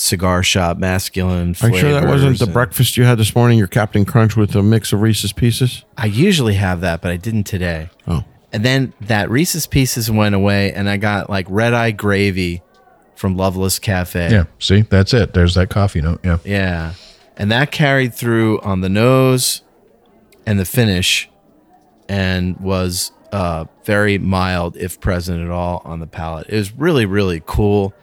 cigar 0.00 0.42
shop 0.42 0.78
masculine. 0.78 1.54
Are 1.62 1.70
you 1.70 1.78
sure 1.78 1.92
that 1.92 2.06
wasn't 2.06 2.38
the 2.38 2.44
and- 2.46 2.54
breakfast 2.54 2.96
you 2.96 3.04
had 3.04 3.18
this 3.18 3.34
morning? 3.34 3.58
Your 3.58 3.66
Captain 3.66 4.04
Crunch 4.04 4.36
with 4.36 4.54
a 4.56 4.62
mix 4.62 4.92
of 4.92 5.00
Reese's 5.00 5.32
Pieces. 5.32 5.84
I 5.96 6.06
usually 6.06 6.54
have 6.54 6.80
that, 6.80 7.00
but 7.02 7.10
I 7.10 7.16
didn't 7.16 7.44
today. 7.44 7.90
Oh, 8.06 8.24
And 8.52 8.64
then 8.64 8.92
that 9.02 9.30
Reese's 9.30 9.66
Pieces 9.66 10.10
went 10.10 10.34
away, 10.34 10.72
and 10.72 10.88
I 10.88 10.96
got 10.96 11.28
like 11.30 11.46
red 11.48 11.74
eye 11.74 11.90
gravy 11.90 12.62
from 13.14 13.36
Loveless 13.36 13.78
Cafe. 13.78 14.30
Yeah. 14.30 14.44
See, 14.58 14.80
that's 14.82 15.12
it. 15.12 15.34
There's 15.34 15.54
that 15.54 15.68
coffee 15.68 16.00
note. 16.00 16.20
Yeah. 16.24 16.38
Yeah. 16.44 16.94
And 17.36 17.52
that 17.52 17.70
carried 17.70 18.14
through 18.14 18.60
on 18.60 18.80
the 18.80 18.88
nose 18.88 19.62
and 20.46 20.58
the 20.58 20.64
finish 20.64 21.28
and 22.08 22.56
was 22.58 23.12
uh, 23.32 23.66
very 23.84 24.18
mild, 24.18 24.76
if 24.76 25.00
present 25.00 25.42
at 25.42 25.50
all, 25.50 25.82
on 25.84 26.00
the 26.00 26.06
palate. 26.06 26.46
It 26.48 26.56
was 26.56 26.72
really, 26.74 27.06
really 27.06 27.42
cool. 27.46 27.94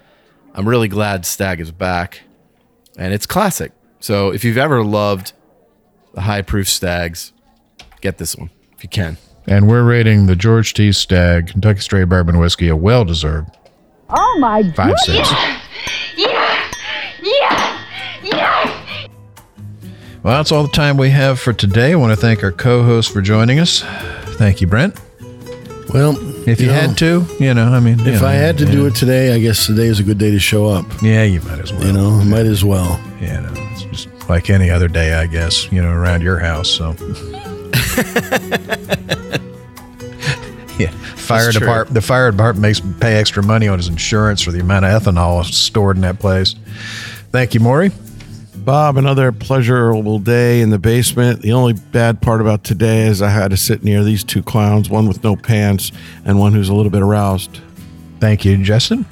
I'm 0.57 0.67
really 0.67 0.87
glad 0.87 1.23
Stagg 1.25 1.59
is 1.61 1.71
back. 1.71 2.21
And 2.97 3.13
it's 3.13 3.25
classic. 3.27 3.71
So 3.99 4.31
if 4.33 4.43
you've 4.43 4.57
ever 4.57 4.83
loved 4.83 5.33
the 6.13 6.21
high 6.21 6.41
proof 6.41 6.67
Staggs, 6.67 7.31
get 8.01 8.17
this 8.17 8.35
one 8.35 8.49
if 8.75 8.83
you 8.83 8.89
can. 8.89 9.17
And 9.47 9.67
we're 9.69 9.83
rating 9.83 10.25
the 10.25 10.35
George 10.35 10.73
T. 10.73 10.91
Stagg 10.91 11.47
Kentucky 11.51 11.79
Straight 11.79 12.09
Bourbon 12.09 12.37
Whiskey 12.39 12.67
a 12.69 12.75
well 12.75 13.05
deserved 13.05 13.55
Oh 14.09 14.37
my 14.39 14.63
five 14.73 14.95
goodness. 15.05 15.29
six. 15.29 15.29
Yes! 16.17 16.75
Yes! 17.21 17.85
Yes! 18.23 19.07
Well, 20.23 20.37
that's 20.37 20.51
all 20.51 20.63
the 20.63 20.69
time 20.73 20.97
we 20.97 21.09
have 21.11 21.39
for 21.39 21.53
today. 21.53 21.91
I 21.91 21.95
want 21.95 22.11
to 22.11 22.17
thank 22.19 22.43
our 22.43 22.51
co-host 22.51 23.13
for 23.13 23.21
joining 23.21 23.59
us. 23.59 23.83
Thank 24.37 24.59
you, 24.59 24.67
Brent. 24.67 24.99
Well, 25.93 26.13
If 26.47 26.61
you, 26.61 26.67
know, 26.67 26.73
had 26.73 26.97
to, 26.99 27.25
you 27.41 27.53
know, 27.53 27.65
I 27.65 27.81
mean, 27.81 27.99
you 27.99 28.13
if 28.13 28.21
know, 28.21 28.27
I 28.27 28.31
had 28.31 28.57
to 28.59 28.65
do 28.65 28.85
it 28.85 28.95
today, 28.95 29.33
I 29.33 29.39
guess 29.39 29.65
today 29.65 29.87
is 29.87 29.99
a 29.99 30.03
good 30.03 30.17
day 30.17 30.31
to 30.31 30.39
show 30.39 30.67
up. 30.67 30.85
yeah, 31.01 31.23
you 31.23 31.41
might 31.41 31.59
as 31.59 31.73
well. 31.73 31.85
You 31.85 31.91
know, 31.91 32.11
might 32.23 32.45
as 32.45 32.63
well. 32.63 33.01
you 33.19 33.27
know, 33.27 33.51
it's 33.73 33.83
just 33.83 34.29
like 34.29 34.49
any 34.49 34.69
other 34.69 34.87
day, 34.87 35.13
I 35.15 35.27
guess. 35.27 35.69
You 35.73 35.81
know, 35.81 35.91
around 35.91 36.21
your 36.21 36.39
house. 36.39 36.69
So, 36.69 36.91
yeah, 40.79 40.91
fire 41.17 41.51
department. 41.51 41.93
The 41.95 42.01
fire 42.01 42.31
department 42.31 42.61
makes 42.61 42.79
pay 42.79 43.15
extra 43.17 43.43
money 43.43 43.67
on 43.67 43.77
his 43.77 43.89
insurance 43.89 44.41
for 44.41 44.51
the 44.51 44.61
amount 44.61 44.85
of 44.85 45.03
ethanol 45.03 45.43
stored 45.43 45.97
in 45.97 46.03
that 46.03 46.19
place. 46.19 46.55
Thank 47.33 47.55
you, 47.55 47.59
Maury. 47.59 47.91
Bob, 48.67 48.97
another 48.97 49.31
pleasurable 49.31 50.19
day 50.19 50.59
in 50.59 50.71
the 50.71 50.77
basement. 50.77 51.41
The 51.41 51.53
only 51.53 51.71
bad 51.71 52.21
part 52.21 52.41
about 52.41 52.65
today 52.65 53.07
is 53.07 53.21
I 53.21 53.29
had 53.29 53.51
to 53.51 53.55
sit 53.55 53.81
near 53.81 54.03
these 54.03 54.25
two 54.25 54.43
clowns, 54.43 54.89
one 54.89 55.07
with 55.07 55.23
no 55.23 55.37
pants 55.37 55.93
and 56.25 56.37
one 56.37 56.51
who's 56.51 56.67
a 56.67 56.73
little 56.73 56.89
bit 56.91 57.01
aroused. 57.01 57.61
Thank 58.19 58.43
you, 58.43 58.61
Justin, 58.61 59.05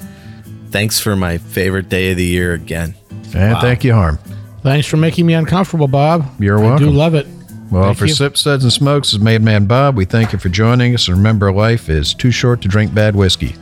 Thanks 0.70 1.00
for 1.00 1.16
my 1.16 1.38
favorite 1.38 1.88
day 1.88 2.10
of 2.10 2.18
the 2.18 2.24
year 2.26 2.52
again. 2.52 2.96
and 3.34 3.58
thank 3.60 3.82
you, 3.82 3.94
Harm. 3.94 4.18
Thanks 4.62 4.86
for 4.86 4.98
making 4.98 5.24
me 5.24 5.32
uncomfortable, 5.32 5.88
Bob. 5.88 6.26
You're 6.38 6.58
welcome. 6.60 6.88
I 6.88 6.90
do 6.90 6.94
love 6.94 7.14
it. 7.14 7.26
Well, 7.70 7.84
Thank 7.84 7.96
for 7.96 8.06
you. 8.08 8.12
Sip 8.12 8.36
Suds 8.36 8.62
and 8.62 8.70
Smokes 8.70 9.14
is 9.14 9.20
Made 9.20 9.40
Man 9.40 9.64
Bob. 9.64 9.96
We 9.96 10.04
thank 10.04 10.34
you 10.34 10.38
for 10.38 10.50
joining 10.50 10.92
us. 10.92 11.08
And 11.08 11.16
remember, 11.16 11.50
life 11.50 11.88
is 11.88 12.12
too 12.12 12.30
short 12.30 12.60
to 12.60 12.68
drink 12.68 12.92
bad 12.92 13.16
whiskey. 13.16 13.54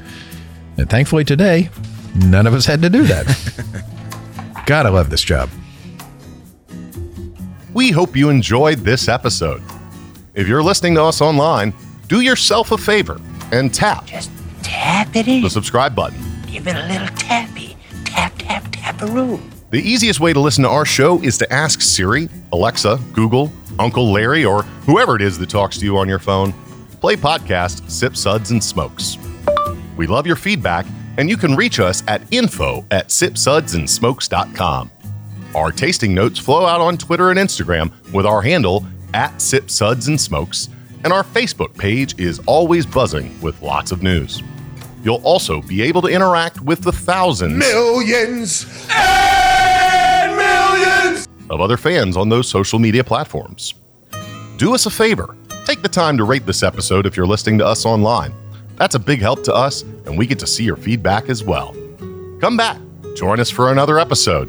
And 0.77 0.91
thankfully, 0.91 1.23
today, 1.23 1.71
none 2.17 2.49
of 2.49 2.53
us 2.53 2.67
had 2.67 2.83
to 2.83 2.91
do 2.91 3.05
that. 3.05 3.85
God, 4.67 4.87
I 4.87 4.89
love 4.89 5.09
this 5.09 5.23
job. 5.23 5.49
We 7.75 7.91
hope 7.91 8.17
you 8.17 8.31
enjoyed 8.31 8.79
this 8.79 9.09
episode. 9.09 9.63
If 10.35 10.47
you're 10.49 10.63
listening 10.63 10.95
to 10.95 11.03
us 11.05 11.21
online, 11.21 11.75
do 12.09 12.21
yourself 12.21 12.71
a 12.73 12.79
favor 12.79 13.21
and 13.53 13.73
tap. 13.75 14.07
Just 14.07 14.31
Tap 14.63 15.15
it 15.17 15.29
in. 15.29 15.43
the 15.43 15.51
subscribe 15.51 15.95
button. 15.95 16.19
Give 16.47 16.67
it 16.69 16.77
a 16.77 16.87
little 16.87 17.09
tappy. 17.17 17.77
Tap, 18.05 18.33
tap, 18.39 18.63
taparoo. 18.73 19.41
The 19.71 19.81
easiest 19.83 20.21
way 20.21 20.33
to 20.33 20.41
listen 20.41 20.63
to 20.65 20.71
our 20.71 20.85
show 20.85 21.21
is 21.23 21.37
to 21.39 21.53
ask 21.53 21.81
Siri, 21.83 22.29
Alexa, 22.53 22.99
Google, 23.13 23.53
Uncle 23.79 24.11
Larry, 24.13 24.45
or 24.45 24.63
whoever 24.87 25.17
it 25.17 25.23
is 25.23 25.39
that 25.39 25.51
talks 25.51 25.77
to 25.79 25.85
you 25.85 25.99
on 25.99 26.09
your 26.09 26.19
phone. 26.21 26.53
Play 27.01 27.17
podcast 27.17 27.91
Sip 27.91 28.17
Suds 28.17 28.53
and 28.53 28.63
Smokes. 28.63 29.19
We 29.97 30.07
love 30.07 30.27
your 30.27 30.37
feedback, 30.37 30.87
and 31.19 31.29
you 31.29 31.37
can 31.37 31.55
reach 31.57 31.81
us 31.81 32.03
at 32.09 32.23
info 32.33 32.85
at 32.91 33.09
sipsudsandsmokes.com. 33.09 34.91
Our 35.55 35.71
tasting 35.71 36.15
notes 36.15 36.39
flow 36.39 36.67
out 36.67 36.81
on 36.81 36.99
Twitter 36.99 37.31
and 37.31 37.39
Instagram 37.39 37.93
with 38.13 38.27
our 38.27 38.43
handle 38.43 38.85
at 39.13 39.41
Sip 39.41 39.71
Suds 39.71 40.09
and 40.09 40.21
Smokes, 40.21 40.69
and 41.05 41.13
our 41.13 41.23
Facebook 41.23 41.77
page 41.79 42.19
is 42.19 42.41
always 42.47 42.85
buzzing 42.85 43.41
with 43.41 43.61
lots 43.63 43.93
of 43.93 44.03
news. 44.03 44.43
You'll 45.05 45.23
also 45.23 45.63
be 45.63 45.83
able 45.83 46.03
to 46.03 46.09
interact 46.09 46.61
with 46.61 46.81
the 46.83 46.91
thousands 46.91 47.59
Millions 47.59 48.67
and 48.91 50.37
millions. 50.37 51.29
of 51.51 51.61
other 51.61 51.77
fans 51.77 52.17
on 52.17 52.29
those 52.31 52.49
social 52.49 52.79
media 52.79 53.05
platforms. 53.05 53.75
Do 54.57 54.75
us 54.75 54.87
a 54.87 54.91
favor 54.91 55.37
take 55.65 55.81
the 55.81 55.89
time 55.89 56.19
to 56.19 56.25
rate 56.25 56.45
this 56.45 56.63
episode 56.63 57.07
if 57.07 57.17
you're 57.17 57.27
listening 57.27 57.59
to 57.59 57.67
us 57.67 57.87
online. 57.87 58.35
That's 58.77 58.95
a 58.95 58.99
big 58.99 59.21
help 59.21 59.43
to 59.45 59.55
us, 59.55 59.81
and 60.05 60.19
we 60.19 60.27
get 60.27 60.39
to 60.41 60.47
see 60.47 60.63
your 60.65 60.77
feedback 60.77 61.29
as 61.31 61.43
well. 61.43 61.75
Come 62.41 62.57
back, 62.57 62.79
join 63.17 63.41
us 63.41 63.49
for 63.51 63.73
another 63.73 63.99
episode, 63.99 64.49